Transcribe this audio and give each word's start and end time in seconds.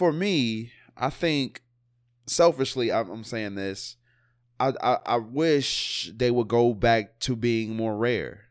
for 0.00 0.14
me, 0.14 0.72
I 0.96 1.10
think 1.10 1.60
selfishly, 2.26 2.90
I'm, 2.90 3.10
I'm 3.10 3.22
saying 3.22 3.54
this. 3.54 3.96
I, 4.58 4.72
I 4.82 4.98
I 5.04 5.16
wish 5.18 6.10
they 6.16 6.30
would 6.30 6.48
go 6.48 6.72
back 6.72 7.18
to 7.20 7.36
being 7.36 7.76
more 7.76 7.94
rare. 7.94 8.46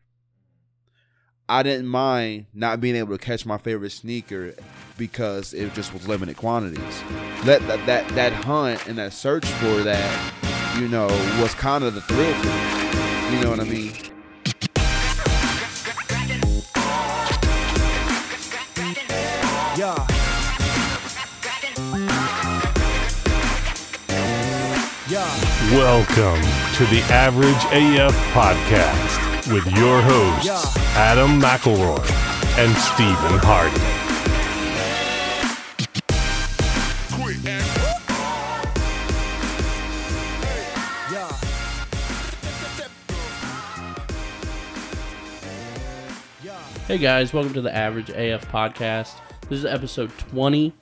I 1.48 1.64
didn't 1.64 1.88
mind 1.88 2.46
not 2.54 2.80
being 2.80 2.94
able 2.94 3.18
to 3.18 3.24
catch 3.24 3.44
my 3.44 3.58
favorite 3.58 3.90
sneaker 3.90 4.54
because 4.96 5.52
it 5.52 5.74
just 5.74 5.92
was 5.92 6.06
limited 6.06 6.36
quantities. 6.36 7.02
That 7.42 7.66
that 7.66 7.84
that, 7.84 8.06
that 8.10 8.32
hunt 8.32 8.86
and 8.86 8.96
that 8.98 9.12
search 9.12 9.44
for 9.44 9.82
that, 9.82 10.78
you 10.78 10.86
know, 10.86 11.08
was 11.42 11.52
kind 11.54 11.82
of 11.82 11.94
the 11.94 12.00
thrill. 12.02 12.28
You 13.34 13.42
know 13.42 13.50
what 13.50 13.58
I 13.58 13.64
mean? 13.64 13.92
Welcome 25.72 26.42
to 26.74 26.84
the 26.86 27.00
Average 27.10 27.54
AF 27.70 28.12
Podcast 28.32 29.54
with 29.54 29.64
your 29.78 30.02
hosts, 30.02 30.76
Adam 30.96 31.40
McElroy 31.40 32.00
and 32.58 32.76
Stephen 32.76 33.38
Hardy. 33.38 33.78
Yeah. 41.12 41.30
Yeah. 46.42 46.62
Hey 46.88 46.98
guys, 46.98 47.32
welcome 47.32 47.54
to 47.54 47.62
the 47.62 47.72
Average 47.72 48.10
AF 48.10 48.50
Podcast. 48.50 49.14
This 49.48 49.60
is 49.60 49.64
episode 49.64 50.10
20. 50.18 50.72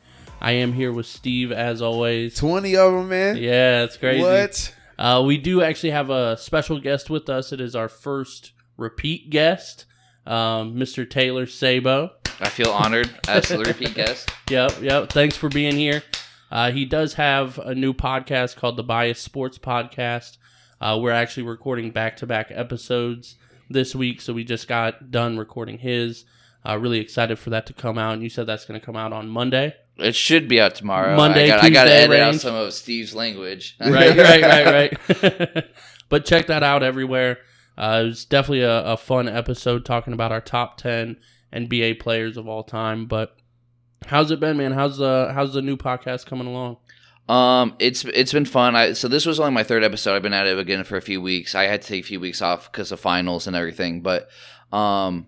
I 0.41 0.53
am 0.53 0.73
here 0.73 0.93
with 0.93 1.07
Steve 1.07 1.53
as 1.53 1.83
always. 1.83 2.37
Twenty 2.37 2.77
of 2.77 2.93
them, 2.93 3.09
man. 3.09 3.37
Yeah, 3.37 3.83
it's 3.83 3.97
crazy. 3.97 4.23
What? 4.23 4.75
Uh, 4.99 5.23
we 5.25 5.39
do 5.39 5.63
actually 5.63 5.91
have 5.91 6.11
a 6.11 6.37
special 6.37 6.81
guest 6.81 7.09
with 7.09 7.29
us. 7.29 7.53
It 7.53 7.61
is 7.61 7.77
our 7.77 7.89
first 7.89 8.53
repeat 8.77 9.31
guest, 9.31 9.85
um, 10.27 10.75
Mr. 10.75 11.09
Taylor 11.09 11.47
Sabo. 11.47 12.11
I 12.41 12.49
feel 12.49 12.71
honored 12.71 13.11
as 13.29 13.49
the 13.49 13.59
repeat 13.67 13.95
guest. 13.95 14.31
Yep, 14.51 14.83
yep. 14.83 15.11
Thanks 15.11 15.37
for 15.37 15.49
being 15.49 15.77
here. 15.77 16.03
Uh, 16.51 16.71
he 16.71 16.85
does 16.85 17.15
have 17.15 17.59
a 17.59 17.75
new 17.75 17.93
podcast 17.93 18.57
called 18.57 18.77
the 18.77 18.83
Biased 18.83 19.23
Sports 19.23 19.59
Podcast. 19.59 20.39
Uh, 20.81 20.99
we're 21.01 21.13
actually 21.13 21.43
recording 21.45 21.91
back 21.91 22.17
to 22.19 22.27
back 22.27 22.51
episodes 22.51 23.37
this 23.69 23.95
week, 23.95 24.21
so 24.21 24.33
we 24.33 24.45
just 24.45 24.67
got 24.69 25.11
done 25.11 25.37
recording 25.37 25.79
his. 25.79 26.25
Uh, 26.67 26.77
really 26.77 26.99
excited 26.99 27.39
for 27.39 27.51
that 27.51 27.67
to 27.67 27.73
come 27.73 27.99
out. 27.99 28.15
And 28.15 28.23
you 28.23 28.29
said 28.29 28.47
that's 28.47 28.65
going 28.65 28.79
to 28.79 28.85
come 28.85 28.97
out 28.97 29.13
on 29.13 29.29
Monday. 29.29 29.75
It 29.99 30.15
should 30.15 30.49
be 30.49 30.61
out 30.61 30.75
tomorrow. 30.75 31.17
Monday, 31.17 31.45
I 31.45 31.49
got, 31.49 31.65
I 31.65 31.71
got 31.71 31.85
to 31.85 31.91
Tuesday 31.91 32.05
edit 32.05 32.21
out 32.21 32.35
some 32.37 32.55
of 32.55 32.73
Steve's 32.73 33.15
language. 33.15 33.77
right, 33.81 34.17
right, 34.17 34.43
right, 34.43 34.93
right. 35.23 35.65
but 36.09 36.25
check 36.25 36.47
that 36.47 36.63
out 36.63 36.83
everywhere. 36.83 37.39
Uh, 37.77 38.03
it 38.03 38.09
was 38.09 38.25
definitely 38.25 38.63
a, 38.63 38.85
a 38.85 38.97
fun 38.97 39.29
episode 39.29 39.85
talking 39.85 40.13
about 40.13 40.33
our 40.33 40.41
top 40.41 40.79
ten 40.79 41.17
NBA 41.53 42.01
players 42.01 42.37
of 42.37 42.49
all 42.49 42.63
time. 42.63 43.07
But 43.07 43.37
how's 44.07 44.31
it 44.31 44.41
been, 44.41 44.57
man? 44.57 44.73
How's 44.73 44.99
the 44.99 45.31
how's 45.35 45.55
the 45.55 45.63
new 45.63 45.77
podcast 45.77 46.27
coming 46.27 46.47
along? 46.47 46.77
Um, 47.29 47.75
it's 47.79 48.05
it's 48.05 48.33
been 48.33 48.47
fun. 48.47 48.75
I 48.75 48.93
so 48.95 49.07
this 49.07 49.27
was 49.27 49.39
only 49.39 49.53
my 49.53 49.63
third 49.63 49.85
episode. 49.85 50.15
I've 50.15 50.23
been 50.23 50.33
at 50.33 50.47
it 50.47 50.59
again 50.59 50.85
for 50.85 50.97
a 50.97 51.03
few 51.03 51.21
weeks. 51.21 51.55
I 51.55 51.65
had 51.65 51.83
to 51.83 51.89
take 51.89 52.05
a 52.05 52.07
few 52.07 52.21
weeks 52.21 52.41
off 52.41 52.71
because 52.71 52.91
of 52.91 53.01
finals 53.01 53.47
and 53.47 53.55
everything. 53.55 54.01
But 54.01 54.29
um, 54.73 55.27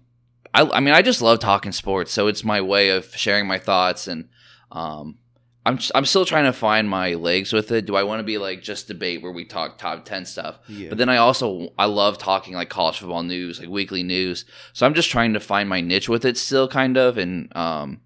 I 0.55 0.63
I 0.63 0.81
mean 0.81 0.95
I 0.95 1.03
just 1.03 1.23
love 1.23 1.41
talking 1.41 1.73
sports. 1.73 2.13
So 2.13 2.27
it's 2.27 2.43
my 2.43 2.61
way 2.61 2.89
of 2.91 3.15
sharing 3.17 3.47
my 3.47 3.59
thoughts 3.59 4.09
and 4.09 4.29
um. 4.73 5.19
I'm, 5.67 5.79
I'm 5.95 6.07
still 6.07 6.25
trying 6.25 6.47
to 6.47 6.55
find 6.55 6.89
my 6.89 7.13
legs 7.15 7.53
with 7.53 7.71
it. 7.71 7.85
Do 7.85 7.95
I 7.95 8.03
want 8.03 8.21
to 8.21 8.25
be 8.25 8.39
like 8.39 8.63
just 8.63 8.89
debate 8.89 9.21
where 9.21 9.31
we 9.31 9.45
talk 9.45 9.77
top 9.77 10.07
10 10.07 10.25
stuff? 10.25 10.59
Yeah. 10.67 10.89
But 10.89 10.97
then 10.97 11.11
I 11.11 11.19
also 11.19 11.75
I 11.79 11.85
love 11.85 12.17
talking 12.17 12.55
like 12.55 12.71
college 12.71 12.99
football 12.99 13.23
news, 13.23 13.61
like 13.61 13.69
weekly 13.69 14.03
news. 14.03 14.47
So 14.73 14.87
I'm 14.87 14.95
just 14.95 15.11
trying 15.11 15.35
to 15.35 15.41
find 15.41 15.69
my 15.69 15.83
niche 15.83 16.09
with 16.09 16.25
it 16.25 16.39
still 16.39 16.67
kind 16.67 16.97
of 16.97 17.19
and 17.19 17.55
um 17.55 18.01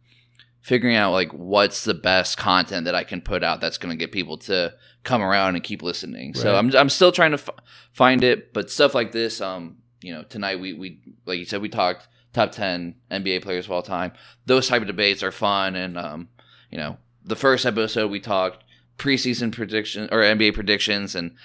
figuring 0.62 0.96
out 0.96 1.12
like 1.12 1.30
what's 1.30 1.84
the 1.84 1.94
best 1.94 2.38
content 2.38 2.86
that 2.86 2.96
I 2.96 3.04
can 3.04 3.20
put 3.20 3.44
out 3.44 3.60
that's 3.60 3.78
going 3.78 3.96
to 3.96 3.98
get 3.98 4.10
people 4.10 4.36
to 4.38 4.74
come 5.04 5.22
around 5.22 5.54
and 5.54 5.62
keep 5.62 5.80
listening. 5.80 6.34
So 6.34 6.56
I'm 6.56 6.74
I'm 6.74 6.88
still 6.88 7.12
trying 7.12 7.30
to 7.30 7.38
f- 7.38 7.50
find 7.92 8.24
it, 8.24 8.52
but 8.52 8.68
stuff 8.68 8.96
like 8.96 9.12
this 9.12 9.40
um 9.40 9.76
you 10.00 10.12
know, 10.12 10.24
tonight 10.24 10.58
we 10.58 10.72
we 10.72 11.00
like 11.24 11.38
you 11.38 11.44
said 11.44 11.62
we 11.62 11.68
talked 11.68 12.08
top 12.32 12.50
10 12.50 12.96
NBA 13.12 13.42
players 13.42 13.66
of 13.66 13.70
all 13.70 13.82
time. 13.82 14.12
Those 14.46 14.66
type 14.66 14.82
of 14.82 14.88
debates 14.88 15.22
are 15.22 15.30
fun 15.30 15.76
and 15.76 15.96
um 15.96 16.28
you 16.74 16.80
know, 16.80 16.96
the 17.24 17.36
first 17.36 17.64
episode 17.64 18.10
we 18.10 18.18
talked 18.18 18.64
preseason 18.98 19.52
prediction 19.52 20.08
or 20.10 20.18
NBA 20.18 20.54
predictions 20.54 21.14
and 21.14 21.36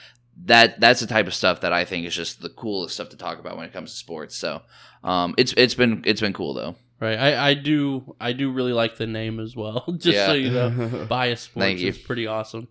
that 0.46 0.80
that's 0.80 1.02
the 1.02 1.08
type 1.08 1.28
of 1.28 1.36
stuff 1.36 1.62
that 1.62 1.72
I 1.72 1.86
think 1.86 2.08
is 2.08 2.16
just 2.16 2.42
the 2.42 2.50
coolest 2.50 2.96
stuff 2.96 3.10
to 3.10 3.18
talk 3.18 3.40
about 3.40 3.56
when 3.56 3.66
it 3.66 3.74
comes 3.74 3.92
to 3.92 3.98
sports. 3.98 4.36
So 4.36 4.62
um, 5.04 5.36
it's 5.38 5.54
it's 5.56 5.76
been 5.76 6.02
it's 6.06 6.22
been 6.22 6.34
cool 6.34 6.54
though. 6.54 6.76
Right, 7.00 7.18
I, 7.18 7.50
I 7.50 7.54
do 7.54 8.16
I 8.20 8.34
do 8.34 8.52
really 8.52 8.74
like 8.74 8.98
the 8.98 9.06
name 9.06 9.40
as 9.40 9.56
well. 9.56 9.86
Just 9.98 10.26
so 10.26 10.34
you 10.34 10.50
know, 10.50 11.06
Biased 11.10 11.44
Sports 11.44 11.64
Thank 11.64 11.80
you. 11.80 11.90
is 11.90 11.98
pretty 11.98 12.26
awesome. 12.26 12.68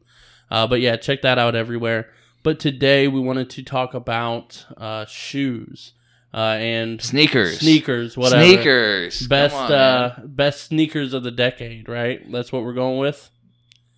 Uh, 0.50 0.66
but 0.66 0.80
yeah, 0.80 0.96
check 0.96 1.22
that 1.22 1.38
out 1.38 1.54
everywhere. 1.54 2.10
But 2.42 2.58
today 2.58 3.06
we 3.06 3.20
wanted 3.20 3.50
to 3.50 3.62
talk 3.62 3.94
about 3.94 4.66
uh, 4.76 5.04
shoes 5.04 5.92
uh, 6.34 6.36
and 6.58 7.00
Sneakers, 7.00 7.60
sneakers, 7.60 8.16
whatever. 8.16 8.42
sneakers, 8.44 9.26
Best 9.26 9.54
on, 9.54 9.72
uh, 9.72 10.20
best 10.24 10.64
sneakers 10.64 11.14
of 11.14 11.22
the 11.22 11.30
decade, 11.30 11.88
right? 11.88 12.20
That's 12.30 12.52
what 12.52 12.64
we're 12.64 12.74
going 12.74 12.98
with. 12.98 13.30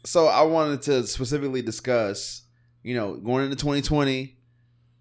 so 0.04 0.26
I 0.26 0.42
wanted 0.42 0.82
to 0.82 1.06
specifically 1.06 1.62
discuss, 1.62 2.42
you 2.82 2.94
know, 2.94 3.16
going 3.16 3.44
into 3.44 3.56
2020, 3.56 4.36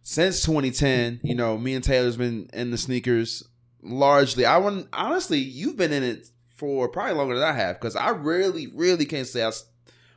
since 0.02 0.42
2010, 0.44 1.20
you 1.24 1.36
know, 1.36 1.58
me 1.58 1.76
and 1.76 1.84
Taylor's 1.84 2.18
been 2.18 2.50
in 2.54 2.72
the 2.72 2.78
sneakers 2.78 3.44
largely. 3.82 4.46
I 4.46 4.58
want 4.58 4.88
honestly, 4.92 5.38
you've 5.38 5.78
been 5.78 5.94
in 5.94 6.04
it 6.04 6.28
for 6.56 6.90
probably 6.90 7.14
longer 7.14 7.36
than 7.36 7.48
I 7.48 7.54
have 7.54 7.76
because 7.80 7.96
I 7.96 8.10
really, 8.10 8.68
really 8.74 9.06
can't 9.06 9.28
say 9.28 9.44
I 9.46 9.52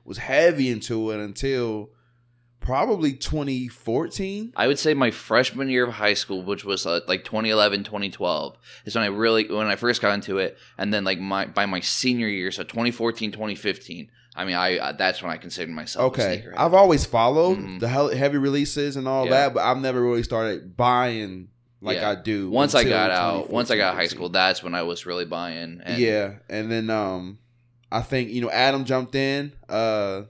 was 0.05 0.19
heavy 0.19 0.71
into 0.71 1.11
it 1.11 1.21
until 1.21 1.91
probably 2.63 3.13
2014. 3.13 4.53
I 4.57 4.67
would 4.67 4.79
say 4.79 4.95
my 4.95 5.11
freshman 5.11 5.69
year 5.69 5.85
of 5.87 5.95
high 5.95 6.15
school, 6.15 6.43
which 6.43 6.65
was 6.65 6.87
uh, 6.87 7.01
like 7.07 7.25
2011, 7.25 7.85
2012, 7.85 8.57
is 8.85 8.95
when 8.95 9.05
I 9.05 9.09
really 9.09 9.49
when 9.51 9.67
I 9.67 9.77
first 9.77 10.01
got 10.03 10.15
into 10.15 10.39
it, 10.39 10.57
and 10.79 10.93
then 10.93 11.05
like 11.05 11.19
my 11.19 11.47
by 11.47 11.67
my 11.67 11.81
senior 11.81 12.29
year, 12.29 12.51
so 12.51 12.63
2014, 12.63 13.33
2015. 13.33 14.11
I 14.35 14.45
mean, 14.47 14.55
I 14.55 14.79
uh, 14.79 14.93
that's 14.93 15.23
when 15.23 15.31
I 15.31 15.37
considered 15.37 15.73
myself 15.75 16.17
a 16.17 16.23
Okay. 16.23 16.45
I've 16.57 16.75
always 16.75 17.05
followed 17.05 17.59
Mhm. 17.59 17.81
the 17.81 17.89
he- 17.89 18.17
heavy 18.17 18.39
releases 18.39 18.97
and 18.97 19.07
all 19.07 19.25
Yeah. 19.27 19.31
that, 19.33 19.55
but 19.55 19.63
I've 19.63 19.79
never 19.79 20.01
really 20.01 20.23
started 20.23 20.77
buying 20.77 21.49
like 21.83 21.99
Yeah. 21.99 22.11
I 22.11 22.15
do. 22.15 22.49
once 22.49 22.75
I 22.75 22.85
got 22.85 23.11
out, 23.11 23.51
once 23.51 23.71
I 23.71 23.77
got 23.77 23.95
high 23.95 24.07
school, 24.07 24.29
that's 24.31 24.63
when 24.63 24.75
I 24.75 24.83
was 24.83 25.05
really 25.05 25.25
buying. 25.27 25.83
And 25.85 25.99
yeah, 26.01 26.35
and 26.49 26.71
then 26.71 26.89
um, 26.89 27.39
I 27.91 28.01
think 28.01 28.31
you 28.31 28.41
know 28.41 28.51
Adam 28.51 28.85
jumped 28.87 29.15
in. 29.15 29.53
Uh, 29.69 30.23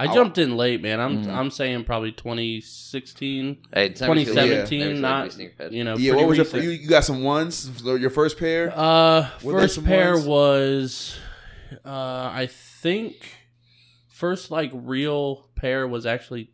I 0.00 0.04
I- 0.04 0.14
jumped 0.14 0.38
in 0.38 0.56
late, 0.56 0.80
man. 0.80 1.00
I'm 1.00 1.24
Mhm. 1.24 1.28
I'm 1.34 1.50
saying 1.50 1.84
probably 1.84 2.12
2016, 2.12 3.58
Hey, 3.74 3.86
it's 3.86 4.00
never 4.00 4.14
too 4.14 4.20
late. 4.20 4.26
2017, 4.26 4.54
Never 4.54 4.66
too 4.66 4.78
late 4.78 4.94
to 4.94 5.00
not 5.00 5.70
be 5.70 5.76
you 5.76 5.82
know. 5.84 5.96
yeah, 5.96 6.14
what 6.14 6.28
was 6.28 6.36
your 6.38 6.44
recent. 6.44 6.62
you, 6.64 6.70
you 6.70 6.88
got 6.88 7.04
some 7.04 7.22
ones? 7.24 7.82
Your 7.84 8.08
first 8.10 8.38
pair? 8.38 8.72
Uh, 8.74 9.28
Were 9.42 9.60
first 9.60 9.84
pair 9.84 10.12
ones? 10.14 10.26
was, 10.26 11.16
uh, 11.84 11.88
I 12.32 12.48
think, 12.50 13.16
first 14.08 14.50
like 14.52 14.70
real 14.72 15.48
pair 15.56 15.86
was 15.88 16.06
actually 16.06 16.50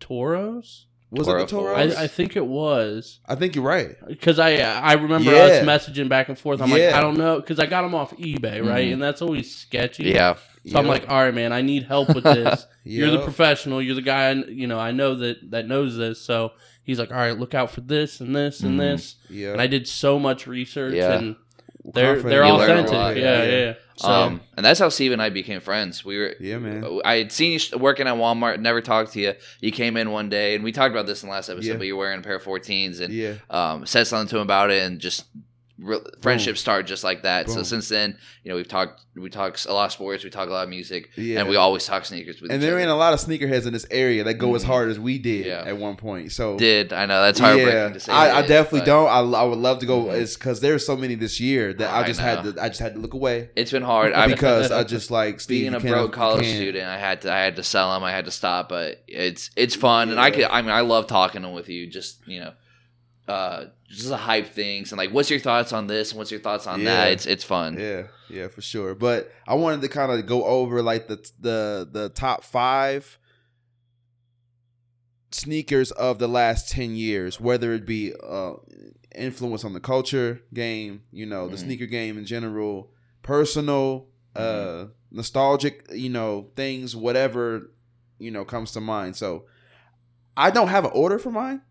Toros. 0.00 0.86
was 1.10 1.26
Toro 1.26 1.38
it 1.42 1.44
the 1.44 1.50
Toros? 1.50 1.96
I, 1.96 2.04
I 2.04 2.06
think 2.06 2.36
it 2.36 2.44
was 2.46 3.20
I 3.26 3.34
think 3.36 3.54
you're 3.54 3.64
right. 3.64 3.94
because 4.06 4.38
I 4.38 4.56
I 4.58 4.94
remember 4.94 5.32
Yeah. 5.32 5.42
us 5.44 5.64
messaging 5.64 6.08
back 6.08 6.28
and 6.28 6.38
forth. 6.38 6.60
I'm 6.60 6.70
like, 6.70 6.82
I 6.82 7.00
don't 7.00 7.16
know 7.16 7.36
because 7.40 7.58
I 7.58 7.66
got 7.66 7.82
them 7.82 7.94
off 7.94 8.12
eBay, 8.16 8.62
right? 8.66 8.88
Mhm. 8.88 8.94
And 8.94 9.02
that's 9.02 9.22
always 9.22 9.54
sketchy. 9.54 10.04
Yeah, 10.04 10.36
So 10.66 10.78
I'm 10.78 10.86
like, 10.86 11.08
all 11.08 11.22
right, 11.22 11.34
man, 11.34 11.52
I 11.52 11.62
need 11.62 11.84
help 11.84 12.08
with 12.14 12.24
this. 12.24 12.66
You're 12.84 13.10
the 13.10 13.22
professional. 13.22 13.80
You're 13.80 13.94
the 13.94 14.02
guy. 14.02 14.32
You 14.32 14.66
know, 14.66 14.78
I 14.80 14.90
know 14.92 15.14
that 15.16 15.50
that 15.52 15.68
knows 15.68 15.96
this. 15.96 16.20
So 16.20 16.52
he's 16.82 16.98
like, 16.98 17.10
all 17.10 17.16
right, 17.16 17.38
look 17.38 17.54
out 17.54 17.70
for 17.70 17.80
this 17.82 18.20
and 18.20 18.34
this 18.34 18.60
and 18.60 18.74
Mhm. 18.74 18.78
this. 18.96 19.14
yeah. 19.30 19.52
And 19.52 19.60
I 19.60 19.66
did 19.68 19.86
so 19.86 20.18
much 20.18 20.46
research, 20.46 20.94
Yeah. 20.94 21.18
and 21.18 21.36
they're 21.94 22.14
Confident 22.16 22.30
they're 22.30 22.44
You 22.44 22.52
you 22.52 22.58
learn 22.58 22.70
a 22.70 22.72
authentic. 22.72 22.92
lot, 22.94 23.16
yeah, 23.16 23.42
yeah. 23.44 23.50
yeah. 23.66 23.72
So 23.98 24.08
um, 24.10 24.40
and 24.56 24.66
that's 24.66 24.80
how 24.80 24.88
Steve 24.88 25.12
and 25.12 25.22
I 25.22 25.30
became 25.30 25.60
friends. 25.60 26.04
We 26.04 26.18
were 26.18 26.34
yeah, 26.40 26.58
man. 26.58 27.00
I 27.04 27.16
had 27.18 27.30
seen 27.32 27.52
you 27.52 27.78
working 27.78 28.06
at 28.08 28.14
Walmart, 28.16 28.58
never 28.58 28.80
talked 28.80 29.12
to 29.12 29.20
you. 29.20 29.34
You 29.60 29.70
came 29.72 29.96
in 29.96 30.10
one 30.10 30.28
day, 30.28 30.54
and 30.56 30.64
we 30.64 30.72
talked 30.72 30.92
about 30.92 31.06
this 31.06 31.22
in 31.22 31.28
the 31.28 31.32
last 31.34 31.48
episode. 31.48 31.68
Yeah. 31.70 31.76
But 31.76 31.86
you 31.86 31.94
were 31.96 32.00
wearing 32.04 32.18
a 32.18 32.22
pair 32.22 32.34
of 32.34 32.42
14s, 32.42 33.00
and 33.00 33.14
Yeah, 33.14 33.34
um, 33.50 33.86
said 33.86 34.06
something 34.08 34.28
to 34.30 34.36
him 34.36 34.42
about 34.42 34.70
it, 34.72 34.82
and 34.82 34.98
just 34.98 35.24
re- 35.78 36.00
friendships 36.20 36.60
start 36.60 36.86
just 36.86 37.04
like 37.04 37.22
that. 37.22 37.50
So 37.50 37.62
since 37.62 37.88
then, 37.88 38.16
you 38.42 38.50
know, 38.50 38.56
we've 38.56 38.68
talked 38.68 39.02
we 39.14 39.30
talk 39.30 39.58
a 39.66 39.72
lot 39.72 39.86
of 39.86 39.92
sports, 39.92 40.24
we 40.24 40.30
talk 40.30 40.48
a 40.48 40.52
lot 40.52 40.64
of 40.64 40.68
music, 40.68 41.10
Yeah. 41.16 41.40
and 41.40 41.48
we 41.48 41.56
always 41.56 41.86
talk 41.86 42.04
sneakers 42.04 42.40
with 42.42 42.50
and 42.52 42.62
there 42.62 42.72
other. 42.72 42.80
ain't 42.80 42.90
a 42.90 42.94
lot 42.94 43.14
of 43.14 43.20
sneakerheads 43.20 43.66
in 43.66 43.72
this 43.72 43.86
area 43.90 44.24
that 44.24 44.34
go 44.34 44.54
as 44.54 44.62
Mhm. 44.62 44.66
hard 44.66 44.90
as 44.90 44.98
we 44.98 45.18
did 45.18 45.46
Yeah. 45.46 45.62
at 45.66 45.78
one 45.78 45.96
point. 45.96 46.32
So 46.32 46.58
did 46.58 46.92
I 46.92 47.06
know 47.06 47.22
that's 47.22 47.38
heartbreaking 47.38 47.94
to 47.94 48.00
say. 48.00 48.12
I, 48.12 48.38
I 48.38 48.42
definitely 48.46 48.80
but 48.80 48.86
don't. 48.86 49.08
I, 49.34 49.38
I 49.40 49.44
would 49.44 49.58
love 49.58 49.78
to 49.78 49.86
go. 49.86 50.04
Mhm. 50.04 50.20
It's 50.20 50.34
because 50.36 50.60
there's 50.60 50.84
so 50.84 50.96
many 50.96 51.14
this 51.14 51.40
year 51.40 51.72
that 51.74 51.90
I 51.90 52.00
I 52.00 52.06
just 52.06 52.20
had 52.20 52.42
to. 52.44 52.62
I 52.62 52.68
just 52.68 52.80
had 52.80 52.94
to 52.94 53.00
look 53.00 53.14
away 53.14 53.48
It's 53.56 53.70
been 53.70 53.82
hard. 53.82 54.12
Because 54.28 54.70
I 54.70 54.84
just 54.96 55.10
like 55.10 55.40
Steve, 55.40 55.62
being 55.62 55.74
a 55.74 55.80
broke 55.80 56.12
college 56.12 56.46
student, 56.46 56.84
I 56.84 56.98
had 56.98 57.22
to 57.22 57.32
I 57.32 57.38
had 57.40 57.56
to 57.56 57.62
sell 57.62 57.92
them. 57.94 58.04
I 58.04 58.12
had 58.12 58.26
to 58.26 58.30
stop, 58.30 58.68
but 58.68 59.02
it's 59.08 59.50
it's 59.56 59.74
fun, 59.74 60.10
and 60.10 60.20
I 60.20 60.30
could. 60.30 60.44
I 60.44 60.60
mean, 60.62 60.70
I 60.72 60.80
love 60.82 61.06
talking 61.06 61.50
with 61.54 61.68
you. 61.70 61.86
Just 61.86 62.18
you 62.26 62.40
know, 62.40 62.52
uh, 63.28 63.64
just 63.88 64.08
the 64.08 64.16
hype 64.16 64.46
things 64.48 64.92
and 64.92 64.98
like, 64.98 65.10
what's 65.10 65.30
your 65.30 65.40
thoughts 65.40 65.72
on 65.72 65.86
this 65.86 66.10
and 66.12 66.18
what's 66.18 66.30
your 66.30 66.40
thoughts 66.40 66.66
on 66.66 66.80
Yeah. 66.80 66.84
that? 67.06 67.12
It's 67.12 67.26
it's 67.26 67.44
fun. 67.44 67.78
Yeah, 67.78 68.04
yeah, 68.30 68.48
for 68.48 68.62
sure. 68.62 68.94
But 68.94 69.32
I 69.48 69.54
wanted 69.54 69.80
to 69.82 69.88
kind 69.88 70.12
of 70.12 70.24
go 70.26 70.44
over 70.44 70.82
like 70.82 71.08
the 71.08 71.16
the 71.40 71.88
the 71.90 72.08
top 72.10 72.44
five 72.44 73.18
sneakers 75.30 75.90
of 75.92 76.18
the 76.18 76.28
last 76.28 76.68
ten 76.70 76.94
years, 76.94 77.40
whether 77.40 77.72
it 77.72 77.84
be 77.86 78.12
uh, 78.26 78.54
influence 79.14 79.64
on 79.64 79.72
the 79.72 79.80
culture 79.80 80.40
game, 80.54 81.02
you 81.12 81.26
know, 81.26 81.48
the 81.48 81.56
Mhm. 81.56 81.60
sneaker 81.64 81.86
game 81.86 82.16
in 82.18 82.24
general, 82.24 82.90
personal, 83.22 84.08
uh, 84.34 84.86
nostalgic, 85.10 85.86
you 85.92 86.08
know, 86.10 86.50
things, 86.56 86.94
whatever 86.94 87.70
you 88.18 88.30
know 88.30 88.44
comes 88.44 88.72
to 88.72 88.80
mind. 88.80 89.16
So 89.16 89.44
I 90.36 90.50
don't 90.50 90.68
have 90.68 90.84
an 90.84 90.90
order 90.94 91.18
for 91.18 91.30
mine. 91.30 91.62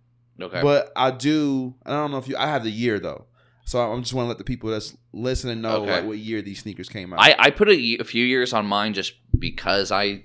Okay. 0.41 0.61
But 0.61 0.91
I 0.95 1.11
do. 1.11 1.75
I 1.85 1.91
don't 1.91 2.11
know 2.11 2.17
if 2.17 2.27
you. 2.27 2.35
I 2.37 2.47
have 2.47 2.63
the 2.63 2.71
year 2.71 2.99
though, 2.99 3.25
so 3.65 3.79
I'm 3.79 4.01
just 4.01 4.13
want 4.13 4.25
to 4.25 4.29
let 4.29 4.37
the 4.37 4.43
people 4.43 4.69
that's 4.69 4.95
listening 5.13 5.61
know 5.61 5.83
Okay. 5.83 5.91
like 5.91 6.05
what 6.05 6.17
year 6.17 6.41
these 6.41 6.59
sneakers 6.59 6.89
came 6.89 7.13
out. 7.13 7.19
I 7.21 7.35
I 7.39 7.49
put 7.51 7.69
a, 7.69 7.97
a 7.99 8.03
few 8.03 8.25
years 8.25 8.51
on 8.53 8.65
mine 8.65 8.93
just 8.93 9.13
because 9.37 9.91
I 9.91 10.23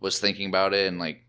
was 0.00 0.18
thinking 0.18 0.48
about 0.48 0.74
it 0.74 0.88
and 0.88 0.98
like 0.98 1.22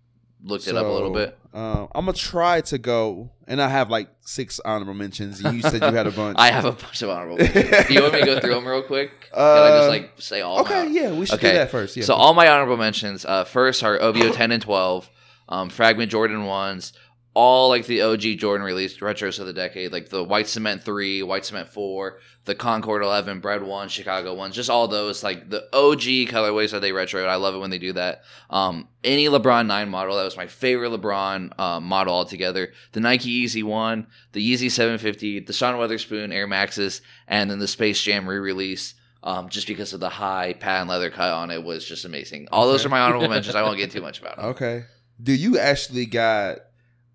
looked 0.44 0.68
it 0.68 0.76
up 0.76 0.86
a 0.86 0.90
little 0.90 1.12
bit. 1.14 1.38
Uh, 1.54 1.86
I'm 1.94 2.06
gonna 2.06 2.14
try 2.14 2.62
to 2.62 2.78
go, 2.78 3.30
and 3.48 3.62
I 3.62 3.68
have 3.68 3.90
like 3.90 4.10
six 4.22 4.60
honorable 4.64 4.94
mentions. 4.94 5.42
You 5.44 5.62
said 5.62 5.82
you 5.82 5.94
had 5.94 6.08
a 6.08 6.12
bunch. 6.12 6.36
I 6.40 6.50
have 6.52 6.64
a 6.66 6.72
bunch 6.72 7.02
of 7.02 7.10
honorable. 7.10 7.38
mentions. 7.38 7.88
Do 7.88 7.94
you 7.94 8.02
want 8.02 8.14
me 8.14 8.20
to 8.22 8.26
go 8.26 8.40
through 8.40 8.54
them 8.56 8.66
real 8.68 8.84
quick? 8.84 9.12
Can 9.34 9.40
I 9.40 9.70
Uh, 9.70 9.78
just 9.80 9.90
like 9.90 10.12
say 10.18 10.40
all? 10.42 10.62
Okay, 10.62 10.90
yeah, 10.90 11.12
we 11.12 11.26
should 11.26 11.36
Okay. 11.40 11.52
do 11.52 11.58
that 11.58 11.70
first. 11.72 11.98
Yeah. 11.98 12.04
So 12.06 12.14
all 12.14 12.34
my 12.34 12.48
honorable 12.50 12.78
mentions. 12.78 13.26
Uh, 13.26 13.44
first 13.44 13.84
are 13.84 14.02
OVO 14.02 14.32
10 14.32 14.52
and 14.54 14.62
12, 14.62 15.10
um, 15.50 15.70
Fragment 15.70 16.10
Jordan 16.10 16.46
ones, 16.46 16.94
all 17.34 17.70
like 17.70 17.86
the 17.86 18.02
OG 18.02 18.22
Jordan 18.40 18.66
released 18.66 19.00
retros 19.00 19.40
of 19.40 19.46
the 19.46 19.54
decade, 19.54 19.92
like 19.94 20.10
the 20.10 20.24
White 20.24 20.50
Cement 20.50 20.84
3, 20.84 21.24
White 21.24 21.46
Cement 21.46 21.70
4, 21.70 22.20
the 22.44 22.56
Concord 22.56 23.04
11, 23.04 23.40
Bread 23.40 23.64
1, 23.64 23.88
Chicago 23.88 24.34
1, 24.34 24.52
just 24.52 24.70
all 24.70 24.88
those 24.88 25.24
like 25.24 25.50
the 25.50 25.64
OG 25.74 26.30
colorways 26.30 26.72
that 26.72 26.82
they 26.82 26.92
retro. 26.92 27.24
I 27.26 27.36
love 27.36 27.56
it 27.56 27.60
when 27.60 27.70
they 27.70 27.78
do 27.78 27.94
that. 27.94 28.24
Um, 28.50 28.90
any 29.04 29.28
LeBron 29.28 29.66
9 29.66 29.90
model, 29.90 30.18
that 30.18 30.26
was 30.26 30.36
my 30.36 30.48
favorite 30.48 30.92
LeBron 30.92 31.58
uh, 31.58 31.80
model 31.80 32.14
altogether. 32.14 32.74
The 32.92 33.00
Nike 33.00 33.46
Yeezy 33.46 33.64
1, 33.64 34.08
the 34.34 34.54
Yeezy 34.54 34.70
750, 34.70 35.42
the 35.42 35.54
Sean 35.54 35.78
Wotherspoon 35.78 36.34
Air 36.34 36.48
Maxes, 36.48 37.02
and 37.28 37.50
then 37.50 37.60
the 37.60 37.68
Space 37.68 38.02
Jam 38.02 38.28
re-release 38.28 38.96
um, 39.24 39.48
just 39.48 39.68
because 39.68 39.94
of 39.94 40.02
the 40.02 40.10
high 40.10 40.54
patent 40.54 40.90
leather 40.90 41.12
cut 41.12 41.32
on 41.32 41.50
it 41.52 41.64
was 41.64 41.86
just 41.86 42.04
amazing. 42.04 42.50
All 42.52 42.68
those 42.68 42.86
are 42.86 42.90
my 42.90 43.00
honorable 43.00 43.30
mentions. 43.30 43.56
I 43.56 43.62
won't 43.64 43.78
get 43.78 43.92
too 43.92 44.02
much 44.02 44.20
about 44.20 44.36
them. 44.36 44.46
okay. 44.48 44.84
Do 45.22 45.34
you 45.34 45.60
actually 45.60 46.08
got 46.08 46.58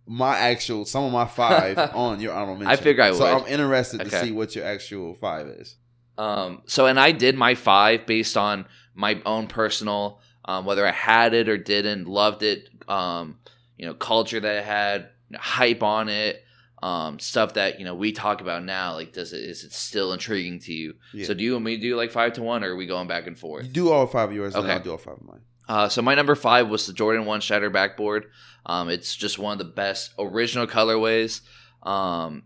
my 0.07 0.39
actual 0.39 0.85
some 0.85 1.05
of 1.05 1.13
my 1.13 1.27
five 1.27 1.79
on 1.95 2.21
your 2.21 2.33
honorable 2.33 2.57
mention? 2.57 2.69
I 2.69 2.77
figure 2.77 3.03
I 3.03 3.11
would. 3.11 3.19
So. 3.19 3.27
I'm 3.27 3.47
interested 3.47 4.01
to 4.01 4.11
see 4.11 4.33
what 4.33 4.55
your 4.55 4.65
actual 4.65 5.15
five 5.15 5.47
is. 5.47 5.77
Um, 6.19 6.63
so, 6.67 6.87
and 6.87 6.99
I 6.99 7.13
did 7.13 7.37
my 7.37 7.55
five 7.55 8.07
based 8.07 8.37
on 8.37 8.67
my 8.95 9.21
own 9.27 9.49
personal, 9.49 10.21
um, 10.45 10.65
whether 10.65 10.87
I 10.87 10.93
had 10.93 11.35
it 11.35 11.49
or 11.49 11.59
didn't, 11.59 12.07
loved 12.07 12.43
it, 12.43 12.69
um, 12.89 13.39
you 13.77 13.85
know, 13.85 13.95
culture 13.95 14.41
that 14.41 14.57
it 14.57 14.65
had, 14.65 15.11
hype 15.35 15.83
on 15.83 16.09
it, 16.09 16.43
um, 16.83 17.19
stuff 17.19 17.55
that 17.55 17.79
you 17.79 17.85
know 17.85 17.95
we 17.95 18.13
talk 18.13 18.41
about 18.41 18.65
now. 18.65 18.95
Like, 18.95 19.13
does 19.13 19.33
it 19.33 19.43
is 19.43 19.65
it 19.65 19.73
still 19.73 20.13
intriguing 20.13 20.59
to 20.61 20.73
you? 20.73 20.95
Yeah. 21.13 21.27
So, 21.27 21.35
do 21.35 21.43
you 21.43 21.53
want 21.53 21.65
me 21.65 21.77
to 21.77 21.83
do 21.83 21.97
like 21.97 22.13
five 22.13 22.35
to 22.35 22.43
one, 22.43 22.65
or 22.65 22.73
are 22.73 22.77
we 22.77 22.87
going 22.87 23.09
back 23.09 23.27
and 23.27 23.39
forth? 23.39 23.67
You 23.67 23.73
do 23.73 23.93
all 23.93 24.07
five 24.07 24.31
of 24.31 24.35
yours, 24.35 24.55
and 24.55 24.71
I'll 24.71 24.81
do 24.81 24.93
all 24.93 24.99
five 24.99 25.17
of 25.17 25.25
mine. 25.25 25.41
Uh, 25.69 25.89
so 25.89 26.01
my 26.03 26.15
number 26.15 26.35
five 26.35 26.69
was 26.69 26.87
the 26.87 26.93
Jordan 26.93 27.25
One 27.25 27.41
Shatter 27.41 27.71
Backboard. 27.71 28.25
Um, 28.65 28.89
it's 28.89 29.15
just 29.17 29.39
one 29.39 29.53
of 29.53 29.59
the 29.59 29.65
best 29.73 30.13
original 30.19 30.67
colorways. 30.67 31.41
Um, 31.83 32.45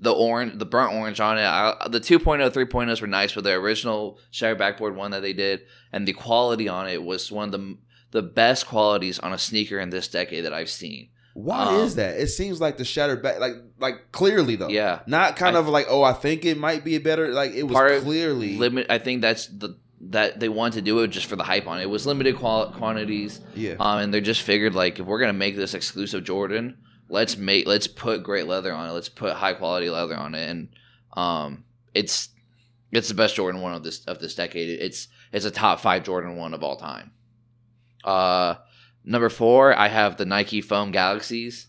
the 0.00 0.12
orange, 0.12 0.58
the 0.58 0.64
burnt 0.66 0.94
orange 0.94 1.20
on 1.20 1.38
it. 1.38 1.42
I, 1.44 1.86
the 1.88 2.00
2.0, 2.00 2.50
3.0s 2.50 3.00
were 3.00 3.06
nice, 3.06 3.34
but 3.34 3.44
the 3.44 3.52
original 3.52 4.18
Shatter 4.32 4.56
Backboard 4.56 4.96
one 4.96 5.12
that 5.12 5.22
they 5.22 5.32
did, 5.32 5.60
and 5.92 6.06
the 6.08 6.12
quality 6.12 6.68
on 6.68 6.88
it 6.88 7.02
was 7.02 7.30
one 7.30 7.46
of 7.46 7.52
the 7.52 7.78
the 8.10 8.22
best 8.22 8.66
qualities 8.66 9.18
on 9.20 9.32
a 9.32 9.38
sneaker 9.38 9.78
in 9.78 9.88
this 9.88 10.06
decade 10.06 10.44
that 10.44 10.52
I've 10.52 10.68
seen. 10.68 11.08
Why 11.34 11.76
is 11.76 11.92
Um, 11.92 11.96
that? 11.96 12.20
It 12.20 12.26
seems 12.26 12.60
like 12.60 12.76
the 12.76 12.84
shattered 12.84 13.22
back, 13.22 13.40
like 13.40 13.54
like 13.78 14.12
clearly 14.12 14.56
though. 14.56 14.68
Yeah. 14.68 15.00
Not 15.06 15.36
kind 15.36 15.56
I- 15.56 15.60
of 15.60 15.68
like, 15.68 15.86
oh, 15.88 16.02
I 16.02 16.12
think 16.12 16.44
it 16.44 16.58
might 16.58 16.84
be 16.84 16.96
a 16.96 17.00
better. 17.00 17.28
Like 17.28 17.52
it 17.52 17.62
was 17.62 18.02
clearly 18.02 18.58
Limit. 18.58 18.86
I 18.90 18.98
think 18.98 19.22
that's 19.22 19.46
the 19.46 19.78
that 20.08 20.40
they 20.40 20.48
wanted 20.48 20.74
to 20.74 20.82
do 20.82 20.98
it 21.00 21.08
just 21.08 21.26
for 21.26 21.36
the 21.36 21.44
hype 21.44 21.66
on 21.66 21.78
it. 21.78 21.82
It 21.82 21.90
was 21.90 22.06
limited 22.06 22.36
qual- 22.36 22.72
quantities. 22.72 23.40
Yeah. 23.54 23.76
Um, 23.78 23.98
and 24.00 24.14
they 24.14 24.20
just 24.20 24.42
figured 24.42 24.74
like 24.74 24.98
if 24.98 25.06
we're 25.06 25.20
gonna 25.20 25.32
make 25.32 25.56
this 25.56 25.74
exclusive 25.74 26.24
Jordan, 26.24 26.78
let's 27.08 27.36
make 27.36 27.66
let's 27.66 27.86
put 27.86 28.22
great 28.22 28.46
leather 28.46 28.72
on 28.72 28.88
it. 28.88 28.92
Let's 28.92 29.08
put 29.08 29.32
high 29.34 29.52
quality 29.54 29.90
leather 29.90 30.16
on 30.16 30.34
it, 30.34 30.48
and 30.48 30.68
um, 31.14 31.64
it's 31.94 32.30
it's 32.90 33.08
the 33.08 33.14
best 33.14 33.36
Jordan 33.36 33.60
one 33.60 33.74
of 33.74 33.84
this 33.84 34.04
of 34.06 34.18
this 34.18 34.34
decade. 34.34 34.80
It's 34.80 35.08
it's 35.32 35.44
a 35.44 35.50
top 35.50 35.80
five 35.80 36.02
Jordan 36.02 36.36
one 36.36 36.54
of 36.54 36.62
all 36.62 36.76
time. 36.76 37.12
Uh, 38.04 38.56
number 39.04 39.28
four, 39.28 39.76
I 39.76 39.88
have 39.88 40.16
the 40.16 40.26
Nike 40.26 40.60
Foam 40.60 40.90
Galaxies. 40.90 41.68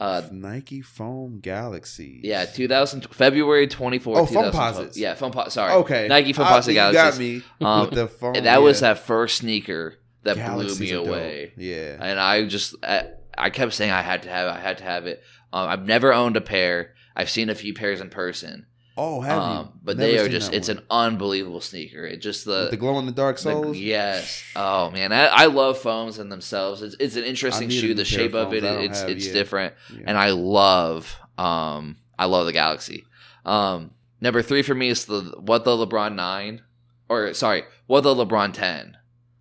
Uh, 0.00 0.22
Nike 0.32 0.80
Foam 0.80 1.38
Galaxy. 1.40 2.20
yeah, 2.24 2.44
2000 2.46 3.06
February 3.14 3.68
24th. 3.68 4.16
Oh, 4.16 4.26
2012. 4.26 4.54
Foamposites. 4.54 4.96
Yeah, 4.96 5.14
Foam 5.14 5.32
Sorry. 5.50 5.72
Okay. 5.72 6.08
Nike 6.08 6.32
Foam 6.32 6.46
I- 6.46 6.58
Posite 6.58 6.68
you 6.68 6.92
got 6.92 7.18
me 7.18 7.42
Um, 7.60 7.90
the 7.90 8.08
foam. 8.08 8.34
that 8.34 8.60
was 8.62 8.80
that 8.80 8.98
first 8.98 9.38
sneaker 9.38 9.94
that 10.24 10.36
Galaxies 10.36 10.78
blew 10.78 10.86
me 10.86 10.92
are 10.92 10.96
dope. 10.96 11.06
away. 11.08 11.52
Yeah. 11.56 11.96
and 12.00 12.18
I 12.18 12.44
just 12.46 12.74
I, 12.82 13.06
I 13.38 13.50
kept 13.50 13.72
saying 13.72 13.90
I 13.92 14.02
had 14.02 14.22
to 14.24 14.28
have 14.30 14.48
it, 14.48 14.50
I 14.52 14.60
had 14.60 14.78
to 14.78 14.84
have 14.84 15.06
it. 15.06 15.22
Um, 15.52 15.68
I've 15.68 15.86
never 15.86 16.12
owned 16.12 16.36
a 16.36 16.40
pair. 16.40 16.94
I've 17.14 17.30
seen 17.30 17.48
a 17.48 17.54
few 17.54 17.72
pairs 17.74 18.00
in 18.00 18.10
person. 18.10 18.66
Oh, 18.96 19.20
have 19.22 19.42
Um, 19.42 19.66
you? 19.66 19.72
but 19.82 19.96
Never 19.96 20.12
they 20.12 20.18
are 20.18 20.28
just—it's 20.28 20.68
an 20.68 20.80
unbelievable 20.88 21.60
sneaker. 21.60 22.04
It 22.06 22.18
just 22.18 22.44
the, 22.44 22.62
With 22.62 22.70
the 22.70 22.76
glow 22.76 22.96
in 23.00 23.06
the 23.06 23.12
dark 23.12 23.36
the- 23.36 23.42
soles. 23.42 23.76
yes. 23.76 24.42
Oh 24.54 24.90
man, 24.92 25.12
I, 25.12 25.26
I 25.26 25.46
love 25.46 25.78
foams 25.78 26.18
in 26.20 26.28
themselves. 26.28 26.80
It's, 26.80 26.94
it's 27.00 27.16
an 27.16 27.24
interesting 27.24 27.70
shoe. 27.70 27.94
The 27.94 28.04
shape 28.04 28.34
of 28.34 28.48
of 28.48 28.54
it, 28.54 28.62
foams. 28.62 28.70
I 28.70 28.74
don't 28.76 28.84
it's 28.84 29.00
have 29.00 29.10
it's 29.10 29.26
yet. 29.26 29.32
different, 29.32 29.74
Yeah. 29.92 30.04
and 30.06 30.16
I 30.18 30.30
love 30.30 31.16
um 31.38 31.96
I 32.18 32.26
love 32.26 32.46
the 32.46 32.52
Galaxy. 32.52 33.04
Um, 33.44 33.90
number 34.20 34.42
three 34.42 34.62
for 34.62 34.74
me 34.74 34.88
is 34.90 35.06
the 35.06 35.22
what 35.40 35.64
the 35.64 35.72
LeBron 35.72 36.14
nine, 36.14 36.62
or 37.08 37.34
sorry, 37.34 37.64
what 37.86 38.02
the 38.02 38.14
LeBron 38.14 38.52
ten. 38.52 38.96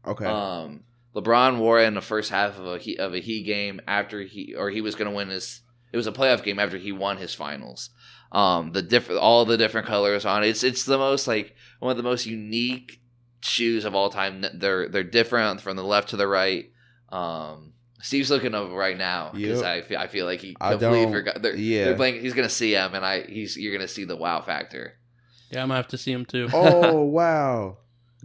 okay. 0.05 0.25
Um, 0.25 0.83
LeBron 1.15 1.59
wore 1.59 1.79
it 1.79 1.85
in 1.85 1.93
the 1.93 2.01
first 2.01 2.31
half 2.31 2.57
of 2.57 2.65
a 2.65 2.79
Heat, 2.79 2.97
of 2.99 3.13
a 3.13 3.19
Heat 3.19 3.43
game 3.43 3.79
after 3.87 4.23
he 4.23 4.55
or 4.55 4.71
he 4.71 4.81
was 4.81 4.95
going 4.95 5.09
to 5.11 5.15
win 5.15 5.29
his. 5.29 5.61
It 5.91 5.97
was 5.97 6.07
a 6.07 6.11
playoff 6.11 6.43
game 6.43 6.57
after 6.57 6.77
he 6.79 6.91
won 6.91 7.17
his 7.17 7.35
finals. 7.35 7.91
Um, 8.33 8.71
the 8.71 8.81
different 8.81 9.21
all 9.21 9.45
the 9.45 9.57
different 9.57 9.87
colors 9.87 10.25
on 10.25 10.43
it. 10.43 10.47
It's 10.49 10.63
it's 10.63 10.85
the 10.85 10.97
most 10.97 11.27
like 11.27 11.55
one 11.79 11.91
of 11.91 11.97
the 11.97 12.03
most 12.03 12.25
unique 12.25 12.99
shoes 13.41 13.85
of 13.85 13.93
all 13.93 14.09
time. 14.09 14.43
They're 14.55 14.89
they're 14.89 15.03
different 15.03 15.61
from 15.61 15.77
the 15.77 15.83
left 15.83 16.09
to 16.09 16.17
the 16.17 16.27
right. 16.27 16.65
Um, 17.09 17.73
Steve's 18.01 18.31
looking 18.31 18.55
over 18.55 18.73
right 18.75 18.97
now 18.97 19.31
because 19.33 19.61
Yep. 19.61 19.65
I 19.69 19.81
feel 19.81 19.99
I 19.99 20.07
feel 20.07 20.25
like 20.25 20.41
he 20.41 20.55
I 20.59 20.71
completely 20.71 21.03
don't- 21.03 21.13
forgot. 21.13 21.41
They're, 21.41 21.55
yeah. 21.55 21.85
they're 21.85 21.95
playing. 21.95 22.21
He's 22.21 22.33
gonna 22.33 22.49
see 22.49 22.73
him, 22.73 22.95
and 22.95 23.05
I 23.05 23.21
he's 23.21 23.55
you're 23.55 23.71
gonna 23.73 23.87
see 23.87 24.03
the 24.03 24.17
wow 24.17 24.41
factor. 24.41 24.93
Yeah, 25.51 25.61
I'm 25.61 25.67
gonna 25.67 25.77
have 25.77 25.87
to 25.89 25.97
see 25.99 26.11
him 26.11 26.25
too. 26.25 26.49
oh 26.51 27.01
wow. 27.03 27.77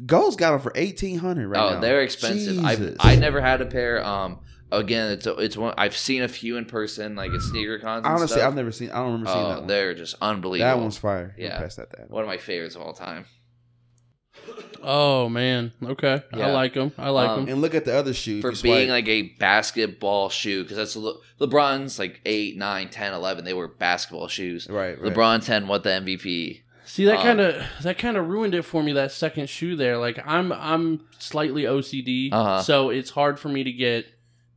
Ghost 0.06 0.38
got 0.38 0.52
them 0.52 0.60
for 0.60 0.72
eighteen 0.74 1.18
hundred 1.18 1.48
right 1.48 1.60
oh, 1.60 1.74
now. 1.74 1.80
they're 1.80 2.00
expensive. 2.02 2.64
I 2.64 2.94
I 3.00 3.16
never 3.16 3.40
had 3.40 3.60
a 3.60 3.66
pair. 3.66 4.02
Um, 4.04 4.40
again, 4.72 5.10
it's 5.12 5.26
it's 5.26 5.56
one 5.56 5.75
I've 5.78 5.96
seen 5.96 6.22
a 6.22 6.28
few 6.28 6.56
in 6.56 6.64
person, 6.64 7.14
like 7.16 7.32
at 7.32 7.40
sneaker 7.42 7.78
cons. 7.78 7.98
and 8.04 8.14
Honestly, 8.14 8.38
stuff. 8.38 8.48
I've 8.48 8.54
never 8.56 8.72
seen. 8.72 8.90
I 8.90 8.96
don't 8.96 9.12
remember 9.12 9.30
seeing 9.32 9.44
Oh, 9.44 9.48
that 9.50 9.58
one. 9.60 9.66
they're 9.68 9.94
just 9.94 10.14
unbelievable. 10.20 10.68
That 10.76 10.80
one's 10.80 10.98
fire. 10.98 11.34
Yeah. 11.38 11.46
Yeah. 11.46 11.58
Pass 11.60 11.76
that 11.76 11.90
down. 11.96 12.06
one 12.08 12.22
of 12.22 12.28
my 12.28 12.37
favorites 12.38 12.75
of 12.76 12.82
all 12.82 12.92
time. 12.92 13.25
Oh 14.82 15.28
man, 15.28 15.72
okay, 15.82 16.22
I 16.32 16.50
like 16.52 16.75
them. 16.75 16.92
I 16.96 17.10
like 17.10 17.28
Um. 17.28 17.48
And 17.48 17.60
look 17.60 17.75
at 17.75 17.84
the 17.84 17.94
other 17.96 18.14
shoe. 18.14 18.40
For 18.40 18.52
being 18.62 18.88
like 18.88 19.08
a 19.08 19.22
basketball 19.38 20.28
shoe, 20.28 20.62
because 20.62 20.76
that's 20.76 20.94
Le- 20.96 21.18
LeBron's 21.40 21.98
like 21.98 22.20
8, 22.25 22.56
9, 22.56 22.88
10, 22.88 23.12
11. 23.14 23.44
They 23.44 23.52
were 23.54 23.66
basketball 23.66 24.28
shoes. 24.28 24.68
right, 24.70 25.00
right. 25.00 25.12
LeBron 25.12 25.44
10, 25.44 25.66
what 25.66 25.82
the 25.82 25.90
MVP. 25.90 26.60
See 26.84 27.04
that 27.06 27.16
um, 27.16 27.22
kind 27.22 27.40
of 27.40 27.62
that 27.82 27.98
kind 27.98 28.16
of 28.16 28.28
ruined 28.28 28.54
it 28.54 28.62
for 28.62 28.82
me. 28.82 28.92
That 28.92 29.10
second 29.12 29.50
shoe 29.50 29.75
there, 29.76 29.98
like 29.98 30.20
I'm 30.25 30.52
I'm 30.52 31.04
slightly 31.18 31.64
OCD, 31.64 32.32
Uh-huh. 32.32 32.62
so 32.62 32.90
it's 32.90 33.10
hard 33.10 33.38
for 33.40 33.48
me 33.48 33.64
to 33.64 33.72
get 33.72 34.06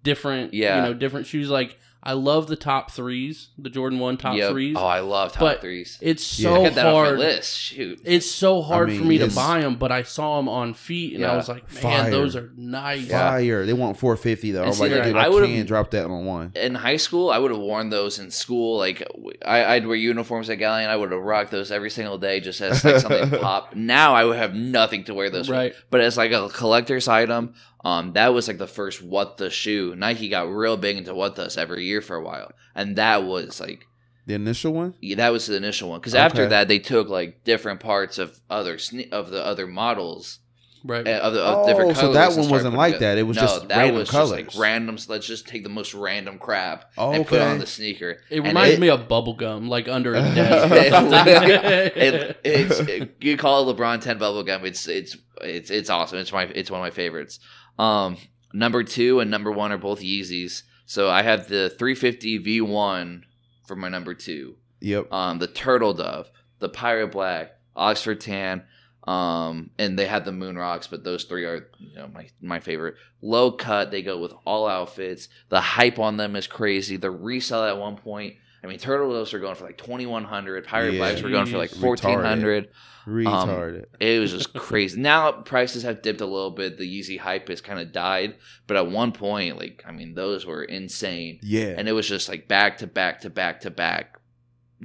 different, 0.03 0.53
Yeah. 0.53 0.77
you 0.77 0.81
know, 0.83 0.93
different 0.93 1.27
shoes. 1.27 1.49
Like 1.49 1.77
I 2.03 2.13
love 2.13 2.47
the 2.47 2.55
top 2.55 2.89
threes, 2.89 3.49
the 3.59 3.69
Jordan 3.69 3.99
One 3.99 4.17
top 4.17 4.35
Yep. 4.35 4.49
threes. 4.53 4.75
Oh, 4.75 4.83
I 4.83 5.01
love 5.01 5.33
top 5.33 5.41
but 5.41 5.61
threes. 5.61 5.99
It's 6.01 6.39
Yeah. 6.39 6.49
so 6.55 6.63
Get 6.63 6.73
that 6.73 6.87
off 6.87 6.93
my 6.93 7.05
hard. 7.09 7.19
list. 7.19 7.55
Shoot. 7.55 7.99
It's 8.03 8.25
so 8.25 8.63
hard 8.63 8.89
mean, 8.89 8.99
for 8.99 9.05
me 9.05 9.19
to 9.19 9.27
buy 9.27 9.61
them, 9.61 9.75
but 9.75 9.91
I 9.91 10.01
saw 10.01 10.37
them 10.37 10.49
on 10.49 10.73
feet, 10.73 11.13
and 11.13 11.23
I 11.23 11.35
was 11.35 11.47
like, 11.47 11.71
man, 11.71 11.81
Fire. 11.83 12.09
those 12.09 12.35
are 12.35 12.49
nice. 12.57 13.07
Fire. 13.07 13.67
They 13.67 13.73
want 13.73 13.99
450 13.99 14.49
though. 14.51 14.63
I'm 14.63 14.73
see, 14.73 14.81
like, 14.81 14.91
like, 14.93 15.03
dude, 15.03 15.15
I 15.15 15.25
I, 15.25 15.29
would've- 15.29 15.47
can't 15.47 15.67
drop 15.67 15.91
that 15.91 16.05
on 16.05 16.25
one. 16.25 16.51
in 16.55 16.73
high 16.73 16.97
school, 16.97 17.29
I 17.29 17.37
would 17.37 17.51
have 17.51 17.59
worn 17.59 17.91
those 17.91 18.17
in 18.17 18.31
school. 18.31 18.79
Like 18.79 19.07
I, 19.45 19.75
I'd 19.75 19.85
wear 19.85 19.95
uniforms 19.95 20.49
at 20.49 20.57
Galion. 20.57 20.87
I 20.87 20.95
would 20.95 21.11
have 21.11 21.21
rocked 21.21 21.51
those 21.51 21.71
every 21.71 21.91
single 21.91 22.17
day, 22.17 22.39
just 22.39 22.61
as 22.61 22.83
like 22.83 22.97
something 22.97 23.29
pop. 23.41 23.75
Now 23.75 24.15
I 24.15 24.25
would 24.25 24.37
have 24.37 24.55
nothing 24.55 25.03
to 25.03 25.13
wear 25.13 25.29
those. 25.29 25.47
with. 25.49 25.55
Right. 25.55 25.75
But 25.91 26.01
as 26.01 26.17
like 26.17 26.31
a 26.31 26.49
collector's 26.49 27.07
item, 27.07 27.53
um, 27.83 28.13
that 28.13 28.29
was 28.33 28.47
like 28.47 28.57
the 28.57 28.67
first 28.67 29.01
what 29.01 29.37
the 29.37 29.49
shoe. 29.49 29.95
Nike 29.95 30.29
got 30.29 30.51
real 30.51 30.77
big 30.77 30.97
into 30.97 31.13
what 31.15 31.35
this 31.35 31.57
every 31.57 31.85
year 31.85 32.01
for 32.01 32.15
a 32.15 32.23
while, 32.23 32.51
and 32.75 32.95
that 32.97 33.23
was 33.23 33.59
like 33.59 33.85
The 34.27 34.35
initial 34.35 34.73
one? 34.73 34.93
yeah, 35.01 35.15
that 35.17 35.29
was 35.31 35.47
the 35.47 35.55
initial 35.57 35.89
one. 35.89 35.99
Because 35.99 36.15
after 36.15 36.47
that, 36.49 36.67
they 36.67 36.79
took 36.79 37.09
like 37.09 37.43
different 37.43 37.79
parts 37.79 38.17
of 38.17 38.39
other 38.49 38.77
sne- 38.77 39.11
of 39.11 39.29
the 39.31 39.43
other 39.43 39.65
models 39.67 40.39
Right. 40.83 41.07
uh, 41.07 41.11
of 41.19 41.33
the 41.33 41.41
of 41.43 41.57
Oh, 41.59 41.67
different 41.67 41.95
so 41.95 42.11
that 42.13 42.31
one 42.35 42.49
wasn't 42.49 42.73
like 42.73 42.95
it- 42.95 42.99
that. 43.01 43.17
It 43.19 43.23
was 43.23 43.37
no, 43.37 43.43
just 43.43 43.67
that 43.67 43.77
random 43.77 43.95
was 43.97 44.09
colors. 44.09 44.31
just 44.31 44.57
like 44.57 44.65
randoms. 44.71 45.07
Let's 45.09 45.27
just 45.27 45.47
take 45.47 45.61
the 45.61 45.69
most 45.69 45.93
random 45.93 46.39
crap 46.39 46.85
Oh, 46.97 47.11
and 47.11 47.25
put 47.25 47.39
on 47.39 47.59
the 47.59 47.67
sneaker. 47.67 48.17
It 48.31 48.41
reminds 48.41 48.77
it- 48.77 48.79
me 48.79 48.89
of 48.89 49.07
bubblegum, 49.07 49.67
like 49.69 49.87
under 49.87 50.15
a 50.15 50.21
desk. 50.35 50.71
it, 51.27 51.97
it, 51.97 52.37
it's 52.43 52.79
it, 52.79 53.15
you 53.21 53.37
call 53.37 53.69
it 53.69 53.75
LeBron 53.77 54.01
ten 54.01 54.17
bubblegum. 54.17 54.63
It's 54.63 54.87
it's 54.87 55.17
it's 55.41 55.69
it's 55.69 55.89
awesome. 55.91 56.17
It's 56.17 56.31
my 56.33 56.43
it's 56.45 56.71
one 56.71 56.79
of 56.79 56.83
my 56.83 56.89
favorites. 56.91 57.39
Um, 57.79 58.17
number 58.53 58.83
two 58.83 59.19
and 59.19 59.31
number 59.31 59.51
one 59.51 59.71
are 59.71 59.77
both 59.77 60.01
Yeezys. 60.01 60.63
So 60.85 61.09
I 61.09 61.21
have 61.23 61.47
the 61.47 61.69
350 61.69 62.39
V1 62.43 63.23
for 63.65 63.75
my 63.75 63.89
number 63.89 64.13
two. 64.13 64.57
Yep. 64.81 65.11
Um, 65.13 65.39
the 65.39 65.47
Turtle 65.47 65.93
Dove, 65.93 66.29
the 66.59 66.69
Pirate 66.69 67.11
Black, 67.11 67.51
Oxford 67.75 68.19
Tan, 68.19 68.63
um, 69.05 69.69
and 69.77 69.97
they 69.97 70.05
have 70.05 70.25
the 70.25 70.31
Moon 70.31 70.57
Rocks. 70.57 70.87
But 70.87 71.03
those 71.03 71.23
three 71.23 71.45
are 71.45 71.69
you 71.79 71.95
know 71.95 72.09
my 72.13 72.29
my 72.41 72.59
favorite. 72.59 72.95
Low 73.21 73.51
cut, 73.51 73.91
they 73.91 74.01
go 74.01 74.17
with 74.17 74.33
all 74.45 74.67
outfits. 74.67 75.29
The 75.49 75.61
hype 75.61 75.99
on 75.99 76.17
them 76.17 76.35
is 76.35 76.47
crazy. 76.47 76.97
The 76.97 77.11
resell 77.11 77.63
at 77.63 77.77
one 77.77 77.95
point. 77.95 78.35
I 78.63 78.67
mean, 78.67 78.77
Turtle 78.77 79.11
Doves 79.11 79.33
are 79.33 79.39
going 79.39 79.55
for 79.55 79.65
like 79.65 79.77
twenty 79.77 80.05
one 80.05 80.23
hundred. 80.23 80.65
Pirate 80.65 80.93
Yeah. 80.93 80.99
Blacks 80.99 81.21
were 81.21 81.29
going 81.29 81.47
for 81.47 81.57
like 81.57 81.71
fourteen 81.71 82.19
hundred. 82.19 82.69
Retarded. 83.07 83.79
Um, 83.79 83.85
it 83.99 84.19
was 84.19 84.31
just 84.31 84.53
crazy. 84.53 85.01
now 85.01 85.31
prices 85.31 85.81
have 85.81 86.03
dipped 86.03 86.21
a 86.21 86.25
little 86.25 86.51
bit. 86.51 86.77
The 86.77 86.83
Yeezy 86.83 87.17
hype 87.17 87.47
has 87.47 87.59
kind 87.59 87.79
of 87.79 87.91
died, 87.91 88.35
but 88.67 88.77
at 88.77 88.91
one 88.91 89.11
point, 89.11 89.57
like 89.57 89.83
I 89.87 89.91
mean, 89.91 90.13
those 90.13 90.45
were 90.45 90.63
insane, 90.63 91.39
yeah. 91.41 91.73
and 91.77 91.89
it 91.89 91.93
was 91.93 92.07
just 92.07 92.29
like 92.29 92.47
back 92.47 92.77
to 92.77 92.87
back 92.87 93.21
to 93.21 93.31
back 93.31 93.61
to 93.61 93.71
back 93.71 94.19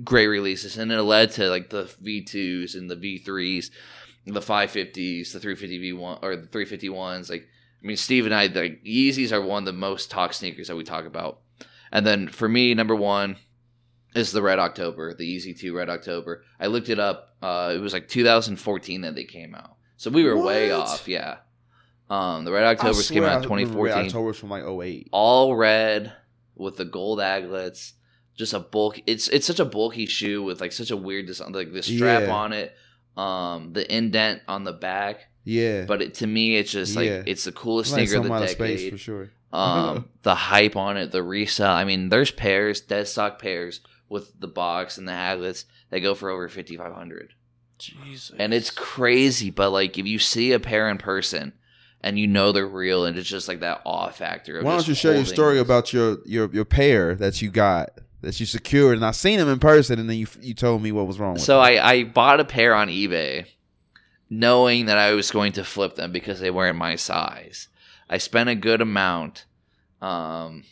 great 0.03 0.27
releases, 0.29 0.77
and 0.79 0.93
it 0.93 1.03
led 1.03 1.31
to 1.33 1.49
like 1.49 1.71
the 1.71 1.85
V 2.01 2.25
twos 2.25 2.75
and 2.75 2.91
the 2.91 2.97
V 2.97 3.19
threes, 3.19 3.71
the 4.27 4.43
five 4.43 4.71
fifties, 4.71 5.33
the 5.33 5.41
three 5.41 5.55
fifty 5.55 5.79
V 5.79 5.93
one 5.93 6.19
or 6.23 6.37
the 6.37 6.47
three 6.47 6.65
fifty 6.65 6.89
ones. 6.89 7.31
Like 7.31 7.47
I 7.83 7.87
mean, 7.87 7.97
Steve 7.97 8.25
and 8.25 8.35
I, 8.35 8.47
like 8.47 8.83
Yeezys 8.85 9.33
are 9.33 9.43
one 9.43 9.63
of 9.63 9.67
the 9.67 9.73
most 9.73 10.11
talk 10.11 10.33
sneakers 10.33 10.69
that 10.69 10.77
we 10.77 10.85
talk 10.85 11.05
about, 11.05 11.41
and 11.93 12.07
then 12.07 12.29
for 12.29 12.49
me, 12.49 12.75
number 12.75 12.97
one 12.97 13.37
is 14.17 14.33
the 14.33 14.43
Red 14.43 14.59
October, 14.59 15.15
the 15.15 15.37
Yeezy 15.37 15.59
2 15.59 15.77
Red 15.77 15.89
October. 15.89 16.43
I 16.61 16.67
looked 16.67 16.89
it 16.89 16.99
up. 16.99 17.37
Uh, 17.43 17.73
it 17.75 17.79
was 17.79 17.93
like 17.93 18.09
2014 18.09 19.01
that 19.03 19.15
they 19.15 19.25
came 19.25 19.55
out. 19.55 19.77
So 19.97 20.11
we 20.11 20.25
were 20.25 20.37
way 20.37 20.71
off, 20.73 21.07
yeah. 21.09 21.37
Um, 22.09 22.45
the 22.45 22.53
Red 22.53 22.65
I 22.65 22.73
Octobers 22.73 23.11
came 23.11 23.25
out 23.25 23.45
in 23.45 23.51
I 23.51 23.55
remember 23.55 23.83
Red 23.83 23.95
2014. 23.95 24.07
October's 24.07 24.39
from 24.39 24.51
like 24.51 24.65
08. 24.65 25.09
All 25.13 25.57
red 25.57 26.13
with 26.55 26.77
the 26.77 26.85
gold 26.85 27.19
aglets. 27.19 27.93
Just 28.37 28.53
a 28.53 28.61
bulk. 28.61 29.01
It's 29.07 29.29
it's 29.29 29.47
such 29.47 29.61
a 29.61 29.65
bulky 29.65 30.05
shoe 30.07 30.43
with 30.43 30.61
like 30.61 30.71
such 30.73 30.91
a 30.91 30.97
weird 30.97 31.27
design, 31.27 31.53
like 31.53 31.73
the 31.73 31.83
strap 31.83 32.23
Yeah. 32.25 32.35
on 32.35 32.53
it, 32.53 32.75
um, 33.17 33.73
the 33.73 33.93
indent 33.95 34.43
on 34.47 34.65
the 34.65 34.73
back. 34.75 35.27
Yeah. 35.43 35.85
But 35.87 36.03
it, 36.03 36.15
to 36.15 36.27
me, 36.27 36.57
it's 36.57 36.71
just 36.71 36.95
like 36.97 37.07
Yeah. 37.07 37.23
it's 37.27 37.45
the 37.45 37.53
coolest 37.53 37.93
like 37.93 38.07
sneaker 38.09 38.21
of 38.21 38.29
the 38.29 38.33
out 38.35 38.43
of 38.43 38.51
space 38.51 38.81
decade 38.81 38.93
for 38.93 38.99
sure. 38.99 39.31
um, 39.55 40.11
the 40.23 40.35
hype 40.35 40.77
on 40.77 40.99
it, 40.99 41.13
the 41.13 41.23
resell. 41.23 41.73
I 41.75 41.85
mean, 41.85 42.11
there's 42.11 42.31
pairs, 42.31 42.83
dead 42.83 43.09
stock 43.09 43.41
pairs 43.41 43.81
with 44.09 44.39
the 44.41 44.47
box 44.49 44.99
and 44.99 45.09
the 45.09 45.13
aglets 45.13 45.65
that 45.91 46.01
go 46.01 46.15
for 46.15 46.31
over 46.31 46.49
fifty 46.49 46.77
five 46.77 46.93
hundred, 46.95 47.35
Jesus. 47.79 48.35
and 48.39 48.53
it's 48.55 48.71
crazy. 48.71 49.51
But 49.51 49.71
like, 49.71 49.99
if 49.99 50.07
you 50.07 50.19
see 50.19 50.53
a 50.53 50.61
pair 50.61 50.89
in 50.89 50.99
person 50.99 51.53
and 52.03 52.19
you 52.19 52.27
know 52.27 52.53
they're 52.53 52.67
real, 52.67 53.05
and 53.05 53.19
it's 53.19 53.29
just 53.29 53.49
like 53.49 53.61
that 53.61 53.83
awe 53.85 54.11
factor. 54.11 54.59
Of 54.59 54.65
Why 54.65 54.73
don't 54.77 54.87
you 54.87 54.95
share 54.95 55.15
your 55.15 55.25
story 55.25 55.55
this. 55.55 55.63
about 55.65 55.93
your 55.93 56.19
your 56.25 56.53
your 56.53 56.65
pair 56.65 57.15
that 57.17 57.43
you 57.43 57.51
got 57.51 57.91
that 58.23 58.41
you 58.41 58.47
secured 58.47 58.97
and 58.97 59.05
I 59.05 59.11
seen 59.11 59.39
them 59.39 59.49
in 59.49 59.59
person 59.59 59.99
and 59.99 60.09
then 60.09 60.17
you 60.17 60.27
you 60.41 60.55
told 60.55 60.83
me 60.83 60.91
what 60.91 61.07
was 61.07 61.19
wrong 61.19 61.35
with 61.35 61.43
So 61.43 61.57
them. 61.57 61.65
I 61.65 61.79
I 61.85 62.05
bought 62.05 62.41
a 62.41 62.45
pair 62.45 62.75
on 62.75 62.89
eBay, 62.89 63.47
knowing 64.31 64.87
that 64.87 64.99
I 64.99 65.13
was 65.13 65.31
going 65.31 65.53
to 65.53 65.65
flip 65.65 65.97
them 65.97 66.13
because 66.13 66.41
they 66.41 66.51
weren't 66.51 66.79
my 66.79 66.97
size. 66.97 67.69
I 68.09 68.19
spent 68.19 68.49
a 68.49 68.55
good 68.55 68.81
amount. 68.81 69.45
Um, 70.01 70.65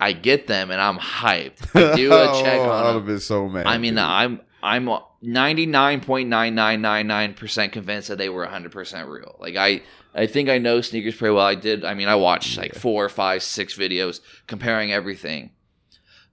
I 0.00 0.12
get 0.12 0.46
them 0.46 0.70
and 0.70 0.80
I'm 0.80 0.98
hyped. 0.98 1.74
I 1.74 1.96
do 1.96 2.12
a 2.12 2.30
oh, 2.30 2.42
check 2.42 2.60
oh, 2.60 2.70
on 2.70 2.70
I 2.70 2.80
would 2.82 2.88
them. 2.88 2.94
have 2.96 3.06
been 3.06 3.20
so 3.20 3.48
mad. 3.48 3.66
I 3.66 3.78
mean, 3.78 3.94
dude. 3.94 4.02
I'm 4.02 4.40
I'm 4.62 4.88
ninety 5.22 5.66
nine 5.66 6.00
point 6.00 6.28
nine 6.28 6.54
nine 6.54 6.80
nine 6.80 7.06
nine 7.06 7.34
percent 7.34 7.72
convinced 7.72 8.08
that 8.08 8.18
they 8.18 8.28
were 8.28 8.46
hundred 8.46 8.72
percent 8.72 9.08
real. 9.08 9.36
Like 9.40 9.56
I 9.56 9.82
I 10.14 10.26
think 10.26 10.48
I 10.48 10.58
know 10.58 10.80
sneakers 10.80 11.16
pretty 11.16 11.34
well. 11.34 11.44
I 11.46 11.54
did. 11.54 11.84
I 11.84 11.94
mean, 11.94 12.08
I 12.08 12.14
watched 12.16 12.56
like 12.58 12.74
Yeah. 12.74 12.78
four, 12.80 13.08
five, 13.08 13.42
six 13.42 13.76
videos 13.76 14.20
comparing 14.46 14.92
everything. 14.92 15.50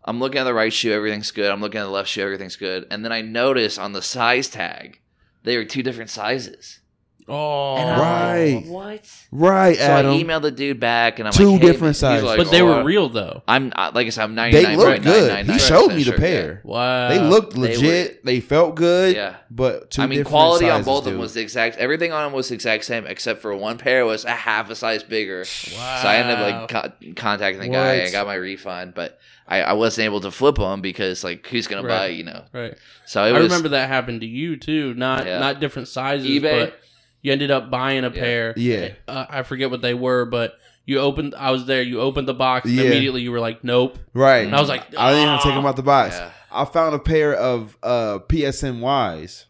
I'm 0.07 0.19
looking 0.19 0.38
at 0.39 0.43
the 0.43 0.53
right 0.53 0.72
shoe, 0.72 0.91
everything's 0.93 1.31
good. 1.31 1.51
I'm 1.51 1.62
looking 1.62 1.79
at 1.81 1.86
the 1.86 1.89
left 1.89 2.10
shoe, 2.10 2.22
everything's 2.22 2.55
good. 2.57 2.86
And 2.91 3.03
then 3.03 3.12
I 3.12 3.22
notice 3.22 3.79
on 3.79 3.93
the 3.93 4.03
size 4.03 4.48
tag, 4.48 5.00
they 5.43 5.57
were 5.57 5.65
two 5.65 5.81
different 5.81 6.12
sizes. 6.12 6.79
Oh, 7.27 7.75
And 7.77 7.89
I'm 7.89 8.00
Right. 8.00 8.53
like, 8.55 8.65
what? 8.67 9.10
right, 9.32 9.77
So 9.77 9.84
Adam. 9.84 10.12
I 10.12 10.24
emailed 10.24 10.41
the 10.44 10.51
dude 10.51 10.79
back, 10.79 11.20
and 11.20 11.27
I'm 11.27 11.34
Two 11.34 11.51
like, 11.53 11.62
hey, 11.62 11.67
different 11.67 11.96
he's 11.96 12.00
sizes. 12.00 12.24
like, 12.24 12.38
but 12.38 12.51
they 12.51 12.62
"Oh, 12.62 12.65
were 12.67 12.84
real 12.84 13.10
though. 13.10 13.41
I'm 13.48 13.74
uh, 13.75 13.91
like 13.94 14.08
I 14.08 14.10
said, 14.12 14.24
I'm 14.24 14.36
ninety 14.36 14.58
they 14.58 14.63
nine 14.63 14.77
looked 14.77 15.03
good. 15.03 15.46
He 15.50 15.60
showed 15.60 15.89
me 15.94 16.03
the 16.03 16.13
pair. 16.13 16.62
Wow. 16.63 17.10
They 17.10 17.20
looked 17.20 17.53
They 17.53 17.60
legit. 17.75 18.25
They, 18.25 18.39
felt 18.39 18.75
good. 18.75 19.15
Yeah. 19.15 19.36
But 19.50 19.91
two 19.91 20.01
I 20.01 20.05
mean, 20.08 20.20
different 20.20 20.32
quality 20.32 20.70
on 20.70 20.84
both 20.84 21.05
of 21.05 21.13
them 21.13 21.20
was 21.20 21.34
the 21.34 21.41
exact. 21.41 21.77
Everything 21.77 22.12
on 22.12 22.24
them 22.25 22.34
was 22.34 22.50
the 22.50 22.55
exact 22.55 22.86
same, 22.86 23.05
except 23.08 23.41
for 23.41 23.55
one 23.55 23.77
pair 23.77 24.05
was 24.05 24.25
a 24.25 24.32
half 24.32 24.70
a 24.70 24.75
size 24.75 25.03
bigger. 25.03 25.39
Wow. 25.39 26.00
So 26.01 26.08
I 26.08 26.15
ended 26.17 26.38
up 26.38 26.72
like 26.72 26.84
co- 27.01 27.13
contacting 27.15 27.62
the 27.62 27.70
guy 27.70 27.96
What? 27.98 28.03
and 28.03 28.12
got 28.12 28.27
my 28.27 28.36
refund, 28.36 28.94
but 28.94 29.17
I, 29.48 29.62
I 29.62 29.74
wasn't 29.74 30.05
able 30.05 30.22
to 30.22 30.32
flip 30.32 30.55
them 30.55 30.82
because 30.82 31.24
like 31.24 31.46
who's 31.48 31.67
gonna 31.67 31.84
Right. 31.88 31.98
buy? 32.00 32.08
You 32.08 32.24
know. 32.24 32.44
right. 32.53 32.75
So 33.05 33.24
it 33.25 33.34
I 33.34 33.38
remember 33.39 33.70
that 33.70 33.88
happened 33.89 34.22
to 34.22 34.27
you 34.27 34.58
too. 34.58 34.94
Not 34.96 35.25
Yeah. 35.25 35.39
not 35.39 35.60
different 35.60 35.88
sizes, 35.88 36.27
eBay? 36.27 36.65
but 36.65 36.79
you 37.25 37.32
ended 37.32 37.50
up 37.50 37.72
buying 37.72 38.03
a 38.05 38.12
pair. 38.12 38.53
Yeah. 38.55 38.89
Uh, 39.08 39.25
I 39.27 39.41
forget 39.44 39.72
what 39.72 39.82
they 39.82 39.96
were, 39.96 40.25
but 40.25 40.53
you 40.86 41.00
opened. 41.00 41.34
I 41.36 41.50
was 41.50 41.65
there. 41.65 41.82
You 41.82 42.00
opened 42.00 42.27
the 42.27 42.34
box, 42.36 42.65
and 42.67 42.75
Yeah. 42.75 42.84
immediately 42.86 43.22
you 43.24 43.32
were 43.32 43.39
like, 43.39 43.63
"Nope." 43.63 43.98
Right. 44.13 44.46
And 44.46 44.55
I 44.55 44.60
was 44.60 44.70
like, 44.70 44.84
I 44.96 45.12
didn't 45.12 45.27
even 45.27 45.39
take 45.39 45.53
"Ah." 45.53 45.55
them 45.55 45.65
out 45.65 45.75
the 45.75 45.82
box. 45.84 46.15
Yeah. 46.15 46.29
I 46.51 46.65
found 46.65 46.94
a 46.94 47.00
pair 47.00 47.34
of 47.34 47.75
uh 47.82 48.20
PSNYs, 48.29 49.46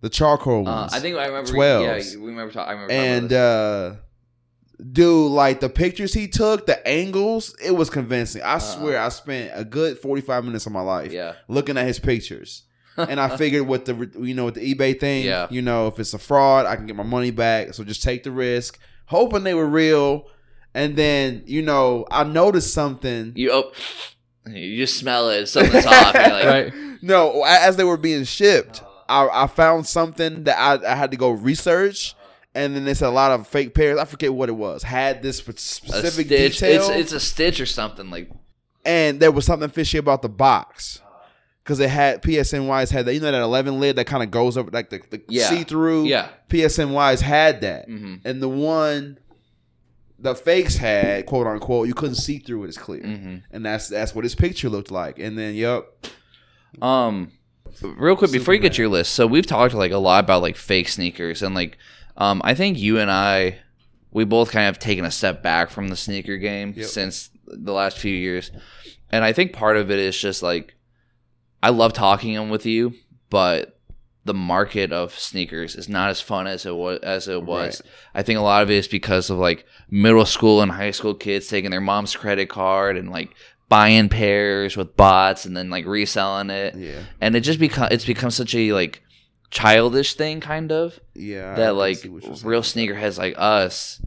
the 0.00 0.08
charcoal 0.08 0.60
Uh, 0.68 0.82
ones. 0.82 0.94
I 0.94 1.00
think 1.00 1.16
I 1.16 1.26
remember. 1.26 1.50
12s. 1.50 2.12
Yeah, 2.14 2.20
we 2.20 2.26
remember. 2.28 2.52
Talk, 2.52 2.68
I 2.68 2.72
remember. 2.72 2.92
talking 2.94 3.10
and 3.10 3.32
uh 3.32 3.92
dude 4.92 5.32
like 5.32 5.60
the 5.60 5.70
pictures 5.70 6.12
he 6.12 6.28
took 6.28 6.66
the 6.66 6.86
angles 6.86 7.56
it 7.64 7.70
was 7.70 7.88
convincing 7.88 8.42
i 8.42 8.52
Uh-uh. 8.52 8.58
swear 8.58 9.00
i 9.00 9.08
spent 9.08 9.50
a 9.54 9.64
good 9.64 9.98
45 9.98 10.44
minutes 10.44 10.66
of 10.66 10.72
my 10.72 10.82
life 10.82 11.10
yeah, 11.12 11.32
looking 11.48 11.78
at 11.78 11.86
his 11.86 11.98
pictures 11.98 12.64
and 12.96 13.20
i 13.20 13.36
figured 13.36 13.66
with 13.66 13.84
the 13.84 14.10
you 14.20 14.34
know 14.34 14.44
with 14.46 14.54
the 14.54 14.74
ebay 14.74 14.98
thing 14.98 15.24
Yeah. 15.24 15.46
you 15.50 15.62
know 15.62 15.86
if 15.88 15.98
it's 15.98 16.14
a 16.14 16.18
fraud 16.18 16.66
i 16.66 16.76
can 16.76 16.86
get 16.86 16.96
my 16.96 17.02
money 17.02 17.30
back 17.30 17.74
so 17.74 17.84
just 17.84 18.02
take 18.02 18.22
the 18.22 18.30
risk 18.30 18.78
hoping 19.06 19.44
they 19.44 19.54
were 19.54 19.66
real 19.66 20.26
and 20.74 20.96
then 20.96 21.42
you 21.46 21.62
know 21.62 22.06
i 22.10 22.24
noticed 22.24 22.72
something 22.74 23.32
you 23.36 23.52
op- 23.52 23.74
You 24.48 24.76
just 24.76 24.96
smell 24.98 25.28
it. 25.30 25.46
Something's 25.46 25.86
off. 25.86 26.14
And 26.14 26.32
you're 26.32 26.52
like, 26.52 26.72
Right. 26.72 26.98
no 27.02 27.42
as 27.44 27.76
they 27.76 27.84
were 27.84 27.96
being 27.96 28.24
shipped 28.24 28.82
I, 29.08 29.28
I 29.32 29.46
found 29.48 29.86
something 29.86 30.44
that 30.44 30.56
I, 30.58 30.92
I 30.92 30.94
had 30.94 31.10
to 31.12 31.16
go 31.16 31.30
research 31.30 32.14
and 32.54 32.74
then 32.74 32.84
there's 32.84 33.02
a 33.02 33.10
lot 33.10 33.32
of 33.32 33.46
fake 33.46 33.74
pairs. 33.74 33.98
I 33.98 34.04
forget 34.06 34.32
what 34.32 34.48
it 34.48 34.52
was. 34.52 34.82
Had 34.82 35.22
this 35.22 35.38
spe- 35.38 35.48
a 35.50 35.58
specific 35.58 36.26
stitch. 36.26 36.54
detail. 36.54 36.80
It's 36.82 36.88
it's 36.88 37.12
a 37.12 37.20
stitch 37.20 37.60
or 37.60 37.66
something 37.66 38.08
like. 38.10 38.30
and 38.84 39.20
there 39.20 39.30
was 39.30 39.44
something 39.44 39.68
fishy 39.68 39.98
about 39.98 40.22
the 40.22 40.28
box 40.30 41.00
because 41.66 41.80
it 41.80 41.90
had 41.90 42.22
PSN 42.22 42.66
PSNY's 42.68 42.90
had 42.92 43.06
that 43.06 43.14
you 43.14 43.18
know 43.18 43.32
that 43.32 43.42
eleven 43.42 43.80
lid 43.80 43.96
that 43.96 44.04
kind 44.06 44.22
of 44.22 44.30
goes 44.30 44.56
over 44.56 44.70
like 44.70 44.88
the, 44.90 45.00
the 45.10 45.20
Yeah. 45.28 45.48
see 45.48 45.64
through. 45.64 46.04
Yeah. 46.06 46.28
PSNY's 46.48 47.20
had 47.22 47.60
that, 47.62 47.88
Mhm. 47.88 48.20
and 48.24 48.40
the 48.40 48.48
one 48.48 49.18
the 50.18 50.34
fakes 50.36 50.76
had 50.76 51.26
quote 51.26 51.46
unquote 51.48 51.88
you 51.88 51.94
couldn't 51.94 52.14
see 52.14 52.38
through 52.38 52.64
it 52.64 52.68
as 52.68 52.78
clear, 52.78 53.02
Mhm. 53.02 53.42
and 53.50 53.66
that's 53.66 53.88
that's 53.88 54.14
what 54.14 54.24
his 54.24 54.36
picture 54.36 54.68
looked 54.68 54.92
like. 54.92 55.18
And 55.18 55.36
then 55.36 55.54
yep, 55.56 55.84
Um, 56.80 57.32
real 57.82 58.16
quick 58.16 58.30
before 58.32 58.54
you 58.54 58.60
get 58.60 58.78
your 58.78 58.88
list, 58.88 59.12
so 59.14 59.26
we've 59.26 59.46
talked 59.46 59.74
like 59.74 59.92
a 59.92 59.98
lot 59.98 60.22
about 60.24 60.42
like 60.42 60.56
fake 60.56 60.88
sneakers 60.88 61.42
and 61.42 61.54
like, 61.54 61.78
um, 62.16 62.40
I 62.44 62.54
think 62.54 62.78
you 62.78 62.98
and 62.98 63.10
I, 63.10 63.58
we 64.12 64.24
both 64.24 64.50
kind 64.52 64.68
of 64.68 64.78
taken 64.78 65.04
a 65.04 65.10
step 65.10 65.42
back 65.42 65.68
from 65.70 65.88
the 65.88 65.96
sneaker 65.96 66.36
game 66.36 66.72
Yep. 66.76 66.86
since 66.86 67.30
the 67.46 67.72
last 67.72 67.98
few 67.98 68.14
years. 68.14 68.50
and 69.10 69.24
I 69.24 69.32
think 69.32 69.52
part 69.52 69.76
of 69.76 69.90
it 69.90 69.98
is 70.00 70.18
just 70.18 70.42
like 70.42 70.74
I 71.66 71.70
love 71.70 71.92
talking 71.92 72.48
with 72.48 72.64
you, 72.64 72.94
but 73.28 73.80
the 74.24 74.32
market 74.32 74.92
of 74.92 75.18
sneakers 75.18 75.74
is 75.74 75.88
not 75.88 76.10
as 76.10 76.20
fun 76.20 76.46
as 76.46 76.64
it 76.64 76.76
was 76.76 77.00
as 77.00 77.26
it 77.26 77.42
was. 77.42 77.82
I 78.14 78.22
think 78.22 78.38
a 78.38 78.42
lot 78.42 78.62
of 78.62 78.70
it 78.70 78.74
is 78.74 78.86
because 78.86 79.30
of 79.30 79.38
like 79.38 79.66
middle 79.90 80.26
school 80.26 80.62
and 80.62 80.70
high 80.70 80.92
school 80.92 81.12
kids 81.12 81.48
taking 81.48 81.72
their 81.72 81.80
mom's 81.80 82.14
credit 82.14 82.48
card 82.48 82.96
and 82.96 83.10
like 83.10 83.34
buying 83.68 84.08
pairs 84.08 84.76
with 84.76 84.96
bots 84.96 85.44
and 85.44 85.56
then 85.56 85.68
like 85.68 85.86
reselling 85.86 86.50
it. 86.50 86.76
Yeah. 86.76 87.02
And 87.20 87.34
it 87.34 87.40
just 87.40 87.58
become 87.58 87.88
it's 87.90 88.04
become 88.04 88.30
such 88.30 88.54
a 88.54 88.72
like 88.72 89.02
childish 89.50 90.14
thing 90.14 90.38
kind 90.38 90.70
of 90.70 91.00
Yeah. 91.14 91.56
That 91.56 91.74
like 91.74 91.96
see 91.96 92.08
what 92.10 92.22
you're 92.22 92.34
real 92.48 92.62
sneakerheads 92.62 93.18
like 93.18 93.34
us 93.36 94.00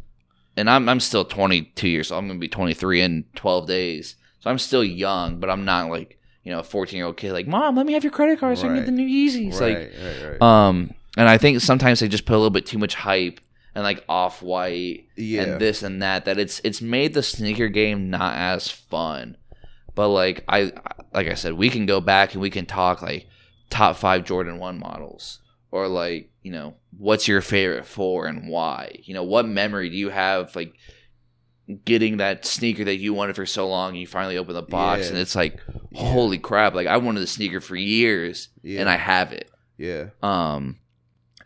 and 0.56 0.70
I'm 0.70 0.88
I'm 0.88 1.02
still 1.02 1.26
22 1.26 1.90
years 1.90 2.10
old. 2.10 2.20
I'm 2.20 2.28
going 2.30 2.40
to 2.40 2.42
be 2.42 2.48
23 2.48 3.02
in 3.02 3.26
12 3.36 3.68
days. 3.68 4.16
So 4.40 4.50
I'm 4.50 4.60
still 4.60 4.84
young, 4.86 5.42
but 5.42 5.50
I'm 5.50 5.66
not 5.66 5.90
like, 5.90 6.19
you 6.50 6.56
know, 6.56 6.62
a 6.62 6.64
14-year-old 6.64 7.16
kid 7.16 7.32
like, 7.32 7.46
"Mom, 7.46 7.76
let 7.76 7.86
me 7.86 7.94
have 7.94 8.04
your 8.04 8.12
credit 8.12 8.40
card 8.40 8.58
so 8.58 8.64
I 8.64 8.70
can 8.70 8.78
get 8.78 8.86
the 8.88 8.92
new 8.92 9.08
Yeezys." 9.08 9.60
Right, 9.62 9.78
Like 9.78 9.94
right, 10.04 10.32
right. 10.32 10.42
um 10.42 10.96
and 11.16 11.30
I 11.30 11.38
think 11.38 11.62
sometimes 11.62 12.00
they 12.00 12.08
just 12.08 12.26
put 12.26 12.34
a 12.34 12.38
little 12.38 12.50
bit 12.50 12.66
too 12.66 12.80
much 12.80 12.96
hype 12.96 13.40
and 13.76 13.84
like 13.84 14.04
off-white 14.10 15.06
yeah. 15.16 15.44
and 15.44 15.62
this 15.62 15.84
and 15.84 16.02
that 16.02 16.26
that 16.26 16.40
it's 16.40 16.60
it's 16.64 16.82
made 16.82 17.14
the 17.14 17.22
sneaker 17.22 17.68
game 17.70 18.10
not 18.10 18.36
as 18.36 18.68
fun. 18.68 19.38
But 19.94 20.08
like 20.08 20.44
I 20.48 20.72
like 21.14 21.28
I 21.28 21.36
said, 21.36 21.54
we 21.54 21.70
can 21.70 21.86
go 21.86 22.02
back 22.02 22.34
and 22.34 22.42
we 22.42 22.50
can 22.50 22.66
talk 22.66 23.04
like 23.04 23.28
top 23.70 23.96
5 23.96 24.24
Jordan 24.26 24.58
1 24.58 24.80
models 24.80 25.42
or 25.70 25.88
like, 25.88 26.32
you 26.42 26.52
know, 26.52 26.74
what's 26.98 27.28
your 27.28 27.42
favorite 27.42 27.86
4 27.86 28.26
and 28.26 28.50
why? 28.50 28.96
You 29.04 29.14
know, 29.14 29.24
what 29.24 29.48
memory 29.48 29.92
do 29.92 29.98
you 29.98 30.10
have 30.10 30.56
like 30.56 30.74
getting 31.86 32.18
that 32.18 32.46
sneaker 32.46 32.84
that 32.84 32.98
you 32.98 33.14
wanted 33.14 33.36
for 33.36 33.46
so 33.46 33.68
long 33.68 33.90
and 33.90 34.00
you 34.00 34.08
finally 34.08 34.38
open 34.38 34.54
the 34.56 34.62
box 34.62 35.04
Yeah. 35.04 35.10
and 35.10 35.18
it's 35.18 35.36
like 35.36 35.60
Yeah. 35.92 36.12
holy 36.12 36.38
crap, 36.40 36.74
like 36.74 36.88
I 36.88 36.98
wanted 36.98 37.20
the 37.20 37.28
sneaker 37.28 37.62
for 37.62 37.76
years 37.76 38.50
yeah. 38.64 38.80
and 38.82 38.90
I 38.90 38.96
have 38.98 39.32
it 39.34 39.50
yeah. 39.78 40.10
um 40.24 40.80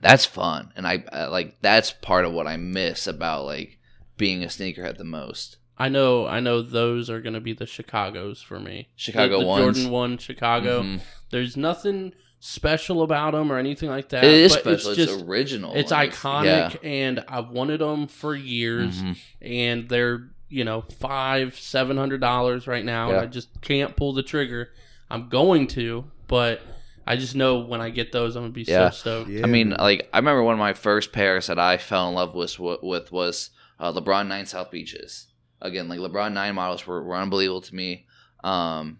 that's 0.01 0.25
fun 0.25 0.71
and 0.75 0.87
I, 0.87 1.03
I 1.11 1.25
like 1.25 1.57
that's 1.61 1.91
part 1.91 2.25
of 2.25 2.33
what 2.33 2.45
i 2.47 2.57
miss 2.57 3.07
about 3.07 3.45
like 3.45 3.77
being 4.17 4.43
a 4.43 4.47
sneakerhead 4.47 4.97
the 4.97 5.03
most 5.03 5.57
I 5.75 5.89
know, 5.89 6.27
I 6.27 6.39
know 6.39 6.61
those 6.61 7.09
are 7.09 7.19
going 7.19 7.33
to 7.33 7.41
be 7.41 7.53
the 7.53 7.65
Chicago's 7.65 8.43
for 8.43 8.59
me. 8.59 8.89
Chicago 8.95 9.39
the, 9.39 9.43
the 9.43 9.47
ones. 9.49 9.63
Jordan 9.77 9.91
One 9.91 10.17
Chicago. 10.19 10.83
Mhm. 10.83 11.01
There's 11.31 11.57
nothing 11.57 12.13
special 12.45 13.03
about 13.03 13.31
them 13.31 13.49
or 13.51 13.57
anything 13.57 13.89
like 13.89 14.09
that. 14.09 14.23
it 14.25 14.31
is 14.33 14.51
but 14.53 14.61
special 14.81 14.91
it's, 14.91 14.99
It's 15.13 15.21
original 15.23 15.73
it's 15.75 15.91
like, 15.91 16.11
iconic, 16.13 16.77
and 16.83 17.23
I've 17.29 17.49
wanted 17.49 17.79
them 17.79 18.07
for 18.07 18.35
yeah. 18.35 18.43
years, 18.43 19.01
Mhm. 19.01 19.17
and 19.41 19.89
they're 19.89 20.29
you 20.49 20.65
know 20.65 20.81
five, 20.99 21.57
seven 21.57 21.95
hundred 21.97 22.19
dollars 22.19 22.67
right 22.67 22.83
now, 22.83 23.09
and 23.11 23.17
I 23.19 23.25
just 23.27 23.49
can't 23.61 23.95
pull 23.95 24.11
the 24.13 24.23
trigger. 24.23 24.71
I'm 25.09 25.29
going 25.29 25.67
to, 25.67 26.03
but 26.27 26.59
I 27.07 27.15
just 27.15 27.33
know 27.35 27.59
when 27.59 27.79
I 27.79 27.89
get 27.91 28.11
those, 28.11 28.35
I'm 28.35 28.43
gonna 28.43 28.53
be 28.53 28.63
Yeah. 28.63 28.89
so 28.89 28.97
stoked. 28.97 29.29
Yeah. 29.29 29.43
i 29.43 29.47
mean 29.47 29.69
like 29.71 30.09
i 30.13 30.17
remember 30.17 30.43
one 30.43 30.53
of 30.53 30.59
my 30.59 30.73
first 30.73 31.11
pairs 31.13 31.47
that 31.47 31.59
i 31.59 31.77
fell 31.77 32.09
in 32.09 32.15
love 32.15 32.33
with 32.35 32.59
with 32.59 33.11
was 33.11 33.49
uh, 33.79 33.91
lebron 33.93 34.27
9 34.27 34.45
south 34.45 34.69
beaches 34.71 35.27
again 35.61 35.87
like 35.89 35.99
lebron 35.99 36.33
9 36.33 36.55
models 36.55 36.85
were, 36.87 37.03
were 37.03 37.15
unbelievable 37.17 37.61
to 37.61 37.73
me 37.75 38.05
um 38.43 38.99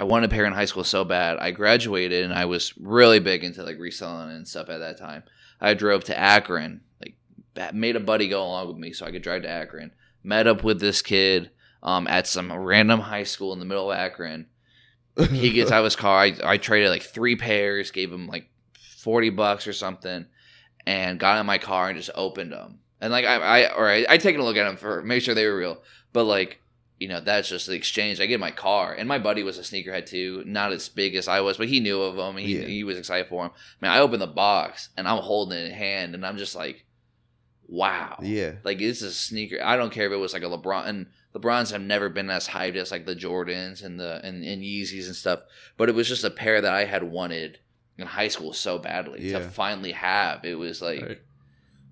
I 0.00 0.04
wanted 0.04 0.32
a 0.32 0.34
pair 0.34 0.46
in 0.46 0.54
high 0.54 0.64
school 0.64 0.82
so 0.82 1.04
bad. 1.04 1.36
I 1.36 1.50
graduated 1.50 2.24
and 2.24 2.32
I 2.32 2.46
was 2.46 2.74
really 2.78 3.18
big 3.18 3.44
into 3.44 3.62
like 3.62 3.78
reselling 3.78 4.30
and 4.30 4.48
stuff 4.48 4.70
at 4.70 4.78
that 4.78 4.96
time. 4.96 5.24
I 5.60 5.74
drove 5.74 6.04
to 6.04 6.18
Akron, 6.18 6.80
like 7.02 7.74
made 7.74 7.96
a 7.96 8.00
buddy 8.00 8.26
go 8.26 8.42
along 8.42 8.68
with 8.68 8.78
me 8.78 8.94
so 8.94 9.04
I 9.04 9.10
could 9.10 9.20
drive 9.20 9.42
to 9.42 9.50
Akron. 9.50 9.92
Met 10.22 10.46
up 10.46 10.64
with 10.64 10.80
this 10.80 11.02
kid 11.02 11.50
um, 11.82 12.06
at 12.06 12.26
some 12.26 12.50
random 12.50 13.00
high 13.00 13.24
school 13.24 13.52
in 13.52 13.58
the 13.58 13.66
middle 13.66 13.92
of 13.92 13.98
Akron. 13.98 14.46
He 15.30 15.50
gets 15.50 15.70
out 15.72 15.80
of 15.80 15.84
his 15.84 15.96
car. 15.96 16.18
I, 16.18 16.34
I 16.44 16.56
traded 16.56 16.88
like 16.88 17.02
three 17.02 17.36
pairs, 17.36 17.90
gave 17.90 18.10
him 18.10 18.26
like 18.26 18.48
forty 19.00 19.28
bucks 19.28 19.66
or 19.66 19.74
something, 19.74 20.24
and 20.86 21.20
got 21.20 21.38
in 21.38 21.44
my 21.44 21.58
car 21.58 21.90
and 21.90 21.98
just 21.98 22.10
opened 22.14 22.52
them. 22.52 22.78
And 23.02 23.12
like 23.12 23.26
I, 23.26 23.34
I 23.34 23.74
or 23.74 23.86
I, 23.86 24.06
I 24.08 24.16
taken 24.16 24.40
a 24.40 24.44
look 24.44 24.56
at 24.56 24.64
them 24.64 24.78
for 24.78 25.02
make 25.02 25.22
sure 25.22 25.34
they 25.34 25.46
were 25.46 25.58
real. 25.58 25.82
But 26.14 26.24
like 26.24 26.62
you 27.00 27.08
know, 27.08 27.20
that's 27.20 27.48
just 27.48 27.66
the 27.66 27.72
exchange. 27.74 28.20
I 28.20 28.26
get 28.26 28.38
my 28.38 28.52
car, 28.52 28.92
and 28.92 29.08
my 29.08 29.18
buddy 29.18 29.42
was 29.42 29.58
a 29.58 29.62
sneakerhead 29.62 30.06
too, 30.06 30.44
not 30.46 30.70
as 30.72 30.88
big 30.88 31.14
as 31.16 31.26
I 31.26 31.40
was, 31.40 31.56
but 31.56 31.66
he 31.68 31.80
knew 31.80 32.00
of 32.02 32.14
them. 32.14 32.36
He, 32.36 32.58
Yeah. 32.60 32.66
he 32.66 32.84
was 32.84 32.98
excited 32.98 33.26
for 33.28 33.42
them. 33.44 33.52
Man, 33.80 33.90
I 33.90 33.98
opened 34.00 34.20
the 34.22 34.26
box 34.28 34.90
and 34.96 35.08
I'm 35.08 35.18
holding 35.22 35.58
it 35.58 35.64
in 35.64 35.72
hand, 35.72 36.14
and 36.14 36.24
I'm 36.24 36.36
just 36.36 36.54
like, 36.54 36.84
wow, 37.68 38.18
yeah. 38.22 38.52
like 38.64 38.78
this 38.78 39.02
is 39.02 39.12
a 39.12 39.14
sneaker. 39.14 39.58
I 39.62 39.76
don't 39.76 39.92
care 39.92 40.06
if 40.06 40.12
it 40.12 40.16
was 40.16 40.32
like 40.32 40.42
a 40.42 40.46
LeBron, 40.46 40.86
and 40.88 41.06
LeBrons 41.34 41.70
have 41.72 41.80
never 41.82 42.08
been 42.08 42.30
as 42.30 42.48
hyped 42.48 42.76
as 42.76 42.90
like 42.90 43.06
the 43.06 43.14
Jordans 43.16 43.84
and 43.84 43.98
the 43.98 44.20
and, 44.24 44.44
and 44.44 44.62
Yeezys 44.62 45.06
and 45.06 45.14
stuff. 45.16 45.40
But 45.76 45.88
it 45.88 45.94
was 45.94 46.08
just 46.08 46.24
a 46.24 46.30
pair 46.30 46.60
that 46.60 46.74
I 46.74 46.84
had 46.84 47.04
wanted 47.04 47.58
in 47.96 48.06
high 48.06 48.28
school 48.28 48.52
so 48.52 48.78
badly 48.78 49.30
Yeah. 49.30 49.38
to 49.38 49.44
finally 49.48 49.92
have. 49.92 50.44
It 50.44 50.56
was 50.58 50.82
like 50.82 51.02
Right. 51.02 51.20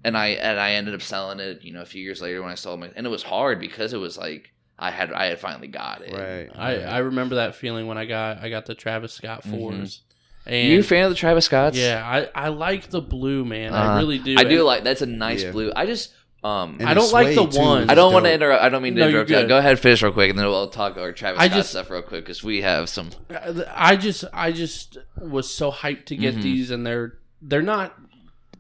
and 0.05 0.17
I 0.19 0.29
and 0.29 0.59
I 0.59 0.73
ended 0.73 0.95
up 0.95 1.03
selling 1.03 1.39
it, 1.41 1.63
you 1.63 1.73
know, 1.73 1.83
a 1.83 1.87
few 1.87 2.03
years 2.03 2.21
later 2.21 2.43
when 2.43 2.51
I 2.51 2.57
sold 2.57 2.81
my 2.81 2.91
and 2.97 3.07
it 3.07 3.11
was 3.11 3.23
hard 3.23 3.61
because 3.61 3.93
it 3.93 3.99
was 3.99 4.19
like 4.19 4.53
I 4.79 4.91
had 4.91 5.13
I 5.13 5.27
had 5.27 5.39
finally 5.41 5.69
got 5.69 6.03
it. 6.03 6.13
Right. 6.13 6.49
I, 6.57 6.77
right. 6.77 6.85
I 6.87 6.99
remember 6.99 7.37
that 7.37 7.55
feeling 7.57 7.87
when 7.87 7.99
I 7.99 8.05
got 8.05 8.39
I 8.43 8.49
got 8.49 8.67
the 8.67 8.75
Travis 8.75 9.13
Scott 9.13 9.43
Mhm. 9.45 9.59
4s 9.61 10.01
You 10.47 10.53
And 10.55 10.81
a 10.81 10.83
fan 10.83 11.05
of 11.05 11.11
the 11.11 11.17
Travis 11.17 11.45
Scotts? 11.47 11.77
yeah, 11.77 12.03
I, 12.35 12.47
I 12.47 12.49
like 12.49 12.89
the 12.91 13.01
blue 13.01 13.45
man. 13.45 13.75
Uh, 13.75 13.77
I 13.77 13.99
really 13.99 14.19
do. 14.19 14.37
I 14.39 14.45
do 14.45 14.57
And 14.59 14.65
like 14.65 14.85
that's 14.85 15.03
a 15.03 15.07
nice 15.07 15.43
Yeah. 15.43 15.51
blue. 15.53 15.73
I 15.75 15.85
just 15.87 16.13
um 16.45 16.77
And 16.79 16.89
I 16.89 16.95
don't 16.95 17.13
like 17.13 17.35
the 17.35 17.51
suede, 17.51 17.55
one- 17.61 17.91
I 17.91 17.95
don't 17.97 18.13
want 18.13 18.25
to 18.27 18.33
interrupt. 18.33 18.63
I 18.63 18.69
don't 18.69 18.81
mean 18.83 18.95
to 18.95 19.01
No, 19.01 19.09
interrupt. 19.09 19.31
you. 19.31 19.45
Go 19.49 19.59
ahead, 19.59 19.81
finish 19.81 20.01
real 20.03 20.13
quick, 20.13 20.31
and 20.31 20.39
then 20.39 20.47
we'll 20.47 20.69
talk 20.71 20.97
our 20.97 21.11
Travis 21.11 21.41
I 21.43 21.47
Scott 21.49 21.57
just- 21.57 21.71
stuff 21.71 21.91
real 21.91 22.03
quick 22.03 22.25
because 22.25 22.45
we 22.45 22.63
have 22.63 22.89
some. 22.89 23.11
I 23.75 23.97
just 23.97 24.25
I 24.33 24.53
just 24.53 24.99
was 25.21 25.53
so 25.53 25.73
hyped 25.73 26.05
to 26.07 26.17
get 26.17 26.37
Mhm. 26.37 26.43
these, 26.43 26.71
and 26.71 26.87
they're 26.87 27.15
they're 27.43 27.63
not 27.63 27.95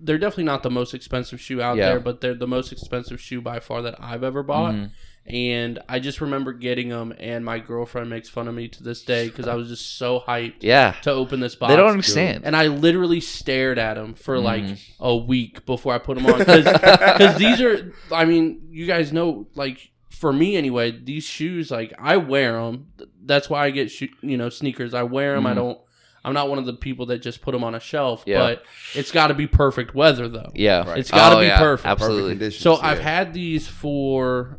they're 0.00 0.18
definitely 0.18 0.44
not 0.44 0.62
the 0.64 0.70
most 0.70 0.94
expensive 0.94 1.40
shoe 1.40 1.60
out 1.62 1.76
Yeah. 1.76 1.90
there, 1.90 2.00
but 2.00 2.20
they're 2.20 2.34
the 2.34 2.46
most 2.46 2.70
expensive 2.72 3.20
shoe 3.20 3.40
by 3.40 3.58
far 3.60 3.82
that 3.82 3.94
I've 4.00 4.22
ever 4.24 4.42
bought. 4.42 4.74
Mhm. 4.74 4.90
And 5.28 5.78
I 5.88 5.98
just 5.98 6.20
remember 6.20 6.52
getting 6.52 6.88
them, 6.88 7.12
and 7.18 7.44
my 7.44 7.58
girlfriend 7.58 8.08
makes 8.10 8.28
fun 8.28 8.48
of 8.48 8.54
me 8.54 8.68
to 8.68 8.82
this 8.82 9.02
day 9.02 9.28
because 9.28 9.46
I 9.46 9.54
was 9.54 9.68
just 9.68 9.96
so 9.98 10.20
hyped 10.26 10.62
Yeah, 10.62 10.94
to 11.02 11.10
open 11.12 11.40
this 11.40 11.54
box. 11.54 11.70
they 11.70 11.76
don't 11.76 11.90
understand. 11.90 12.44
and 12.44 12.56
I 12.56 12.68
literally 12.68 13.20
stared 13.20 13.78
at 13.78 13.94
them 13.94 14.14
for 14.14 14.38
like 14.38 14.62
Mhm. 14.64 14.78
a 15.00 15.16
week 15.16 15.66
before 15.66 15.92
I 15.94 15.98
put 15.98 16.16
them 16.16 16.26
on 16.26 16.38
because 16.38 17.36
these 17.38 17.60
are. 17.60 17.92
I 18.12 18.24
mean, 18.24 18.68
you 18.70 18.86
guys 18.86 19.12
know, 19.12 19.48
like 19.54 19.90
for 20.10 20.32
me 20.32 20.56
anyway, 20.56 20.90
these 20.90 21.24
shoes 21.24 21.70
like 21.70 21.92
I 21.98 22.16
wear 22.16 22.52
them. 22.54 22.88
That's 23.24 23.48
why 23.50 23.64
I 23.66 23.70
get 23.70 23.90
sho- 23.90 24.06
you 24.22 24.36
know 24.36 24.48
sneakers. 24.48 24.94
I 24.94 25.02
wear 25.04 25.34
them. 25.34 25.46
I 25.46 25.52
Mhm. 25.52 25.56
don't. 25.56 25.78
I'm 26.24 26.34
not 26.34 26.48
one 26.48 26.58
of 26.58 26.66
the 26.66 26.72
people 26.74 27.06
that 27.06 27.22
just 27.22 27.40
put 27.42 27.52
them 27.52 27.62
on 27.62 27.74
a 27.76 27.80
shelf. 27.80 28.24
Yeah. 28.26 28.38
But 28.38 28.62
it's 28.94 29.12
got 29.12 29.28
to 29.28 29.34
be 29.34 29.46
perfect 29.46 29.94
weather 29.94 30.28
though. 30.28 30.50
yeah, 30.54 30.86
Right. 30.86 30.98
It's 30.98 31.10
got 31.10 31.30
to 31.30 31.36
Oh, 31.36 31.40
be 31.40 31.46
yeah, 31.46 31.58
perfect. 31.58 31.84
Perfect 31.86 32.02
Absolutely. 32.02 32.30
conditions, 32.32 32.62
So 32.62 32.74
yeah. 32.76 32.86
I've 32.88 32.98
had 32.98 33.32
these 33.32 33.68
for 33.68 34.58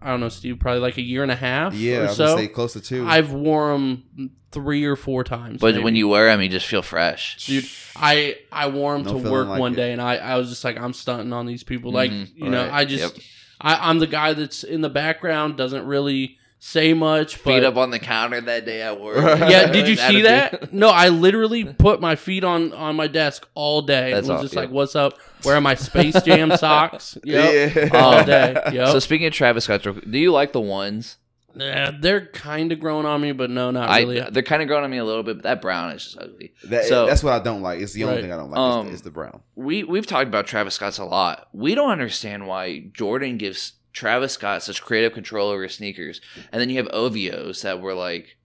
I 0.00 0.10
don't 0.10 0.20
know, 0.20 0.28
Steve, 0.28 0.58
probably 0.58 0.80
like 0.80 0.96
a 0.98 1.02
year 1.02 1.22
and 1.22 1.32
a 1.32 1.36
half. 1.36 1.74
Yeah, 1.74 1.98
or 1.98 2.00
I 2.00 2.06
was 2.08 2.16
so. 2.16 2.26
gonna 2.28 2.40
say 2.42 2.48
close 2.48 2.72
to 2.74 2.80
two. 2.80 3.06
I've 3.06 3.32
worn 3.32 4.04
them 4.16 4.30
three 4.50 4.84
or 4.84 4.96
four 4.96 5.24
times. 5.24 5.60
But 5.60 5.74
maybe. 5.74 5.84
when 5.84 5.94
you 5.96 6.08
wear 6.08 6.26
them, 6.26 6.40
you 6.40 6.48
just 6.48 6.66
feel 6.66 6.82
fresh. 6.82 7.44
Dude, 7.46 7.66
I 7.96 8.36
I 8.50 8.68
wore 8.68 8.94
them 8.96 9.04
No 9.04 9.20
to 9.22 9.30
work 9.30 9.48
like 9.48 9.60
one 9.60 9.72
it. 9.74 9.76
day, 9.76 9.92
and 9.92 10.00
I, 10.00 10.16
I 10.16 10.36
was 10.36 10.48
just 10.48 10.64
like, 10.64 10.78
I'm 10.78 10.92
stunting 10.92 11.32
on 11.32 11.46
these 11.46 11.62
people. 11.64 11.92
Like, 11.92 12.10
Mhm. 12.10 12.28
you 12.34 12.48
know, 12.48 12.62
Right. 12.64 12.72
I 12.72 12.84
just 12.86 13.14
Yep. 13.16 13.24
I, 13.60 13.90
I'm 13.90 13.98
the 13.98 14.06
guy 14.06 14.32
that's 14.34 14.64
in 14.64 14.80
the 14.80 14.88
background, 14.88 15.56
doesn't 15.56 15.84
really 15.84 16.37
say 16.58 16.92
much. 16.94 17.42
But 17.44 17.54
Feet 17.54 17.64
up 17.64 17.76
on 17.76 17.90
the 17.90 17.98
counter 17.98 18.40
that 18.40 18.64
day 18.66 18.82
at 18.82 19.00
work. 19.00 19.16
yeah, 19.40 19.70
did 19.70 19.88
you 19.88 19.96
see 19.96 20.22
that? 20.22 20.72
No, 20.72 20.88
I 20.90 21.08
literally 21.08 21.64
put 21.64 22.00
my 22.00 22.14
feet 22.16 22.44
on 22.44 22.72
on 22.72 22.96
my 22.96 23.06
desk 23.06 23.46
all 23.54 23.82
day. 23.82 24.12
That's 24.12 24.28
and 24.28 24.34
was 24.34 24.36
all- 24.36 24.42
just 24.42 24.54
yeah. 24.54 24.60
like, 24.60 24.70
"What's 24.70 24.94
up?" 24.96 25.18
Wearing 25.44 25.62
my 25.62 25.74
Space 25.74 26.20
Jam 26.22 26.56
socks. 26.56 27.16
Yep. 27.24 27.74
Yeah. 27.76 27.88
all 27.94 28.24
day. 28.24 28.52
Yep. 28.72 28.88
So 28.88 28.98
speaking 28.98 29.26
of 29.28 29.32
Travis 29.32 29.64
Scott, 29.64 29.82
do 29.82 30.18
you 30.18 30.32
like 30.32 30.52
the 30.52 30.60
ones? 30.60 31.16
Nah, 31.54 31.90
they're 31.98 32.26
kind 32.26 32.70
of 32.70 32.78
growing 32.78 33.06
on 33.06 33.20
me, 33.20 33.32
but 33.32 33.50
no, 33.50 33.70
not 33.72 33.88
I 33.88 34.00
really. 34.00 34.20
they're 34.30 34.42
kind 34.44 34.62
of 34.62 34.68
growing 34.68 34.84
on 34.84 34.90
me 34.90 34.98
a 34.98 35.04
little 35.04 35.22
bit, 35.24 35.38
but 35.38 35.42
that 35.44 35.60
brown 35.62 35.90
is 35.92 36.04
just 36.04 36.18
ugly. 36.18 36.52
That- 36.64 36.84
So- 36.84 37.06
that's 37.06 37.24
what 37.24 37.32
I 37.32 37.42
don't 37.42 37.62
like. 37.62 37.80
It's 37.80 37.94
the 37.94 38.04
only 38.04 38.16
Right. 38.16 38.22
thing 38.22 38.32
I 38.32 38.36
don't 38.36 38.50
like. 38.50 38.58
Um, 38.58 38.80
is, 38.86 38.90
the, 38.90 38.94
is 38.96 39.02
the 39.02 39.10
brown. 39.10 39.40
we 39.56 39.82
we've 39.82 40.06
talked 40.06 40.28
about 40.28 40.46
Travis 40.46 40.74
Scott's 40.74 40.98
a 40.98 41.04
lot. 41.04 41.48
We 41.52 41.74
don't 41.74 41.90
understand 41.90 42.46
why 42.46 42.84
Jordan 42.92 43.38
gives 43.38 43.72
Travis 43.98 44.32
Scott 44.32 44.62
such 44.62 44.82
creative 44.82 45.12
control 45.12 45.48
over 45.48 45.68
sneakers, 45.68 46.20
and 46.52 46.60
then 46.60 46.70
you 46.70 46.76
have 46.76 46.86
OVOs 46.88 47.62
that 47.62 47.80
were 47.80 47.94
like, 47.94 48.36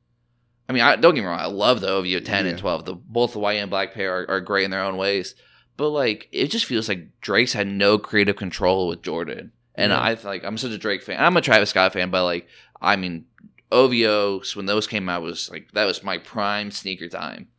I 0.68 0.74
mean, 0.74 0.82
I, 0.82 0.96
don't 0.96 1.14
get 1.14 1.22
me 1.22 1.28
wrong, 1.28 1.40
I 1.40 1.46
love 1.46 1.80
the 1.82 1.90
OVO 1.90 2.20
ten 2.22 2.46
and 2.48 2.58
twelve. 2.58 2.86
The 2.86 2.96
both 2.96 3.34
the 3.34 3.40
white 3.40 3.54
and 3.56 3.70
black 3.70 3.94
pair 3.94 4.22
are, 4.24 4.32
are 4.32 4.42
great 4.42 4.66
in 4.66 4.72
their 4.72 4.82
own 4.84 4.98
ways, 4.98 5.36
but 5.78 5.90
like 5.90 6.28
it 6.32 6.48
just 6.48 6.66
feels 6.66 6.90
like 6.90 7.20
Drake's 7.22 7.54
had 7.54 7.68
no 7.68 7.98
creative 8.00 8.36
control 8.36 8.88
with 8.88 9.02
Jordan, 9.04 9.52
and 9.76 9.92
Yeah. 9.92 10.00
I 10.00 10.18
like 10.24 10.44
I'm 10.44 10.58
such 10.58 10.72
a 10.72 10.78
Drake 10.78 11.04
fan. 11.04 11.24
I'm 11.24 11.38
a 11.38 11.42
Travis 11.42 11.70
Scott 11.70 11.94
fan, 11.94 12.10
but 12.10 12.24
like 12.24 12.48
I 12.82 12.96
mean, 12.96 13.26
OVOs 13.72 14.56
when 14.56 14.66
those 14.66 14.88
came 14.88 15.08
out 15.10 15.22
was 15.22 15.50
like 15.52 15.72
that 15.74 15.86
was 15.86 16.04
my 16.04 16.18
prime 16.18 16.72
sneaker 16.72 17.10
time, 17.10 17.50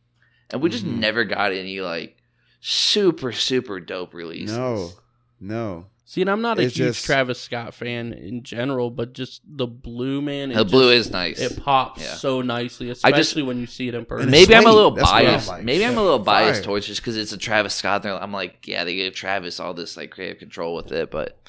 and 0.49 0.61
we 0.61 0.69
just 0.69 0.85
Mhm. 0.85 0.97
never 0.99 1.23
got 1.23 1.51
any 1.53 1.79
like 1.81 2.17
super 2.61 3.31
super 3.31 3.79
dope 3.79 4.13
releases. 4.13 4.57
No, 4.57 4.91
No. 5.39 5.85
See, 6.07 6.21
and 6.21 6.29
I'm 6.29 6.41
not 6.43 6.59
a 6.59 6.63
huge 6.63 6.75
just- 6.75 7.05
Travis 7.05 7.41
Scott 7.41 7.73
fan 7.73 8.13
in 8.13 8.43
general, 8.43 8.91
but 8.91 9.13
just 9.13 9.41
the 9.47 9.65
blue 9.65 10.21
man. 10.21 10.49
The 10.49 10.63
blue 10.63 10.95
just- 10.95 11.07
is 11.07 11.11
nice. 11.11 11.39
It 11.39 11.63
pops 11.63 12.01
Yeah. 12.03 12.13
so 12.13 12.41
nicely, 12.43 12.89
I 12.89 12.91
especially 12.91 13.17
just- 13.21 13.47
when 13.47 13.59
you 13.59 13.65
see 13.65 13.87
it 13.87 13.95
in 13.95 14.01
And 14.01 14.07
person. 14.07 14.29
Maybe 14.29 14.53
I'm 14.55 14.67
a 14.67 14.71
little 14.71 14.91
That's 14.91 15.09
biased. 15.09 15.47
like. 15.47 15.63
Maybe 15.63 15.83
I'm 15.83 15.97
a 15.97 16.03
little 16.03 16.19
biased 16.19 16.59
Fire. 16.59 16.63
towards 16.65 16.85
just 16.85 17.01
because 17.01 17.17
it's 17.17 17.31
a 17.33 17.37
Travis 17.37 17.73
Scott. 17.73 18.03
There, 18.03 18.13
I'm 18.21 18.31
like, 18.31 18.67
yeah, 18.67 18.83
they 18.83 18.95
gave 18.95 19.13
Travis 19.15 19.59
all 19.59 19.73
this 19.73 19.97
like 19.97 20.11
creative 20.11 20.37
control 20.37 20.75
with 20.75 20.91
it, 20.91 21.09
but 21.09 21.39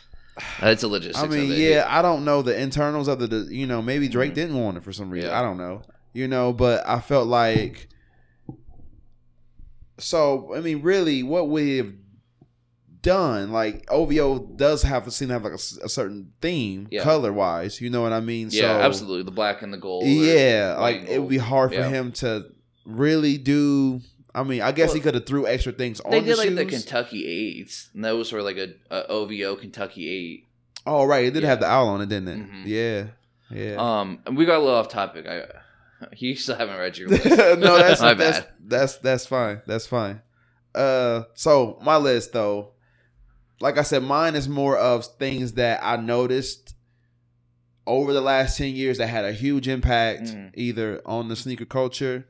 it's 0.62 0.82
a 0.82 0.88
logistics. 0.88 1.18
I 1.22 1.26
mean, 1.26 1.50
of 1.52 1.58
it. 1.58 1.58
yeah, 1.58 1.84
I 1.86 2.00
don't 2.00 2.24
know 2.24 2.40
the 2.40 2.58
internals 2.58 3.08
of 3.08 3.18
the, 3.18 3.26
the 3.26 3.54
you 3.54 3.66
know, 3.66 3.82
maybe 3.82 4.08
Drake 4.08 4.32
didn't 4.32 4.58
want 4.58 4.78
it 4.78 4.84
for 4.84 4.92
some 4.92 5.10
reason. 5.10 5.28
Mm-hmm. 5.28 5.34
Yeah. 5.34 5.40
I 5.40 5.42
don't 5.42 5.58
know. 5.58 5.82
You 6.14 6.28
know, 6.28 6.54
but 6.54 6.82
I 6.88 7.00
felt 7.00 7.26
like 7.28 7.88
so 9.98 10.54
I 10.56 10.60
mean, 10.60 10.82
really 10.82 11.22
what 11.22 11.48
we 11.50 11.76
have 11.78 11.92
done, 13.06 13.52
like 13.52 13.84
OVO 13.90 14.38
does 14.56 14.82
have 14.82 15.10
seem 15.12 15.28
to 15.28 15.34
have 15.34 15.44
like 15.44 15.54
a 15.54 15.88
certain 15.88 16.32
theme 16.42 16.88
Yeah. 16.90 17.02
color 17.02 17.32
wise, 17.32 17.80
you 17.80 17.88
know 17.90 18.02
what 18.02 18.12
I 18.12 18.20
mean? 18.20 18.48
yeah, 18.50 18.60
so, 18.62 18.68
absolutely. 18.80 19.22
The 19.22 19.30
black 19.30 19.62
and 19.62 19.72
the 19.72 19.78
gold. 19.78 20.04
Yeah, 20.06 20.76
like 20.78 20.96
and 21.00 21.08
it 21.08 21.18
would 21.20 21.30
be 21.30 21.38
hard 21.38 21.70
for 21.70 21.76
Yeah. 21.78 21.88
him 21.88 22.12
to 22.22 22.46
really 22.84 23.38
do 23.38 24.00
I 24.34 24.42
mean, 24.42 24.60
I 24.60 24.70
guess 24.72 24.92
he 24.92 25.00
could 25.00 25.14
have 25.14 25.24
threw 25.24 25.46
extra 25.46 25.72
things 25.72 25.98
on 26.00 26.10
They 26.10 26.20
the 26.20 26.26
did 26.34 26.38
like 26.38 26.54
the. 26.54 26.66
Kentucky 26.66 27.26
eights, 27.26 27.88
and 27.94 28.04
those 28.04 28.32
were 28.32 28.42
like 28.42 28.58
a, 28.58 28.74
a 28.90 29.06
OVO 29.08 29.56
Kentucky 29.56 30.04
eight. 30.10 30.44
Oh 30.84 31.04
right, 31.06 31.24
it 31.24 31.30
did 31.32 31.42
Yeah. 31.42 31.48
have 31.50 31.60
the 31.60 31.66
owl 31.66 31.88
on 31.88 32.02
it, 32.02 32.08
didn't 32.10 32.28
it? 32.28 32.38
Mhm. 32.40 32.62
Yeah, 32.66 33.04
yeah. 33.50 33.76
Um, 33.78 34.18
and 34.26 34.36
we 34.36 34.44
got 34.44 34.58
a 34.58 34.62
little 34.62 34.74
off 34.74 34.88
topic. 34.88 35.26
I 35.26 35.44
you 36.18 36.36
still 36.36 36.56
haven't 36.56 36.76
read 36.76 36.98
your 36.98 37.08
list. 37.12 37.24
no, 37.24 37.78
that's 37.78 38.00
my 38.08 38.12
that's, 38.12 38.40
bad. 38.40 38.48
that's 38.66 38.96
that's 38.98 39.24
fine. 39.26 39.62
That's 39.66 39.86
fine. 39.86 40.20
Uh, 40.74 41.22
so 41.32 41.78
my 41.82 41.96
list 41.96 42.34
though, 42.34 42.72
like 43.60 43.78
I 43.78 43.82
said, 43.82 44.02
mine 44.02 44.34
is 44.34 44.48
more 44.48 44.76
of 44.76 45.06
things 45.18 45.52
that 45.52 45.80
I 45.82 45.96
noticed 45.96 46.74
over 47.86 48.12
the 48.12 48.20
last 48.20 48.58
ten 48.58 48.74
years 48.74 48.98
that 48.98 49.06
had 49.06 49.24
a 49.24 49.32
huge 49.32 49.68
impact 49.68 50.24
Mhm. 50.24 50.50
either 50.54 51.00
on 51.06 51.28
the 51.28 51.36
sneaker 51.36 51.64
culture 51.64 52.26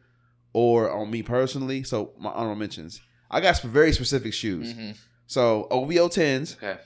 or 0.53 0.91
on 0.91 1.11
me 1.11 1.23
personally. 1.23 1.83
So 1.83 2.13
my 2.19 2.31
honorable 2.31 2.57
mentions. 2.61 3.01
I 3.31 3.41
got 3.41 3.57
some 3.57 3.71
very 3.73 3.93
specific 3.93 4.33
shoes. 4.35 4.73
hmm 4.73 4.91
So 5.27 5.67
OVO 5.71 6.09
tens, 6.09 6.57
Okay. 6.63 6.79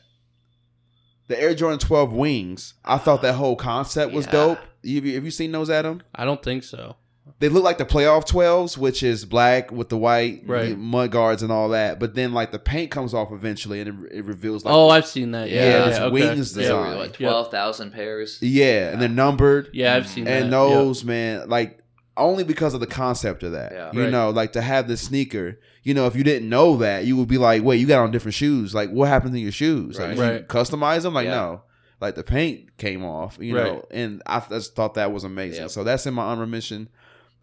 the 1.28 1.38
Air 1.40 1.54
Jordan 1.54 1.78
twelve 1.78 2.12
wings. 2.12 2.74
I 2.84 2.96
thought 2.98 3.22
that 3.22 3.34
whole 3.34 3.56
concept 3.56 4.12
was 4.14 4.24
Yeah. 4.26 4.32
dope. 4.32 4.58
Have 4.58 5.04
you, 5.06 5.14
have 5.14 5.24
you 5.24 5.30
seen 5.30 5.52
those, 5.52 5.68
Adam? 5.68 6.02
I 6.14 6.24
don't 6.24 6.42
think 6.42 6.64
so. 6.64 6.96
They 7.38 7.48
look 7.48 7.62
like 7.64 7.78
the 7.78 7.84
playoff 7.84 8.26
12s 8.28 8.76
which 8.76 9.02
is 9.02 9.24
black 9.24 9.70
with 9.70 9.88
the 9.88 9.96
white 9.96 10.42
Right. 10.46 10.76
mud 10.76 11.10
guards 11.10 11.42
and 11.42 11.50
all 11.52 11.68
that 11.70 11.98
but 12.00 12.14
then 12.14 12.32
like 12.32 12.50
the 12.50 12.58
paint 12.58 12.90
comes 12.90 13.14
off 13.14 13.30
eventually 13.32 13.80
and 13.80 14.04
it, 14.06 14.18
it 14.18 14.24
reveals 14.24 14.64
like 14.64 14.74
oh, 14.74 14.88
I've 14.90 15.06
seen 15.06 15.30
that. 15.32 15.48
Yeah, 15.48 15.64
Yeah, 15.64 15.88
yeah, 15.88 16.02
okay. 16.04 16.10
wings 16.12 16.52
So, 16.52 16.60
Yeah. 16.60 16.66
design. 16.66 16.96
what, 16.96 17.12
twelve 17.14 17.50
thousand 17.50 17.92
pairs. 17.92 18.38
yeah 18.42 18.90
and 18.90 19.00
they're 19.00 19.08
numbered 19.08 19.70
Yeah, 19.72 19.94
I've 19.96 20.08
seen 20.08 20.26
and 20.26 20.46
that. 20.46 20.50
those 20.56 21.04
man 21.04 21.48
like 21.48 21.78
only 22.16 22.44
because 22.44 22.74
of 22.74 22.80
the 22.80 22.86
concept 22.86 23.42
of 23.42 23.52
that 23.52 23.72
Yeah. 23.72 23.90
you 23.92 24.02
Right. 24.02 24.10
know 24.10 24.30
like 24.30 24.52
to 24.54 24.60
have 24.62 24.88
this 24.88 25.00
sneaker 25.00 25.58
you 25.82 25.94
know 25.94 26.06
if 26.06 26.14
you 26.16 26.24
didn't 26.24 26.48
know 26.48 26.76
that 26.78 27.04
you 27.06 27.16
would 27.16 27.28
be 27.28 27.38
like 27.38 27.62
wait 27.62 27.76
you 27.80 27.86
got 27.86 28.02
on 28.02 28.10
different 28.10 28.34
shoes 28.34 28.74
like 28.74 28.90
what 28.90 29.08
happened 29.08 29.32
to 29.34 29.40
your 29.40 29.52
shoes 29.52 29.98
like 29.98 30.18
Right. 30.18 30.34
you 30.34 30.46
customize 30.46 31.02
them 31.02 31.14
like 31.14 31.24
Yeah. 31.26 31.34
no 31.34 31.62
like 32.00 32.14
the 32.14 32.22
paint 32.22 32.76
came 32.78 33.04
off 33.04 33.38
you 33.40 33.56
Right. 33.56 33.64
know 33.66 33.84
and 33.90 34.22
i 34.26 34.40
just 34.50 34.74
thought 34.74 34.94
that 34.94 35.12
was 35.12 35.24
amazing 35.24 35.62
Yep. 35.62 35.70
so 35.70 35.84
that's 35.84 36.06
in 36.06 36.14
my 36.14 36.24
honorable 36.24 36.50
mention 36.50 36.88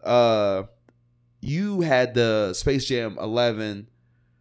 uh 0.04 0.62
you 1.40 1.80
had 1.82 2.14
the 2.14 2.52
space 2.54 2.86
jam 2.86 3.16
11 3.20 3.88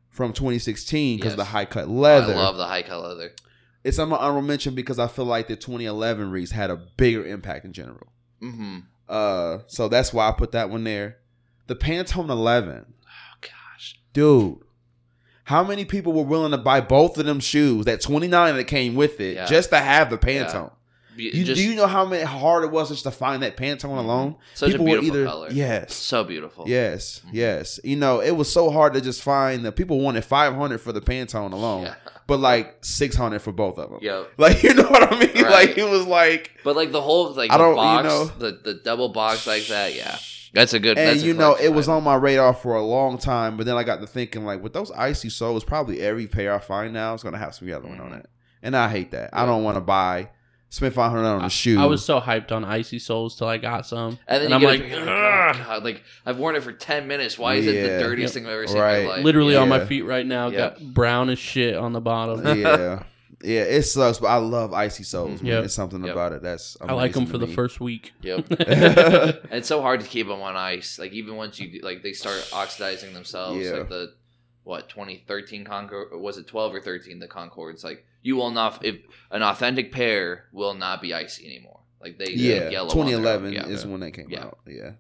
from 0.09 0.33
2016 0.33 1.17
because 1.17 1.33
of 1.33 1.37
the 1.37 1.43
high 1.45 1.65
cut 1.65 1.87
leather 1.89 2.33
I 2.33 2.37
love 2.37 2.57
the 2.57 2.65
high 2.65 2.81
cut 2.81 3.01
leather. 3.01 3.31
it's 3.83 3.99
on 3.99 4.09
my 4.09 4.17
honorable 4.17 4.41
mention 4.47 4.73
because 4.75 4.97
i 4.99 5.07
feel 5.07 5.25
like 5.25 5.47
the 5.47 5.55
2011 5.55 6.31
Reese 6.31 6.51
had 6.51 6.69
a 6.71 6.75
bigger 6.75 7.25
impact 7.25 7.65
in 7.65 7.73
general 7.73 8.07
Mm-hmm. 8.41 8.79
uh, 9.09 9.59
so 9.67 9.87
that's 9.87 10.13
why 10.13 10.29
I 10.29 10.31
put 10.31 10.51
that 10.51 10.69
one 10.69 10.83
there. 10.83 11.17
The 11.65 11.75
Pantone 11.75 12.29
11, 12.29 12.85
Oh 12.87 13.37
gosh. 13.41 13.99
dude. 14.13 14.59
How 15.45 15.63
many 15.63 15.85
people 15.85 16.13
were 16.13 16.21
willing 16.23 16.51
to 16.51 16.57
buy 16.59 16.81
both 16.81 17.17
of 17.17 17.25
them 17.25 17.39
shoes, 17.39 17.85
that 17.85 17.99
29 18.01 18.55
that 18.57 18.65
came 18.65 18.93
with 18.93 19.19
it, 19.19 19.35
Yeah. 19.37 19.45
just 19.47 19.71
to 19.71 19.77
have 19.79 20.11
the 20.11 20.19
Pantone? 20.19 20.69
Be- 20.69 20.75
You, 21.17 21.43
just 21.43 21.59
do 21.59 21.67
you 21.67 21.75
know 21.75 21.87
how 21.87 22.05
many 22.05 22.23
hard 22.23 22.63
it 22.63 22.71
was 22.71 22.89
just 22.89 23.03
to 23.03 23.11
find 23.11 23.41
that 23.43 23.57
Pantone 23.57 23.97
alone? 23.97 24.35
such 24.53 24.71
people 24.71 24.85
a 24.87 24.89
beautiful 24.99 25.15
either- 25.17 25.25
color. 25.25 25.47
Yes. 25.51 25.93
So 25.95 26.23
beautiful. 26.23 26.65
Yes, 26.67 27.21
Mhm. 27.25 27.29
yes. 27.33 27.79
You 27.83 27.95
know, 27.95 28.19
it 28.21 28.31
was 28.31 28.51
so 28.51 28.69
hard 28.69 28.93
to 28.93 29.01
just 29.01 29.21
find 29.23 29.65
that 29.65 29.73
people 29.73 29.99
wanted 29.99 30.23
500 30.23 30.79
for 30.79 30.91
the 30.91 31.01
Pantone 31.01 31.51
alone, 31.53 31.83
Yeah. 31.83 31.95
but 32.27 32.39
like 32.39 32.77
600 32.81 33.41
for 33.41 33.51
both 33.51 33.77
of 33.77 33.89
them. 33.89 33.99
Yep. 34.01 34.31
Like, 34.37 34.63
you 34.63 34.73
know 34.73 34.83
what 34.83 35.11
I 35.11 35.19
mean? 35.19 35.31
Right. 35.43 35.51
Like, 35.69 35.77
it 35.77 35.89
was 35.89 36.05
like, 36.05 36.51
But 36.63 36.75
like 36.75 36.91
the 36.91 37.01
whole 37.01 37.31
like 37.33 37.51
I 37.51 37.57
the 37.57 37.63
don't- 37.63 37.71
you 37.71 37.75
box, 37.75 38.03
know- 38.07 38.25
the 38.39 38.59
the 38.63 38.73
double 38.75 39.09
box 39.09 39.47
like 39.47 39.67
that. 39.67 39.95
Yeah, 39.95 40.17
that's 40.53 40.73
a 40.73 40.79
good. 40.79 40.97
and 40.97 41.19
you 41.21 41.33
know 41.33 41.55
it 41.55 41.69
was 41.69 41.87
on 41.89 42.03
my 42.03 42.15
radar 42.15 42.53
for 42.53 42.75
a 42.75 42.81
long 42.81 43.17
time 43.17 43.57
but 43.57 43.65
then 43.65 43.75
i 43.75 43.83
got 43.83 43.99
to 43.99 44.07
thinking 44.07 44.45
like 44.45 44.63
with 44.63 44.73
those 44.73 44.89
icy 44.91 45.29
soles, 45.29 45.63
probably 45.63 45.99
every 46.01 46.25
pair 46.25 46.53
i 46.53 46.57
find 46.59 46.93
now 46.93 47.13
is 47.13 47.21
going 47.21 47.33
to 47.33 47.37
have 47.39 47.53
some 47.53 47.67
yellow 47.67 47.89
on 47.89 47.97
Mhm. 47.97 48.19
it 48.21 48.29
and 48.63 48.75
i 48.75 48.87
hate 48.89 49.11
that 49.11 49.29
i 49.33 49.45
don't 49.45 49.63
want 49.63 49.75
to 49.75 49.81
buy 49.81 50.29
spend 50.69 50.93
500 50.93 51.25
on 51.25 51.45
a 51.45 51.49
shoe 51.49 51.79
I 51.79 51.85
was 51.85 52.03
so 52.03 52.19
hyped 52.19 52.51
on 52.51 52.65
icy 52.65 52.99
soles 52.99 53.37
till 53.37 53.47
I 53.47 53.57
got 53.57 53.85
some, 53.85 54.19
And 54.27 54.43
then 54.43 54.53
I'm 54.53 54.61
you 54.61 54.67
like, 54.67 54.81
get 54.87 54.99
like, 54.99 55.07
oh, 55.07 55.53
God, 55.63 55.83
like 55.83 56.03
I've 56.25 56.37
worn 56.37 56.55
it 56.55 56.63
for 56.63 56.73
ten 56.73 57.07
minutes. 57.07 57.37
Why 57.37 57.55
is 57.55 57.67
it 57.67 57.81
the 57.81 57.99
dirtiest 58.03 58.33
thing 58.33 58.45
I've 58.45 58.51
ever 58.53 58.67
seen 58.67 58.77
in 58.77 58.83
Right. 58.83 59.03
my 59.05 59.09
life? 59.15 59.23
literally 59.25 59.55
on 59.55 59.69
my 59.69 59.85
feet 59.85 60.01
right 60.03 60.25
now. 60.25 60.49
Yep. 60.49 60.79
Got 60.79 60.93
brown 60.93 61.29
as 61.29 61.39
shit 61.39 61.75
on 61.75 61.93
the 61.93 62.01
bottom. 62.01 62.45
yeah 62.59 63.03
yeah 63.43 63.61
it 63.61 63.83
sucks 63.83 64.17
but 64.17 64.25
i 64.29 64.37
love 64.37 64.73
icy 64.73 65.03
soles 65.03 65.43
man. 65.43 65.51
Yep. 65.51 65.65
it's 65.65 65.73
something 65.75 66.03
Yep. 66.03 66.11
about 66.11 66.31
it 66.33 66.41
that's 66.41 66.75
I 66.81 66.93
like 66.93 67.13
them 67.13 67.27
for 67.27 67.37
the 67.37 67.45
first 67.45 67.79
week. 67.79 68.13
Yep. 68.21 68.45
And 68.59 69.53
it's 69.59 69.67
so 69.67 69.81
hard 69.83 70.01
to 70.01 70.07
keep 70.07 70.27
them 70.27 70.41
on 70.41 70.55
ice. 70.55 70.97
Like 70.97 71.11
even 71.13 71.35
once 71.35 71.59
you 71.59 71.79
like 71.83 72.01
they 72.01 72.13
start 72.13 72.49
oxidizing 72.51 73.13
themselves. 73.13 73.63
Yeah. 73.63 73.71
Like 73.73 73.89
the 73.89 74.13
what 74.63 74.89
2013 74.89 75.63
Concord 75.65 76.19
was 76.19 76.37
it 76.39 76.47
12 76.47 76.73
or 76.75 76.81
13 76.81 77.19
the 77.19 77.27
Concords 77.27 77.83
like 77.83 78.05
you 78.27 78.35
will 78.35 78.51
not 78.51 78.83
if 78.85 78.95
an 79.31 79.41
authentic 79.43 79.91
pair 79.91 80.45
will 80.51 80.73
not 80.85 81.01
be 81.01 81.13
icy 81.13 81.45
anymore. 81.45 81.79
Like 82.03 82.17
they 82.19 82.31
yeah 82.33 82.69
yellow 82.69 82.89
2011. 82.89 83.53
Yeah. 83.53 83.65
is 83.67 83.85
when 83.85 83.99
they 84.01 84.11
came 84.11 84.29
Yeah. 84.29 84.45
out 84.45 84.59
yeah 84.67 84.91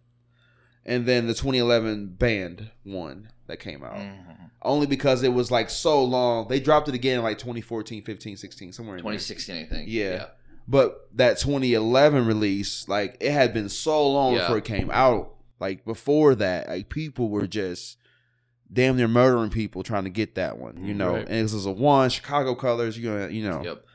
and 0.85 1.05
then 1.05 1.27
the 1.27 1.33
2011 1.33 2.07
band 2.23 2.71
one 2.83 3.29
that 3.47 3.59
came 3.59 3.83
out 3.83 3.95
Mhm. 3.95 4.49
only 4.61 4.87
because 4.87 5.23
it 5.23 5.33
was 5.33 5.51
like 5.51 5.69
so 5.69 6.03
long 6.03 6.47
they 6.47 6.59
dropped 6.59 6.87
it 6.89 6.95
again 6.95 7.17
in 7.19 7.23
like 7.23 7.37
2014 7.37 8.03
15 8.03 8.37
16 8.37 8.73
somewhere 8.73 8.97
in 8.97 9.03
there. 9.03 9.11
2016 9.13 9.55
I 9.55 9.65
think. 9.69 9.89
Yeah. 9.89 10.27
But 10.69 11.07
that 11.15 11.37
2011 11.37 12.25
release, 12.25 12.87
like 12.89 13.15
it 13.21 13.31
had 13.31 13.53
been 13.53 13.69
so 13.69 14.05
long 14.11 14.33
Yeah. 14.33 14.39
before 14.41 14.57
it 14.57 14.65
came 14.65 14.89
out. 14.91 15.35
Like 15.59 15.85
before 15.85 16.35
that, 16.35 16.67
like 16.67 16.89
people 16.89 17.29
were 17.29 17.47
just 17.47 17.97
damn 18.71 18.97
near 18.97 19.07
murdering 19.07 19.49
people 19.49 19.83
trying 19.83 20.03
to 20.03 20.09
get 20.09 20.35
that 20.35 20.57
one, 20.57 20.83
you 20.85 20.93
know. 20.93 21.13
Right. 21.13 21.27
And 21.29 21.45
this 21.45 21.53
is 21.53 21.65
a 21.65 21.71
one 21.71 22.09
Chicago 22.09 22.55
colors, 22.55 22.97
you 22.97 23.09
know, 23.09 23.27
you 23.27 23.49
know. 23.49 23.63
Yep. 23.63 23.85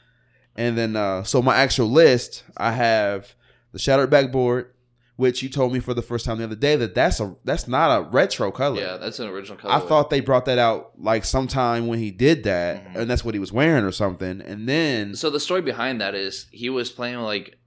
And 0.56 0.76
then, 0.78 0.96
uh 0.96 1.22
so 1.24 1.40
my 1.42 1.56
actual 1.56 1.90
list, 1.90 2.44
I 2.56 2.72
have 2.72 3.34
the 3.72 3.78
shattered 3.78 4.10
backboard, 4.10 4.72
which 5.16 5.42
you 5.42 5.48
told 5.48 5.72
me 5.72 5.78
for 5.80 5.94
the 5.94 6.02
first 6.02 6.24
time 6.24 6.38
the 6.38 6.44
other 6.44 6.56
day 6.56 6.76
that 6.76 6.94
that's 6.94 7.20
a 7.20 7.34
that's 7.44 7.68
not 7.68 7.96
a 7.96 8.02
retro 8.10 8.50
color. 8.50 8.80
Yeah, 8.80 8.96
that's 8.96 9.18
an 9.18 9.28
original 9.28 9.58
color. 9.58 9.74
I 9.74 9.80
thought 9.80 10.10
they 10.10 10.20
brought 10.20 10.46
that 10.46 10.58
out 10.58 10.92
like 10.98 11.24
sometime 11.24 11.86
when 11.86 11.98
he 11.98 12.10
did 12.10 12.44
that, 12.44 12.84
Mhm. 12.84 12.96
and 12.96 13.10
that's 13.10 13.24
what 13.24 13.34
he 13.34 13.38
was 13.40 13.52
wearing 13.52 13.84
or 13.84 13.92
something. 13.92 14.40
And 14.40 14.68
then 14.68 15.14
So 15.14 15.30
the 15.30 15.40
story 15.40 15.62
behind 15.62 16.00
that 16.00 16.14
is 16.14 16.46
he 16.50 16.68
was 16.70 16.90
playing 16.90 17.18
like 17.20 17.58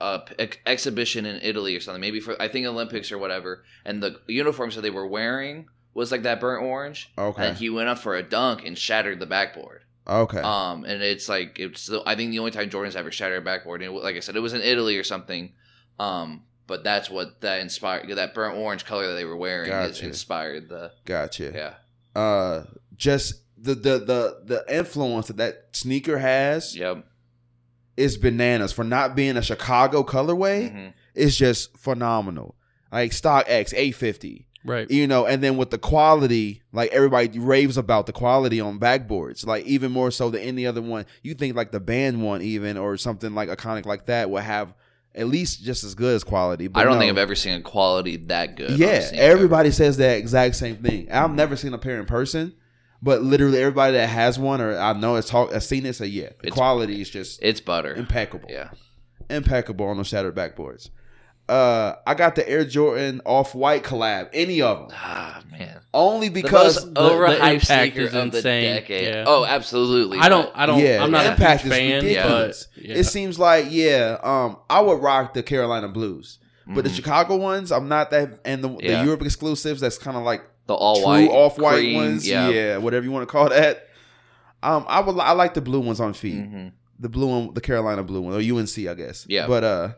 a 0.00 0.20
ex- 0.38 0.56
exhibition 0.66 1.26
in 1.26 1.40
Italy 1.42 1.76
or 1.76 1.80
something, 1.80 2.00
maybe 2.00 2.20
for 2.20 2.40
I 2.40 2.48
think 2.48 2.66
Olympics 2.66 3.12
or 3.12 3.18
whatever, 3.18 3.64
and 3.84 4.02
the 4.02 4.16
uniforms 4.28 4.74
that 4.76 4.80
they 4.82 4.90
were 4.90 5.06
wearing 5.06 5.66
was 5.94 6.12
like 6.12 6.22
that 6.22 6.40
burnt 6.40 6.62
orange. 6.64 7.10
Okay. 7.18 7.48
And 7.48 7.56
he 7.56 7.70
went 7.70 7.88
up 7.88 7.98
for 7.98 8.16
a 8.16 8.22
dunk 8.22 8.64
and 8.64 8.76
shattered 8.78 9.18
the 9.20 9.26
backboard. 9.26 9.82
okay, 10.06 10.40
Um, 10.40 10.84
and 10.84 11.02
it's 11.02 11.28
like 11.28 11.58
it's 11.58 11.86
the, 11.86 12.02
I 12.06 12.14
think 12.16 12.30
the 12.30 12.38
only 12.38 12.50
time 12.52 12.70
Jordan's 12.70 12.96
ever 12.96 13.10
shattered 13.12 13.38
a 13.38 13.44
backboard, 13.44 13.82
and 13.82 13.92
it, 13.94 14.02
like 14.02 14.16
I 14.16 14.20
said, 14.20 14.36
it 14.36 14.40
was 14.40 14.52
in 14.54 14.60
Italy 14.62 14.96
or 14.96 15.04
something. 15.04 15.52
Um, 15.98 16.44
but 16.66 16.84
that's 16.84 17.10
what 17.10 17.40
that 17.42 17.60
inspired 17.60 18.08
that 18.08 18.32
burnt 18.34 18.56
orange 18.56 18.84
color 18.84 19.08
that 19.08 19.14
they 19.14 19.24
were 19.24 19.36
wearing 19.36 19.68
Gotcha. 19.70 20.04
inspired 20.06 20.68
the 20.68 20.92
gotcha. 21.04 21.50
yeah 21.52 22.18
uh 22.20 22.62
just 22.96 23.34
the 23.58 23.74
the 23.74 23.98
the 23.98 24.40
the 24.44 24.64
influence 24.74 25.26
that 25.26 25.36
that 25.38 25.68
sneaker 25.72 26.18
has 26.18 26.76
yep 26.76 27.04
is 27.96 28.16
bananas 28.16 28.72
for 28.72 28.84
not 28.84 29.14
being 29.16 29.36
a 29.36 29.42
Chicago 29.42 30.02
colorway. 30.04 30.72
Mhm. 30.72 30.92
It's 31.14 31.36
just 31.36 31.76
phenomenal. 31.76 32.54
Like 32.92 33.10
StockX 33.10 33.74
850, 33.74 34.46
Right. 34.64 34.90
you 34.90 35.06
know, 35.06 35.24
and 35.26 35.42
then 35.42 35.56
with 35.56 35.70
the 35.70 35.78
quality, 35.78 36.62
like 36.72 36.90
everybody 36.92 37.38
raves 37.38 37.76
about 37.78 38.06
the 38.06 38.12
quality 38.12 38.60
on 38.60 38.78
backboards, 38.78 39.46
like 39.46 39.64
even 39.64 39.90
more 39.92 40.10
so 40.10 40.28
than 40.30 40.42
any 40.42 40.66
other 40.66 40.82
one. 40.82 41.06
You 41.22 41.34
think 41.34 41.56
like 41.56 41.70
the 41.72 41.80
band 41.80 42.22
one, 42.22 42.42
even 42.42 42.76
or 42.76 42.96
something 42.98 43.34
like 43.34 43.48
iconic 43.48 43.86
like 43.86 44.06
that, 44.06 44.28
will 44.30 44.40
have 44.42 44.74
at 45.14 45.26
least 45.28 45.62
just 45.64 45.82
as 45.82 45.94
good 45.94 46.14
as 46.14 46.22
quality. 46.24 46.68
But 46.68 46.80
I 46.80 46.84
don't 46.84 46.94
no. 46.94 46.98
think 47.00 47.10
I've 47.10 47.18
ever 47.18 47.34
seen 47.34 47.54
a 47.54 47.62
quality 47.62 48.16
that 48.18 48.56
good. 48.56 48.78
Yeah, 48.78 49.00
sneaker. 49.00 49.22
everybody 49.22 49.70
says 49.70 49.96
that 49.96 50.18
exact 50.18 50.54
same 50.56 50.76
thing. 50.76 51.10
I've 51.10 51.32
never 51.34 51.56
seen 51.56 51.72
a 51.74 51.78
pair 51.78 51.98
in 51.98 52.06
person, 52.06 52.52
But 53.02 53.22
literally 53.22 53.58
everybody 53.58 53.94
that 53.94 54.08
has 54.10 54.38
one 54.38 54.60
or 54.60 54.76
I 54.78 54.92
know 54.92 55.14
has 55.16 55.24
talked, 55.24 55.54
has 55.54 55.66
seen 55.66 55.86
it, 55.86 55.94
say 55.94 56.04
yeah, 56.06 56.28
the 56.40 56.48
It's- 56.48 56.52
quality 56.52 57.00
is 57.00 57.08
just 57.08 57.40
It's 57.42 57.60
butter. 57.62 57.94
impeccable, 57.94 58.50
Yeah. 58.52 58.68
impeccable 59.30 59.86
on 59.86 59.96
those 59.96 60.08
shattered 60.08 60.34
backboards. 60.34 60.90
Uh, 61.50 61.96
I 62.06 62.14
got 62.14 62.36
the 62.36 62.48
Air 62.48 62.64
Jordan 62.64 63.20
Off 63.24 63.54
White 63.56 63.82
collab, 63.82 64.28
any 64.32 64.62
of 64.62 64.78
them, 64.88 64.88
Ah 64.92 65.42
man. 65.50 65.80
only 65.92 66.28
The 66.28 66.42
because 66.42 66.76
most 66.84 66.94
the 66.94 67.00
overhyped 67.00 67.34
impact 67.54 67.66
sneaker 67.66 68.00
is 68.02 68.14
of 68.14 68.30
the 68.30 68.40
decade. 68.42 69.08
Yeah. 69.14 69.24
Oh, 69.26 69.44
absolutely. 69.44 70.18
I 70.18 70.28
don't. 70.28 70.48
I 70.54 70.66
don't. 70.66 70.78
yeah, 70.78 71.02
I'm 71.02 71.10
not 71.10 71.24
the 71.24 71.28
a 71.30 71.32
impact 71.32 71.62
huge 71.62 71.72
is 71.72 71.78
fan, 71.78 72.02
ridiculous. 72.04 72.68
but 72.76 72.84
yeah. 72.84 72.94
It 72.96 73.04
seems 73.04 73.38
like 73.38 73.66
yeah, 73.70 74.18
um, 74.22 74.58
I 74.70 74.80
would 74.80 75.02
rock 75.02 75.34
the 75.34 75.42
Carolina 75.42 75.88
Blues, 75.88 76.38
but 76.68 76.84
the 76.84 76.90
Mhm. 76.90 76.94
Chicago 76.94 77.36
ones, 77.36 77.72
I'm 77.72 77.88
not 77.88 78.10
that, 78.12 78.38
and 78.44 78.62
the, 78.62 78.68
Yeah. 78.80 79.00
the 79.00 79.04
Europe 79.06 79.22
exclusives, 79.22 79.80
that's 79.80 79.98
kind 79.98 80.16
of 80.16 80.22
like 80.22 80.42
the 80.66 80.74
all 80.74 81.02
white 81.04 81.28
off 81.30 81.58
white 81.58 81.94
ones, 81.96 82.28
Yeah. 82.28 82.48
yeah. 82.48 82.76
whatever 82.76 83.04
you 83.04 83.10
want 83.10 83.26
to 83.28 83.32
call 83.32 83.48
that. 83.48 83.88
Um, 84.62 84.84
I 84.88 85.00
would, 85.00 85.18
I 85.18 85.32
like 85.32 85.54
the 85.54 85.60
blue 85.62 85.80
ones 85.80 85.98
on 86.00 86.12
feet, 86.12 86.36
Mhm. 86.48 86.70
the 87.00 87.08
blue 87.08 87.26
one, 87.26 87.54
the 87.54 87.60
Carolina 87.60 88.04
blue 88.04 88.20
one, 88.20 88.34
or 88.34 88.40
UNC, 88.40 88.86
I 88.88 88.94
guess. 88.94 89.24
Yeah. 89.28 89.48
but 89.48 89.64
uh, 89.64 89.88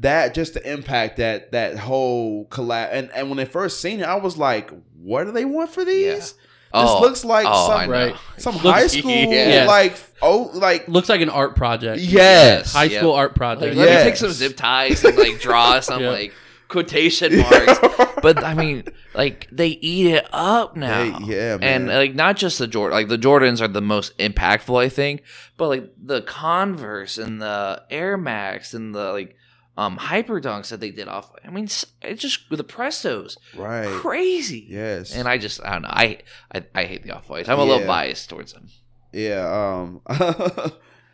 that 0.00 0.34
just 0.34 0.54
the 0.54 0.70
impact 0.72 1.16
that 1.18 1.52
that 1.52 1.78
whole 1.78 2.46
collab, 2.46 2.88
and 2.92 3.10
and 3.14 3.28
when 3.28 3.36
they 3.36 3.44
first 3.44 3.80
seen 3.80 4.00
it, 4.00 4.04
I 4.06 4.16
was 4.16 4.36
like, 4.36 4.70
what 5.00 5.24
do 5.24 5.32
they 5.32 5.44
want 5.44 5.70
for 5.70 5.84
these? 5.84 6.04
Yeah. 6.04 6.14
This 6.14 6.34
Oh, 6.74 7.00
looks 7.00 7.24
like 7.24 7.46
oh, 7.48 7.68
some. 7.68 7.88
Right. 7.90 8.14
some 8.36 8.54
Looks- 8.56 8.64
high 8.66 8.86
school 8.88 9.10
Yeah. 9.32 9.64
like 9.66 9.96
oh 10.20 10.50
like 10.52 10.86
looks 10.88 11.08
like 11.08 11.20
an 11.22 11.30
art 11.30 11.56
project. 11.56 12.00
yes. 12.02 12.74
High 12.74 12.84
Yep. 12.84 13.00
school 13.00 13.12
art 13.14 13.30
Like, 13.30 13.36
project. 13.36 13.76
let 13.76 13.88
me 13.98 14.10
take 14.10 14.16
some 14.16 14.30
zip 14.32 14.56
ties 14.56 15.02
and 15.04 15.16
like 15.16 15.40
draw 15.40 15.80
some 15.80 16.02
Yeah. 16.02 16.10
like 16.10 16.32
quotation 16.68 17.38
marks. 17.38 17.78
but 18.22 18.42
I 18.44 18.52
mean, 18.54 18.84
like 19.14 19.48
they 19.52 19.68
eat 19.68 20.08
it 20.16 20.26
up 20.32 20.76
now. 20.76 21.18
They- 21.20 21.34
yeah, 21.36 21.56
and 21.62 21.86
like 21.88 22.14
not 22.14 22.36
just 22.36 22.58
the 22.58 22.66
Jordan, 22.66 22.94
like 22.98 23.08
the 23.08 23.16
Jordans 23.16 23.62
are 23.62 23.68
the 23.68 23.80
most 23.80 24.18
impactful, 24.18 24.78
I 24.78 24.88
think. 24.90 25.22
But 25.56 25.68
like 25.68 25.90
the 26.04 26.20
Converse 26.22 27.16
and 27.16 27.40
the 27.40 27.84
Air 27.90 28.18
Max 28.18 28.74
and 28.74 28.94
the 28.94 29.12
like 29.12 29.36
um 29.78 29.96
Hyper 29.96 30.40
Dunks 30.40 30.68
that 30.70 30.80
they 30.80 30.90
did 30.90 31.06
off. 31.08 31.30
I 31.44 31.50
mean, 31.50 31.64
s- 31.64 31.84
it 32.02 32.14
just 32.14 32.48
the 32.50 32.64
Prestos, 32.64 33.36
right. 33.56 33.86
crazy. 33.88 34.66
Yes. 34.68 35.14
And 35.14 35.28
I 35.28 35.38
just 35.38 35.60
I 35.64 35.72
don't 35.72 35.82
know. 35.82 35.88
I 35.90 36.18
I, 36.54 36.64
I 36.74 36.84
hate 36.84 37.02
the 37.02 37.12
off 37.12 37.28
whites. 37.28 37.48
I'm 37.48 37.58
a 37.58 37.64
little 37.64 37.86
biased 37.86 38.28
towards 38.30 38.52
them. 38.52 38.68
Yeah, 39.12 39.46
um 39.48 40.00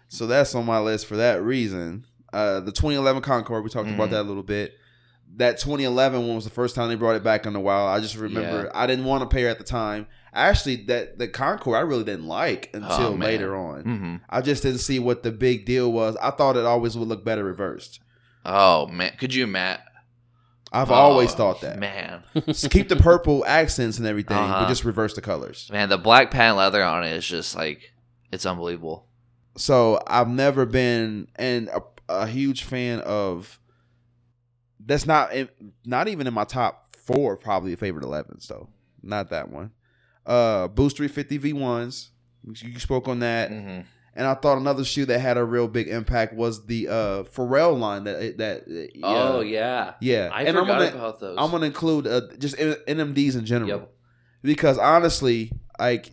so 0.09 0.27
that's 0.27 0.55
on 0.55 0.65
my 0.67 0.79
list 0.81 1.07
for 1.07 1.17
that 1.17 1.43
reason. 1.43 2.07
Uh 2.33 2.61
the 2.61 2.73
2011 2.73 3.23
Concord, 3.23 3.65
we 3.65 3.71
talked 3.71 3.89
about 3.91 4.09
Mhm. 4.09 4.13
that 4.13 4.21
a 4.23 4.29
little 4.29 4.43
bit. 4.43 4.75
That 5.37 5.59
2011 5.59 6.27
one 6.27 6.35
was 6.37 6.45
the 6.45 6.51
first 6.51 6.75
time 6.75 6.89
they 6.89 6.95
brought 6.95 7.17
it 7.17 7.25
back 7.25 7.47
in 7.47 7.57
a 7.57 7.61
while. 7.61 7.87
I 7.87 8.01
just 8.01 8.17
remember 8.17 8.71
I 8.75 8.87
didn't 8.87 9.07
want 9.07 9.23
a 9.23 9.27
pair 9.27 9.49
at 9.49 9.59
the 9.59 9.65
time. 9.65 10.07
Actually, 10.35 10.77
that 10.87 11.19
the 11.19 11.29
Concord 11.29 11.77
I 11.77 11.81
really 11.81 12.05
didn't 12.05 12.27
like 12.27 12.71
until 12.75 13.09
Oh, 13.09 13.13
later 13.13 13.55
on. 13.57 13.83
hmm 13.83 14.17
I 14.31 14.41
just 14.41 14.63
didn't 14.63 14.79
see 14.81 14.99
what 14.99 15.23
the 15.23 15.31
big 15.33 15.65
deal 15.67 15.91
was. 15.93 16.17
I 16.23 16.31
thought 16.31 16.57
it 16.57 16.65
always 16.65 16.97
would 16.97 17.09
look 17.09 17.25
better 17.25 17.45
reversed. 17.45 18.01
Oh 18.45 18.87
man, 18.87 19.13
could 19.19 19.35
you 19.35 19.47
Matt? 19.47 19.85
I've 20.73 20.91
Oh, 20.91 20.95
always 20.95 21.35
thought 21.35 21.61
that. 21.61 21.79
Man, 21.79 22.23
Just 22.47 22.71
keep 22.71 22.89
the 22.89 22.97
purple 22.97 23.45
accents 23.47 23.99
and 23.99 24.07
everything, 24.07 24.37
but 24.37 24.61
Uh-huh. 24.61 24.67
just 24.69 24.85
reverse 24.85 25.15
the 25.15 25.21
colors. 25.21 25.69
man, 25.71 25.89
the 25.91 25.99
black 25.99 26.31
patent 26.31 26.57
leather 26.57 26.83
on 26.83 27.05
it 27.05 27.13
is 27.13 27.27
just 27.27 27.55
like 27.55 27.93
it's 28.31 28.47
unbelievable. 28.47 29.07
So 29.57 30.01
I've 30.07 30.29
never 30.29 30.65
been 30.65 31.29
and 31.37 31.69
a, 31.69 31.83
a 32.09 32.27
huge 32.27 32.65
fan 32.65 33.01
of. 33.01 33.59
That's 34.85 35.07
not 35.07 35.31
not 35.85 36.09
even 36.09 36.27
in 36.27 36.35
my 36.35 36.45
top 36.45 36.97
four 36.97 37.37
probably 37.37 37.77
favorite 37.77 38.05
11s 38.05 38.47
though. 38.49 38.69
Not 39.03 39.31
that 39.31 39.49
one. 39.51 39.71
Uh, 40.27 40.69
Boost 40.69 40.97
350 40.97 41.53
V1s. 41.53 42.09
You 42.65 42.79
spoke 42.81 43.07
on 43.09 43.21
that, 43.21 43.51
hmm 43.51 43.81
and 44.15 44.27
I 44.27 44.35
thought 44.35 44.59
another 44.59 44.85
shoe 44.85 45.05
that 45.07 45.19
had 45.21 45.37
a 45.39 45.45
real 45.45 45.69
big 45.69 45.89
impact 45.89 46.35
was 46.35 46.67
the 46.67 46.89
uh 46.89 47.23
Pharrell 47.25 47.79
line 47.79 48.05
that 48.05 48.39
that. 48.39 48.91
uh, 49.03 49.07
Oh 49.07 49.41
yeah, 49.41 49.95
yeah. 50.01 50.29
I 50.33 50.43
and 50.43 50.57
I'm 50.59 50.65
forgot 50.65 50.79
gonna 50.93 50.97
about 50.97 51.21
those. 51.21 51.37
I'm 51.39 51.51
gonna 51.51 51.67
include 51.67 52.07
uh, 52.07 52.23
just 52.39 52.57
NMDs 52.57 53.37
in 53.37 53.45
general 53.47 53.69
Yep. 53.71 53.91
because 54.43 54.79
honestly, 54.79 55.53
like 55.79 56.13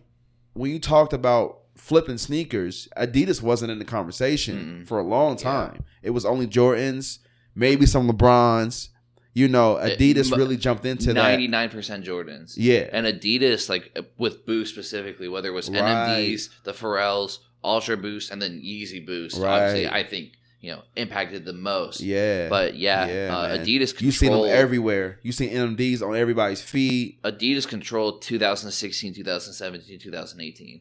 when 0.54 0.70
you 0.70 0.78
talked 0.78 1.12
about 1.12 1.58
flipping 1.76 2.18
sneakers, 2.18 2.88
Adidas 2.96 3.40
wasn't 3.42 3.70
in 3.70 3.78
the 3.78 3.84
conversation 3.84 4.82
Mm-mm. 4.82 4.86
for 4.88 4.98
a 4.98 5.02
long 5.02 5.36
Yeah. 5.36 5.42
time. 5.44 5.84
It 6.02 6.10
was 6.10 6.24
only 6.24 6.46
Jordans, 6.46 7.18
maybe 7.54 7.86
some 7.86 8.08
LeBrons. 8.10 8.88
You 9.32 9.46
know, 9.46 9.76
Adidas 9.80 10.28
but 10.28 10.38
really 10.40 10.56
jumped 10.56 10.84
into 10.84 11.14
Ninety 11.14 11.46
that. 11.46 11.50
nine 11.52 11.68
percent 11.70 12.04
Jordans. 12.04 12.54
Yeah, 12.56 12.88
And 12.92 13.06
Adidas, 13.06 13.68
like 13.68 13.96
with 14.18 14.44
Boost 14.44 14.72
specifically, 14.74 15.28
whether 15.28 15.48
it 15.48 15.52
was 15.52 15.70
Right. 15.70 15.78
NMDs, 15.80 16.48
the 16.64 16.72
Pharrells, 16.72 17.38
Ultra 17.62 17.96
Boost, 17.96 18.30
and 18.30 18.40
then 18.40 18.60
Yeezy 18.60 19.04
Boost, 19.04 19.36
obviously, 19.40 19.88
I 19.88 20.02
think 20.04 20.32
you 20.60 20.70
know 20.72 20.82
impacted 20.96 21.44
the 21.44 21.52
most. 21.52 22.00
yeah. 22.00 22.48
But 22.48 22.74
yeah, 22.76 23.06
Yeah, 23.06 23.36
uh. 23.36 23.58
Adidas 23.58 23.94
controlled. 23.96 24.02
you 24.02 24.10
see 24.12 24.28
them 24.28 24.44
everywhere. 24.46 25.18
You 25.22 25.32
see 25.32 25.48
NMDs 25.48 26.02
on 26.02 26.14
everybody's 26.16 26.60
feet. 26.62 27.20
Adidas 27.22 27.66
controlled 27.68 28.22
2016, 28.22 29.14
2017, 29.14 29.98
2018. 29.98 30.80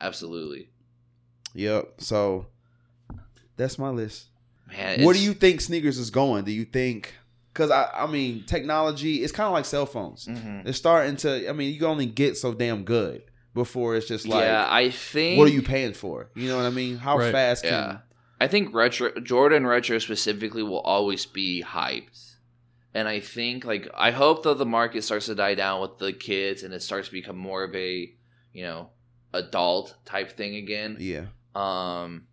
Absolutely, 0.00 0.68
Yep. 1.54 1.94
So 1.98 2.46
that's 3.56 3.78
my 3.78 3.88
list. 3.90 4.26
man. 4.68 5.02
Where 5.04 5.14
do 5.14 5.20
you 5.20 5.32
think 5.32 5.60
sneakers 5.60 5.98
is 5.98 6.10
going? 6.10 6.44
Do 6.44 6.52
you 6.52 6.64
think? 6.64 7.14
Because 7.52 7.70
I, 7.70 7.88
I 7.94 8.06
mean, 8.06 8.44
technology. 8.44 9.22
It's 9.22 9.32
kind 9.32 9.46
of 9.46 9.52
like 9.54 9.64
cell 9.64 9.86
phones. 9.86 10.26
Mhm. 10.26 10.66
It's 10.66 10.76
starting 10.76 11.16
to. 11.18 11.48
I 11.48 11.52
mean, 11.52 11.72
you 11.72 11.78
can 11.78 11.88
only 11.88 12.04
get 12.06 12.36
so 12.36 12.52
damn 12.52 12.84
good 12.84 13.22
before 13.56 13.96
it's 13.96 14.06
just 14.06 14.28
like, 14.28 14.44
yeah, 14.44 14.68
I 14.70 14.90
think. 14.90 15.38
what 15.38 15.48
are 15.48 15.52
you 15.52 15.62
paying 15.62 15.94
for? 15.94 16.30
You 16.36 16.48
know 16.48 16.56
what 16.56 16.66
I 16.66 16.70
mean? 16.70 16.98
How 16.98 17.18
Right. 17.18 17.32
fast 17.32 17.64
can? 17.64 17.72
Yeah. 17.72 17.98
I 18.38 18.46
think 18.46 18.72
retro 18.74 19.10
Jordan 19.20 19.66
retro 19.66 19.98
specifically 19.98 20.62
will 20.62 20.80
always 20.80 21.24
be 21.26 21.64
hyped. 21.66 22.34
And 22.94 23.08
I 23.08 23.20
think 23.20 23.64
like 23.64 23.88
I 23.94 24.10
hope 24.10 24.42
that 24.44 24.58
the 24.58 24.66
market 24.66 25.02
starts 25.04 25.26
to 25.26 25.34
die 25.34 25.54
down 25.54 25.80
with 25.80 25.98
the 25.98 26.12
kids 26.12 26.62
and 26.62 26.72
it 26.74 26.82
starts 26.82 27.08
to 27.08 27.12
become 27.12 27.36
more 27.38 27.64
of 27.64 27.74
a, 27.74 28.12
you 28.52 28.62
know, 28.62 28.90
adult 29.32 29.96
type 30.04 30.32
thing 30.36 30.56
again. 30.56 30.98
Yeah. 31.00 31.26
Um 31.54 32.26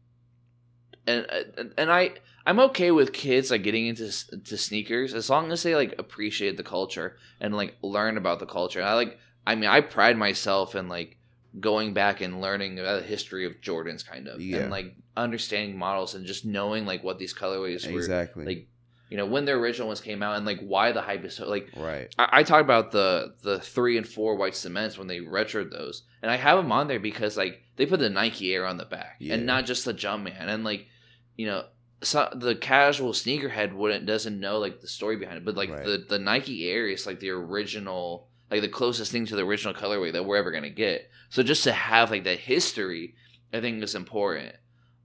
and 1.08 1.26
and, 1.58 1.74
and 1.78 1.92
I 1.92 2.12
I'm 2.46 2.60
okay 2.60 2.92
with 2.92 3.14
kids 3.14 3.50
like 3.52 3.64
getting 3.64 3.88
into 3.88 4.12
to 4.44 4.58
sneakers 4.58 5.14
as 5.14 5.30
long 5.30 5.52
as 5.54 5.64
they 5.64 5.76
like 5.76 5.96
appreciate 5.98 6.58
the 6.58 6.64
culture 6.64 7.16
and 7.40 7.56
like 7.56 7.76
learn 7.82 8.18
about 8.18 8.40
the 8.40 8.46
culture. 8.46 8.80
And 8.82 8.90
I 8.90 8.94
like 8.96 9.18
I 9.46 9.56
mean 9.56 9.70
I 9.70 9.82
pride 9.82 10.18
myself 10.18 10.76
in 10.76 10.88
like 10.88 11.18
going 11.60 11.94
back 11.94 12.22
and 12.22 12.42
learning 12.42 12.80
about 12.80 13.02
the 13.02 13.08
history 13.08 13.46
of 13.46 13.62
Jordans 13.62 14.06
kind 14.06 14.28
of 14.28 14.42
Yeah. 14.42 14.58
and 14.60 14.72
like 14.72 14.96
understanding 15.16 15.78
models 15.78 16.16
and 16.16 16.26
just 16.26 16.46
knowing 16.46 16.86
like 16.86 17.04
what 17.04 17.20
these 17.20 17.34
colorways 17.34 17.86
were 17.92 17.98
Exactly. 18.00 18.46
like 18.46 18.68
you 19.10 19.18
know 19.18 19.26
when 19.28 19.46
the 19.46 19.52
original 19.52 19.88
ones 19.88 20.02
came 20.02 20.24
out 20.24 20.38
and 20.38 20.46
like 20.46 20.60
why 20.62 20.92
the 20.92 21.02
hype 21.02 21.24
is 21.24 21.36
so 21.36 21.48
like 21.48 21.70
right. 21.78 22.14
I, 22.18 22.30
I 22.40 22.44
talked 22.44 22.64
about 22.64 22.92
the 22.92 23.36
the 23.44 23.60
three 23.60 23.98
and 23.98 24.08
four 24.08 24.36
white 24.36 24.56
cements 24.56 24.98
when 24.98 25.08
they 25.08 25.20
retroed 25.20 25.70
those, 25.72 26.02
and 26.24 26.32
I 26.32 26.38
have 26.38 26.58
them 26.58 26.72
on 26.72 26.88
there 26.88 27.00
because 27.00 27.38
like 27.38 27.62
they 27.76 27.86
put 27.86 28.00
the 28.00 28.10
Nike 28.10 28.56
Air 28.56 28.66
on 28.66 28.78
the 28.78 28.86
back, 28.86 29.18
Yeah. 29.20 29.36
and 29.36 29.46
not 29.46 29.66
just 29.66 29.86
the 29.86 29.94
Jumpman, 29.94 30.36
and 30.40 30.64
like 30.64 30.88
you 31.36 31.46
know. 31.46 31.66
So 32.02 32.28
the 32.36 32.56
casual 32.56 33.12
sneakerhead 33.14 33.74
wouldn't 33.74 34.06
doesn't 34.08 34.38
know 34.40 34.58
like 34.58 34.82
the 34.82 34.88
story 34.88 35.16
behind 35.18 35.38
it, 35.38 35.46
but 35.46 35.56
like 35.56 35.70
Right. 35.70 35.86
the 35.86 35.98
the 36.10 36.20
Nike 36.20 36.68
Air 36.70 36.88
is 36.88 37.06
like 37.06 37.20
the 37.20 37.30
original, 37.30 38.28
like 38.54 38.62
the 38.62 38.70
closest 38.70 39.12
thing 39.12 39.26
to 39.26 39.36
the 39.36 39.44
original 39.44 39.74
colorway 39.74 40.14
that 40.14 40.26
we're 40.26 40.38
ever 40.38 40.52
gonna 40.52 40.70
get. 40.70 41.10
So 41.30 41.42
just 41.42 41.64
to 41.64 41.72
have 41.72 42.12
like 42.12 42.24
that 42.26 42.38
history, 42.38 43.16
I 43.52 43.62
think 43.62 43.82
is 43.82 43.96
important. 43.96 44.56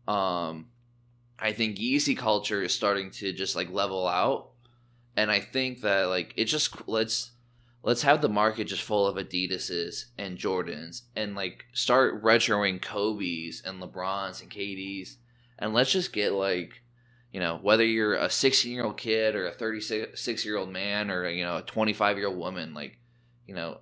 Um, 0.06 0.66
I 1.38 1.52
think 1.52 1.78
Yeezy 1.78 2.16
culture 2.16 2.62
is 2.62 2.74
starting 2.74 3.11
to 3.12 3.32
just 3.32 3.56
like 3.56 3.70
level 3.70 4.06
out, 4.06 4.50
and 5.16 5.30
I 5.30 5.40
think 5.40 5.80
that 5.80 6.08
like 6.08 6.34
it 6.37 6.44
just 6.44 6.87
let's 6.87 7.30
let's 7.82 8.02
have 8.02 8.20
the 8.20 8.28
market 8.28 8.64
just 8.64 8.82
full 8.82 9.06
of 9.06 9.16
Adidas's 9.16 10.12
and 10.18 10.37
Jordans, 10.37 11.04
and 11.16 11.34
like 11.34 11.64
start 11.72 12.22
retroing 12.22 12.82
Kobe's 12.82 13.62
and 13.64 13.80
LeBrons 13.80 14.42
and 14.42 14.50
KD's, 14.50 15.16
and 15.58 15.72
let's 15.72 15.92
just 15.92 16.12
get 16.12 16.34
like 16.34 16.82
you 17.32 17.40
know 17.40 17.58
whether 17.62 17.84
you're 17.84 18.14
a 18.14 18.28
16 18.28 18.70
year 18.70 18.84
old 18.84 18.98
kid 18.98 19.34
or 19.34 19.46
a 19.46 19.52
36 19.52 20.44
year 20.44 20.58
old 20.58 20.68
man 20.68 21.11
or 21.11 21.26
you 21.30 21.44
know 21.44 21.56
a 21.56 21.62
25 21.62 22.18
year 22.18 22.26
old 22.26 22.37
woman, 22.37 22.74
like 22.74 22.98
you 23.48 23.54
know. 23.56 23.78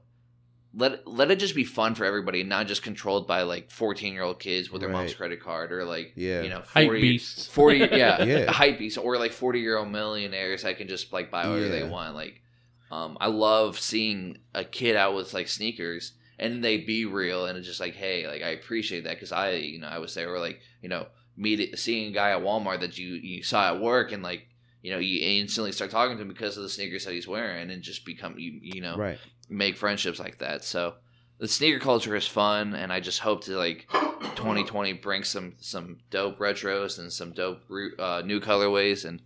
Let, 0.78 1.06
let 1.08 1.30
it 1.30 1.38
just 1.38 1.54
be 1.54 1.64
fun 1.64 1.94
for 1.94 2.04
everybody, 2.04 2.40
and 2.42 2.50
not 2.50 2.66
just 2.66 2.82
controlled 2.82 3.26
by 3.26 3.42
like 3.42 3.70
fourteen 3.70 4.12
year 4.12 4.22
old 4.22 4.38
kids 4.38 4.70
with 4.70 4.82
their 4.82 4.90
mom's 4.90 5.14
credit 5.14 5.40
card 5.42 5.72
or 5.72 5.86
like 5.86 6.12
Yeah. 6.16 6.42
you 6.42 6.50
know 6.50 6.60
Hype 6.66 6.88
40, 6.88 7.00
beasts. 7.00 7.46
40 7.46 7.78
yeah, 7.92 8.22
Yeah. 8.22 8.50
hype 8.52 8.78
beast 8.78 8.98
or 8.98 9.16
like 9.16 9.32
40 9.32 9.60
year 9.60 9.78
old 9.78 9.90
millionaires 9.90 10.64
that 10.64 10.76
can 10.76 10.86
just 10.86 11.14
like 11.14 11.30
buy 11.30 11.48
whatever 11.48 11.70
they 11.70 11.78
Yeah. 11.80 11.88
want 11.88 12.14
like 12.14 12.42
um 12.90 13.16
i 13.22 13.26
love 13.28 13.78
seeing 13.80 14.36
a 14.54 14.64
kid 14.64 14.96
out 14.96 15.14
with 15.14 15.32
like 15.32 15.48
sneakers 15.48 16.12
and 16.38 16.62
they 16.62 16.76
be 16.76 17.06
real 17.06 17.46
and 17.46 17.56
it's 17.56 17.66
just 17.66 17.80
like 17.80 17.94
hey 17.94 18.26
like 18.26 18.42
i 18.42 18.48
appreciate 18.50 19.04
that 19.04 19.14
because 19.14 19.32
i 19.32 19.52
you 19.52 19.80
know 19.80 19.88
i 19.88 19.98
was 19.98 20.12
there 20.14 20.28
or 20.34 20.38
like 20.40 20.60
you 20.82 20.90
know 20.90 21.06
meet 21.38 21.78
seeing 21.78 22.08
a 22.08 22.12
guy 22.12 22.32
at 22.32 22.42
walmart 22.42 22.80
that 22.80 22.98
you 22.98 23.14
you 23.14 23.42
saw 23.42 23.68
at 23.74 23.80
work 23.80 24.12
and 24.12 24.22
like 24.22 24.46
you 24.82 24.92
know 24.92 24.98
you 24.98 25.18
instantly 25.40 25.72
start 25.72 25.90
talking 25.90 26.16
to 26.16 26.22
him 26.22 26.28
because 26.28 26.56
of 26.58 26.62
the 26.62 26.68
sneakers 26.68 27.04
that 27.06 27.14
he's 27.14 27.26
wearing 27.26 27.70
and 27.70 27.82
just 27.82 28.04
become 28.04 28.38
you 28.38 28.58
you 28.62 28.80
know 28.82 28.96
Right. 28.96 29.18
Make 29.48 29.76
friendships 29.76 30.18
like 30.18 30.38
that. 30.38 30.64
So 30.64 30.94
the 31.38 31.48
sneaker 31.48 31.78
culture 31.78 32.14
is 32.16 32.26
fun, 32.26 32.74
and 32.74 32.92
I 32.92 33.00
just 33.00 33.20
hope 33.20 33.44
to 33.44 33.56
like 33.56 33.86
2020 33.90 34.92
bring 34.94 35.24
some 35.24 35.54
some 35.60 35.98
dope 36.10 36.38
retros 36.38 36.98
and 36.98 37.12
some 37.12 37.32
dope 37.32 37.62
uh, 37.98 38.22
new 38.24 38.40
colorways 38.40 39.04
and 39.04 39.22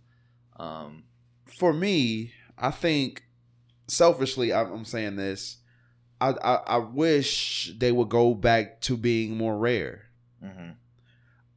um 0.57 1.03
For 1.47 1.73
me, 1.73 2.33
I 2.57 2.71
think 2.71 3.23
selfishly, 3.87 4.53
I'm, 4.53 4.71
I'm 4.71 4.85
saying 4.85 5.15
this. 5.15 5.57
I, 6.19 6.29
I 6.43 6.53
I 6.55 6.77
wish 6.77 7.73
they 7.77 7.91
would 7.91 8.09
go 8.09 8.33
back 8.35 8.81
to 8.81 8.97
being 8.97 9.35
more 9.37 9.57
rare. 9.57 10.03
mhm. 10.43 10.75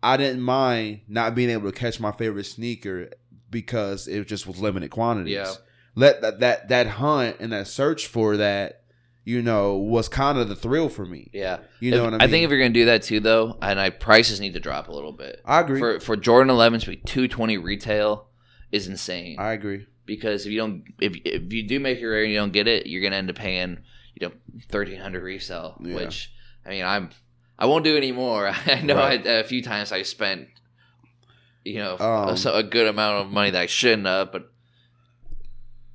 I 0.02 0.16
didn't 0.18 0.42
mind 0.42 1.00
not 1.08 1.34
being 1.34 1.50
able 1.50 1.70
to 1.70 1.78
catch 1.78 1.98
my 1.98 2.12
favorite 2.12 2.44
sneaker 2.44 3.10
because 3.50 4.06
it 4.06 4.26
just 4.26 4.46
was 4.46 4.58
limited 4.60 4.90
quantities. 4.90 5.34
Yeah. 5.34 5.52
Let 5.94 6.20
that 6.22 6.40
that 6.40 6.68
that 6.68 6.86
hunt 6.86 7.36
and 7.40 7.52
that 7.52 7.66
search 7.68 8.06
for 8.06 8.36
that, 8.36 8.82
you 9.24 9.40
know, 9.42 9.76
was 9.76 10.08
kind 10.08 10.38
of 10.38 10.48
the 10.48 10.56
thrill 10.56 10.88
for 10.88 11.06
me. 11.06 11.30
yeah. 11.32 11.58
You 11.80 11.92
know 11.92 11.98
If- 11.98 12.02
what 12.04 12.08
I 12.14 12.16
mean? 12.18 12.22
I 12.22 12.28
think 12.28 12.44
if 12.44 12.50
you're 12.50 12.58
gonna 12.58 12.70
do 12.70 12.84
that 12.86 13.02
too, 13.02 13.20
though, 13.20 13.56
and 13.62 13.78
I 13.78 13.90
prices 13.90 14.40
need 14.40 14.54
to 14.54 14.60
drop 14.60 14.88
a 14.88 14.92
little 14.92 15.12
bit. 15.12 15.40
I 15.44 15.60
agree. 15.60 15.78
For 15.78 16.00
for 16.00 16.16
Jordan 16.16 16.50
11 16.50 16.80
to 16.80 16.86
be 16.90 16.96
220 16.96 17.58
retail 17.58 18.28
is 18.72 18.88
insane. 18.88 19.36
I 19.38 19.52
agree. 19.52 19.86
because 20.06 20.44
if 20.46 20.52
you 20.52 20.58
don't 20.58 20.84
if 21.00 21.14
if 21.24 21.52
you 21.52 21.62
do 21.62 21.78
make 21.80 22.00
your 22.00 22.10
rare 22.10 22.24
and 22.24 22.32
you 22.32 22.38
don't 22.38 22.52
get 22.52 22.66
it, 22.68 22.86
you're 22.86 23.02
gonna 23.02 23.16
end 23.16 23.30
up 23.30 23.36
paying 23.36 23.78
you 24.20 24.26
know 24.28 24.34
thirteen 24.68 24.98
hundred 25.00 25.22
resale, 25.22 25.76
Yeah. 25.82 25.94
Which 25.94 26.32
I 26.66 26.70
mean, 26.70 26.84
I'm 26.84 27.10
I 27.58 27.66
won't 27.66 27.84
do 27.84 27.96
anymore. 27.96 28.48
I 28.66 28.80
know 28.82 28.96
Right. 28.96 29.24
I, 29.24 29.30
a 29.30 29.44
few 29.44 29.62
times 29.62 29.92
I 29.92 30.02
spent 30.02 30.48
you 31.64 31.76
know 31.78 31.96
Um, 31.98 32.36
a 32.52 32.62
good 32.62 32.88
amount 32.88 33.24
of 33.26 33.32
money 33.32 33.50
that 33.50 33.62
I 33.62 33.66
shouldn't 33.66 34.06
have, 34.06 34.32
but 34.32 34.50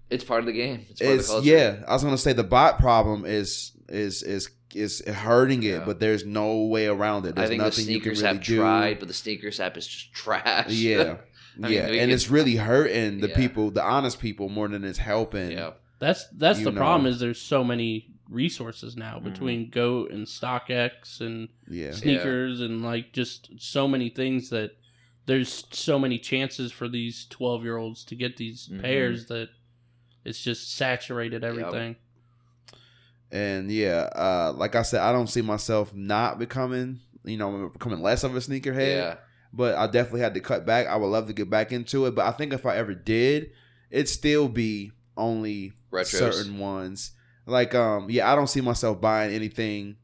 it's 0.10 0.24
part 0.24 0.40
of 0.42 0.46
the 0.46 0.54
game. 0.54 0.86
It's 0.90 1.02
part 1.02 1.14
It's 1.16 1.30
of 1.30 1.44
the 1.44 1.50
culture. 1.52 1.78
yeah. 1.80 1.86
I 1.88 1.94
was 1.94 2.04
gonna 2.04 2.18
say 2.18 2.34
the 2.34 2.44
bot 2.44 2.80
problem 2.80 3.26
is 3.26 3.72
is 3.88 4.24
is 4.24 4.50
is 4.76 5.02
hurting 5.08 5.64
it, 5.64 5.68
Yeah. 5.68 5.84
but 5.86 6.00
there's 6.00 6.26
no 6.26 6.66
way 6.66 6.86
around 6.88 7.26
it. 7.26 7.30
I 7.30 7.32
There's 7.34 7.50
think 7.50 7.60
the 7.62 7.66
nothing 7.66 7.88
you 7.90 8.00
can 8.02 8.16
sneakers 8.16 8.22
really 8.24 8.36
have 8.36 8.44
do. 8.46 8.56
tried, 8.58 9.00
but 9.00 9.08
the 9.08 9.14
sneakers 9.16 9.60
app 9.60 9.78
is 9.78 9.88
just 9.88 10.14
trash. 10.14 10.70
Yeah. 10.70 11.18
I 11.58 11.62
mean, 11.68 11.72
yeah, 11.74 11.88
and 11.88 12.00
could- 12.00 12.10
it's 12.12 12.30
really 12.30 12.56
hurting 12.56 13.20
the 13.20 13.30
Yeah. 13.30 13.36
people, 13.36 13.72
the 13.72 13.84
honest 13.84 14.20
people, 14.20 14.48
more 14.48 14.68
than 14.68 14.84
it's 14.84 15.00
helping. 15.00 15.52
yeah. 15.52 15.72
That's 16.00 16.28
that's 16.30 16.64
the 16.64 16.72
know. 16.72 16.78
problem. 16.80 17.08
Is 17.12 17.20
there's 17.20 17.42
so 17.42 17.64
many 17.64 18.14
resources 18.30 18.96
now 18.96 19.16
Mm-hmm. 19.18 19.30
between 19.30 19.70
Goat 19.72 20.12
and 20.12 20.28
StockX 20.28 21.20
and 21.20 21.50
yeah, 21.68 21.92
sneakers 21.92 22.62
and 22.62 22.84
like 22.84 23.12
just 23.12 23.50
so 23.58 23.88
many 23.88 24.10
things 24.10 24.50
that 24.52 24.72
there's 25.26 25.66
so 25.72 25.98
many 26.00 26.18
chances 26.20 26.72
for 26.72 26.88
these 26.88 27.26
12 27.30 27.64
year 27.64 27.78
olds 27.78 28.04
to 28.06 28.16
get 28.16 28.38
these 28.38 28.70
Mhm. 28.72 28.82
pairs 28.82 29.26
that 29.28 29.50
it's 30.26 30.42
just 30.42 30.76
saturated 30.76 31.44
everything. 31.44 31.96
and 33.32 33.72
yeah. 33.72 34.10
Uh, 34.16 34.54
like 34.56 34.76
I 34.76 34.82
said, 34.82 35.02
I 35.02 35.12
don't 35.12 35.28
see 35.28 35.42
myself 35.42 35.94
not 35.94 36.40
becoming, 36.40 37.00
you 37.24 37.38
know, 37.38 37.70
becoming 37.70 38.02
less 38.02 38.24
of 38.24 38.36
a 38.36 38.40
sneakerhead. 38.40 38.98
Yeah. 38.98 39.16
but 39.54 39.76
I 39.76 39.88
definitely 39.88 40.22
had 40.22 40.34
to 40.36 40.40
cut 40.42 40.66
back. 40.66 40.88
I 40.88 40.96
would 40.96 41.08
love 41.08 41.28
to 41.28 41.34
get 41.34 41.50
back 41.50 41.72
into 41.72 42.06
it, 42.06 42.16
but 42.16 42.26
I 42.26 42.32
think 42.32 42.54
if 42.54 42.66
I 42.66 42.76
ever 42.78 42.94
did, 42.94 43.52
it'd 43.90 44.10
still 44.10 44.48
be 44.48 44.92
only 45.18 45.74
Retros. 45.92 46.08
certain 46.08 46.60
ones. 46.60 47.12
Like, 47.46 47.74
um, 47.74 48.10
yeah, 48.10 48.32
I 48.32 48.36
don't 48.36 48.48
see 48.48 48.62
myself 48.62 49.02
buying 49.02 49.34
anything. 49.34 49.96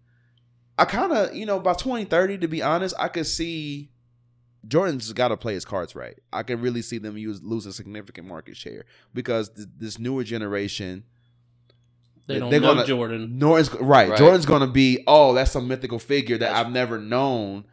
I 0.78 0.86
kind 0.86 1.12
of, 1.13 1.36
you 1.36 1.45
know, 1.45 1.60
by 1.60 1.73
2030, 1.73 2.39
to 2.39 2.47
be 2.47 2.62
honest, 2.62 2.95
I 2.97 3.08
could 3.08 3.28
see 3.28 3.91
Jordan's 4.67 5.12
got 5.13 5.28
to 5.30 5.38
play 5.38 5.54
his 5.54 5.65
cards 5.65 5.95
right. 5.95 6.17
I 6.34 6.43
can 6.43 6.62
really 6.62 6.82
see 6.82 6.97
them 6.97 7.17
use 7.17 7.41
losing 7.43 7.71
significant 7.71 8.28
market 8.28 8.58
share 8.58 8.86
because 9.13 9.49
th- 9.49 9.67
this 9.78 9.99
newer 9.99 10.23
generation, 10.23 11.04
They 12.28 12.34
They- 12.36 12.39
don't 12.39 12.49
they're 12.49 12.60
know 12.60 12.73
gonna- 12.73 12.88
Jordan. 12.88 13.38
Norton's 13.38 13.71
right. 13.75 14.10
Right. 14.10 14.17
Jordan's 14.17 14.45
gonna 14.47 14.65
be 14.67 15.04
oh, 15.06 15.34
that's 15.36 15.51
some 15.51 15.67
mythical 15.67 15.99
figure 15.99 16.38
that 16.39 16.47
That's- 16.47 16.65
I've 16.65 16.71
never 16.71 16.97
known, 16.99 17.65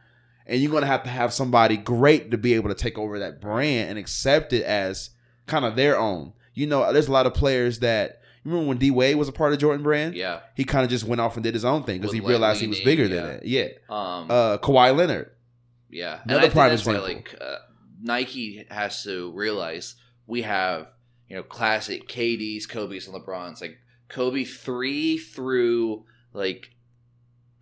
and 0.46 0.60
you're 0.60 0.70
gonna 0.70 0.84
have 0.86 1.04
to 1.04 1.08
have 1.10 1.32
somebody 1.32 1.78
great 1.78 2.30
to 2.32 2.36
be 2.36 2.52
able 2.54 2.68
to 2.68 2.74
take 2.74 2.98
over 2.98 3.18
that 3.20 3.40
brand 3.40 3.88
and 3.88 3.98
accept 3.98 4.52
it 4.52 4.62
as 4.64 5.08
kind 5.46 5.64
of 5.64 5.74
their 5.76 5.98
own. 5.98 6.34
You 6.52 6.66
know, 6.66 6.92
there's 6.92 7.08
a 7.08 7.12
lot 7.12 7.24
of 7.24 7.32
players 7.32 7.78
that 7.78 8.20
you 8.44 8.50
remember 8.50 8.68
when 8.68 8.76
D 8.76 8.90
Wade 8.90 9.16
was 9.16 9.28
a 9.28 9.32
part 9.32 9.54
of 9.54 9.58
Jordan 9.58 9.82
brand. 9.82 10.14
Yeah. 10.16 10.40
he 10.54 10.64
kind 10.64 10.84
of 10.84 10.90
just 10.90 11.04
went 11.04 11.22
off 11.22 11.36
and 11.36 11.42
did 11.42 11.54
his 11.54 11.64
own 11.64 11.84
thing 11.84 12.00
because 12.00 12.12
he 12.12 12.20
realized 12.20 12.60
he 12.60 12.66
was 12.66 12.80
bigger 12.80 13.04
yeah. 13.04 13.08
than 13.22 13.26
it. 13.36 13.44
Yeah, 13.46 13.68
Um 13.88 14.26
uh, 14.30 14.58
Kawhi 14.58 14.94
Leonard. 14.94 15.30
Yeah, 15.92 16.20
and 16.22 16.30
Another 16.32 16.38
I 16.38 16.42
think 16.44 16.54
prime 16.54 16.70
that's 16.70 16.86
why 16.86 16.94
example. 16.94 17.14
like 17.14 17.36
uh, 17.40 17.56
Nike 18.02 18.64
has 18.70 19.02
to 19.04 19.30
realize 19.32 19.94
we 20.26 20.42
have 20.42 20.88
you 21.28 21.36
know 21.36 21.42
classic 21.42 22.08
KDs, 22.08 22.68
Kobe's, 22.68 23.06
and 23.06 23.14
LeBrons. 23.14 23.60
Like 23.60 23.78
Kobe 24.08 24.44
three 24.44 25.18
through 25.18 26.04
like 26.32 26.70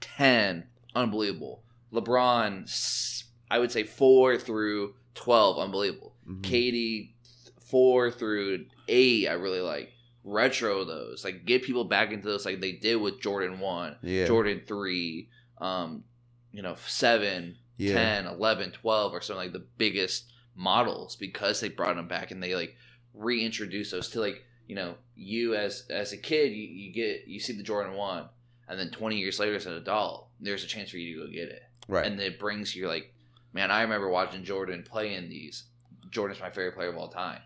ten, 0.00 0.68
unbelievable. 0.94 1.62
LeBron, 1.92 3.22
I 3.50 3.58
would 3.58 3.72
say 3.72 3.82
four 3.82 4.36
through 4.38 4.94
twelve, 5.14 5.58
unbelievable. 5.58 6.14
Mhm. 6.28 6.42
KD 6.42 7.14
four 7.60 8.10
through 8.10 8.66
eight, 8.88 9.28
I 9.28 9.32
really 9.32 9.60
like. 9.60 9.90
Retro 10.22 10.84
those, 10.84 11.24
like 11.24 11.46
get 11.46 11.62
people 11.62 11.84
back 11.84 12.12
into 12.12 12.28
those, 12.28 12.44
like 12.44 12.60
they 12.60 12.72
did 12.72 12.96
with 12.96 13.20
Jordan 13.22 13.58
one, 13.58 13.96
Yeah, 14.02 14.26
Jordan 14.26 14.60
three, 14.66 15.30
um, 15.58 16.04
you 16.52 16.60
know 16.60 16.76
seven, 16.86 17.56
yeah, 17.80 18.22
10, 18.22 18.26
11, 18.26 18.72
12 18.72 19.12
or 19.14 19.20
something 19.20 19.44
like 19.44 19.52
the 19.52 19.66
biggest 19.78 20.30
models 20.54 21.16
because 21.16 21.60
they 21.60 21.68
brought 21.68 21.96
them 21.96 22.08
back 22.08 22.30
and 22.30 22.42
they 22.42 22.54
like 22.54 22.76
reintroduced 23.14 23.92
those 23.92 24.08
to 24.10 24.20
like 24.20 24.44
you 24.66 24.74
know 24.74 24.94
you 25.16 25.54
as 25.54 25.84
as 25.90 26.12
a 26.12 26.16
kid 26.16 26.52
you, 26.52 26.62
you 26.64 26.92
get 26.92 27.26
you 27.26 27.40
see 27.40 27.52
the 27.56 27.62
Jordan 27.62 27.94
1 27.94 28.28
and 28.68 28.78
then 28.78 28.90
20 28.90 29.16
years 29.16 29.38
later 29.40 29.54
as 29.54 29.66
an 29.66 29.72
adult 29.74 30.28
there's 30.40 30.64
a 30.64 30.66
chance 30.66 30.90
for 30.90 30.98
you 30.98 31.14
to 31.20 31.26
go 31.26 31.32
get 31.32 31.48
it 31.48 31.62
right. 31.88 32.06
and 32.06 32.20
it 32.20 32.38
brings 32.38 32.74
you 32.76 32.86
like 32.88 33.12
man 33.52 33.70
I 33.70 33.82
remember 33.82 34.08
watching 34.08 34.44
Jordan 34.44 34.84
play 34.88 35.14
in 35.14 35.28
these 35.28 35.64
Jordan's 36.10 36.40
my 36.40 36.50
favorite 36.50 36.74
player 36.74 36.90
of 36.90 36.96
all 36.96 37.08
time 37.08 37.40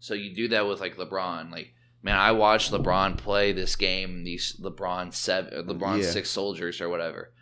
so 0.00 0.14
you 0.14 0.34
do 0.34 0.48
that 0.48 0.66
with 0.66 0.80
like 0.80 0.96
LeBron 0.96 1.50
like 1.52 1.72
man 2.02 2.16
I 2.18 2.32
watched 2.32 2.72
LeBron 2.72 3.16
play 3.18 3.52
this 3.52 3.76
game 3.76 4.24
these 4.24 4.56
LeBron 4.60 5.14
7 5.14 5.66
LeBron 5.66 6.02
Yeah. 6.02 6.10
6 6.10 6.28
soldiers 6.30 6.80
or 6.80 6.88
whatever 6.88 7.32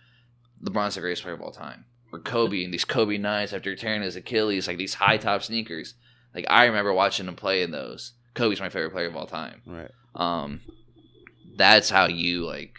LeBron's 0.63 0.95
the 0.95 1.01
greatest 1.01 1.23
player 1.23 1.35
of 1.35 1.43
all 1.43 1.53
time. 1.53 1.85
Or 2.17 2.21
Kobe 2.21 2.65
and 2.65 2.73
these 2.73 2.85
Kobe 2.85 3.19
nines 3.19 3.53
after 3.53 3.75
tearing 3.77 4.03
his 4.03 4.17
Achilles, 4.17 4.67
like 4.67 4.79
these 4.79 4.95
high 4.95 5.17
top 5.19 5.43
sneakers. 5.43 5.95
Like 6.35 6.47
I 6.49 6.65
remember 6.67 6.93
watching 6.93 7.29
him 7.29 7.37
play 7.37 7.63
in 7.63 7.71
those. 7.71 8.13
Kobe's 8.35 8.61
my 8.61 8.69
favorite 8.69 8.93
player 8.93 9.07
of 9.07 9.17
all 9.17 9.27
time. 9.27 9.63
right. 9.67 9.91
Um, 10.15 10.61
that's 11.57 11.89
how 11.91 12.07
you 12.07 12.45
like 12.47 12.75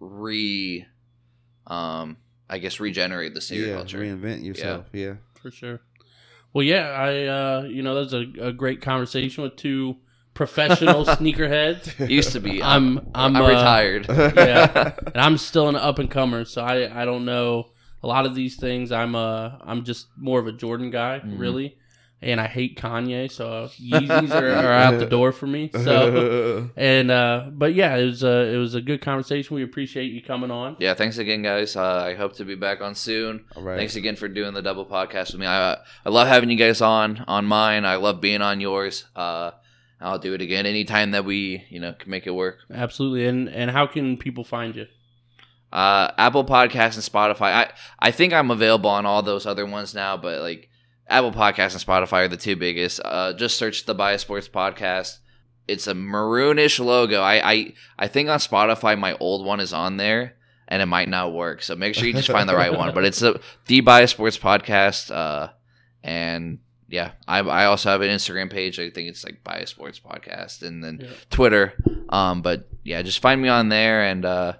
re, 0.00 0.86
um, 1.66 2.16
I 2.48 2.58
guess 2.58 2.80
regenerate 2.80 3.34
the 3.34 3.40
sneaker 3.40 3.66
Yeah, 3.66 3.74
culture. 3.76 3.98
reinvent 3.98 4.44
yourself. 4.44 4.86
Yeah, 4.92 5.14
for 5.40 5.50
sure. 5.50 5.80
Well, 6.52 6.62
yeah, 6.64 6.88
I 6.90 7.26
uh, 7.26 7.62
you 7.64 7.82
know 7.82 7.94
that's 8.02 8.12
a, 8.12 8.46
a 8.48 8.52
great 8.52 8.80
conversation 8.82 9.42
with 9.42 9.56
two 9.56 9.96
professional 10.34 11.04
sneakerheads, 11.06 12.08
Used 12.08 12.32
to 12.32 12.40
be. 12.40 12.62
I'm- 12.62 12.98
I'm, 13.14 13.36
I'm 13.36 13.42
uh, 13.42 13.48
retired. 13.48 14.06
yeah, 14.36 14.94
and 15.06 15.16
I'm 15.16 15.38
still 15.38 15.68
an 15.68 15.76
up 15.76 15.98
and 15.98 16.10
comer, 16.10 16.44
so 16.44 16.62
I 16.62 17.02
I 17.02 17.04
don't 17.04 17.24
know 17.24 17.70
a 18.04 18.06
lot 18.14 18.24
of 18.26 18.34
these 18.34 18.56
things. 18.56 18.92
I'm 18.92 19.14
uh 19.14 19.52
I'm 19.70 19.84
just 19.90 20.08
more 20.16 20.38
of 20.42 20.46
a 20.46 20.52
Jordan 20.52 20.90
guy, 20.90 21.20
Mhm. 21.24 21.38
really, 21.44 21.68
and 22.22 22.40
I 22.40 22.46
hate 22.46 22.78
Kanye, 22.78 23.30
so 23.30 23.46
Yeezys 23.80 24.30
are, 24.40 24.50
are 24.66 24.72
out 24.86 24.98
the 24.98 25.06
door 25.16 25.30
for 25.32 25.46
me. 25.46 25.70
So 25.72 26.68
and 26.76 27.10
uh, 27.10 27.46
but 27.52 27.74
yeah, 27.74 27.96
it 27.96 28.04
was 28.06 28.22
a 28.22 28.36
it 28.54 28.58
was 28.58 28.74
a 28.74 28.80
good 28.80 29.00
conversation. 29.00 29.56
We 29.56 29.62
appreciate 29.70 30.08
you 30.12 30.22
coming 30.22 30.50
on. 30.50 30.76
Yeah, 30.80 30.94
thanks 30.94 31.18
again, 31.18 31.42
guys. 31.42 31.76
Uh, 31.76 32.02
I 32.10 32.14
hope 32.14 32.32
to 32.36 32.44
be 32.44 32.54
back 32.54 32.80
on 32.80 32.94
soon. 32.94 33.44
all 33.56 33.62
right. 33.62 33.76
Thanks 33.78 33.96
again 33.96 34.16
for 34.16 34.28
doing 34.28 34.54
the 34.54 34.62
double 34.62 34.86
podcast 34.86 35.32
with 35.32 35.40
me. 35.40 35.46
I 35.46 35.74
I 36.06 36.08
love 36.10 36.28
having 36.28 36.50
you 36.50 36.56
guys 36.56 36.80
on 36.80 37.24
on 37.26 37.44
mine. 37.46 37.84
I 37.84 37.96
love 37.96 38.20
being 38.20 38.42
on 38.42 38.60
yours. 38.60 39.04
Uh, 39.16 39.50
I'll 40.00 40.18
do 40.18 40.34
it 40.34 40.42
again 40.42 40.66
anytime 40.66 41.12
that 41.12 41.24
we 41.24 41.64
you 41.70 41.80
know 41.80 41.92
can 41.98 42.10
make 42.10 42.26
it 42.26 42.34
work. 42.34 42.58
Absolutely, 42.72 43.26
and 43.26 43.48
and 43.48 43.70
how 43.70 43.86
can 43.86 44.16
people 44.18 44.44
find 44.44 44.76
you? 44.76 44.86
Uh, 45.74 46.12
Apple 46.16 46.44
Podcasts 46.44 46.94
and 46.94 47.02
Spotify. 47.04 47.52
I 47.52 47.70
I 47.98 48.10
think 48.12 48.32
I'm 48.32 48.50
available 48.52 48.90
on 48.90 49.04
all 49.06 49.22
those 49.22 49.44
other 49.44 49.66
ones 49.66 49.92
now, 49.94 50.16
but 50.16 50.40
like 50.40 50.70
Apple 51.08 51.32
Podcasts 51.32 51.72
and 51.74 51.84
Spotify 51.84 52.24
are 52.24 52.28
the 52.28 52.36
two 52.36 52.54
biggest. 52.56 53.00
Uh, 53.04 53.32
just 53.32 53.58
search 53.58 53.84
the 53.84 53.94
Biased 53.94 54.24
Sports 54.24 54.48
Podcast. 54.48 55.18
It's 55.66 55.86
a 55.86 55.94
maroonish 55.94 56.78
logo. 56.78 57.20
I, 57.20 57.52
I 57.52 57.72
I 57.98 58.06
think 58.06 58.28
on 58.28 58.38
Spotify 58.38 58.96
my 58.98 59.16
old 59.18 59.44
one 59.44 59.58
is 59.60 59.72
on 59.72 59.96
there 59.96 60.36
and 60.68 60.80
it 60.80 60.86
might 60.86 61.08
not 61.08 61.32
work. 61.32 61.62
So 61.62 61.74
make 61.74 61.94
sure 61.94 62.06
you 62.06 62.12
just 62.14 62.28
find 62.30 62.48
the 62.48 62.54
right 62.56 62.72
one. 62.72 62.94
But 62.94 63.04
it's 63.04 63.20
a 63.22 63.40
the 63.66 63.80
Biased 63.80 64.14
Sports 64.14 64.38
Podcast. 64.38 65.10
Uh, 65.14 65.48
and 66.02 66.58
yeah, 66.88 67.12
I 67.26 67.40
I 67.40 67.64
also 67.64 67.90
have 67.90 68.00
an 68.02 68.10
Instagram 68.10 68.50
page. 68.50 68.78
I 68.78 68.90
think 68.90 69.08
it's 69.08 69.24
like 69.24 69.42
Biased 69.42 69.74
Sports 69.74 69.98
Podcast, 70.00 70.62
and 70.62 70.84
then 70.84 71.00
Yeah. 71.02 71.08
Twitter. 71.30 71.74
Um, 72.10 72.42
but 72.42 72.68
yeah, 72.84 73.02
just 73.02 73.18
find 73.20 73.40
me 73.42 73.48
on 73.48 73.68
there 73.70 74.04
and 74.04 74.24
uh, 74.24 74.52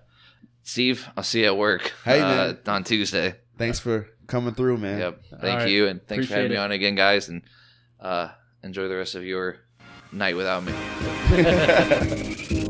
Steve, 0.64 1.06
I'll 1.16 1.22
see 1.22 1.40
you 1.40 1.46
at 1.46 1.56
work. 1.56 1.92
Hey, 2.04 2.20
uh, 2.20 2.28
man. 2.28 2.58
on 2.66 2.84
Tuesday. 2.84 3.36
Thanks 3.58 3.78
for 3.78 4.08
coming 4.26 4.54
through, 4.54 4.78
man. 4.78 4.98
Yep. 4.98 5.22
Thank 5.40 5.60
right. 5.60 5.68
you, 5.68 5.86
and 5.86 6.00
thanks 6.06 6.26
for 6.26 6.34
having 6.34 6.46
Appreciate 6.46 6.58
me 6.58 6.64
on 6.64 6.72
again, 6.72 6.94
guys. 6.94 7.28
And 7.28 7.42
uh, 8.00 8.30
enjoy 8.62 8.88
the 8.88 8.96
rest 8.96 9.14
of 9.14 9.24
your 9.24 9.58
night 10.10 10.36
without 10.36 10.64
me. 10.64 10.72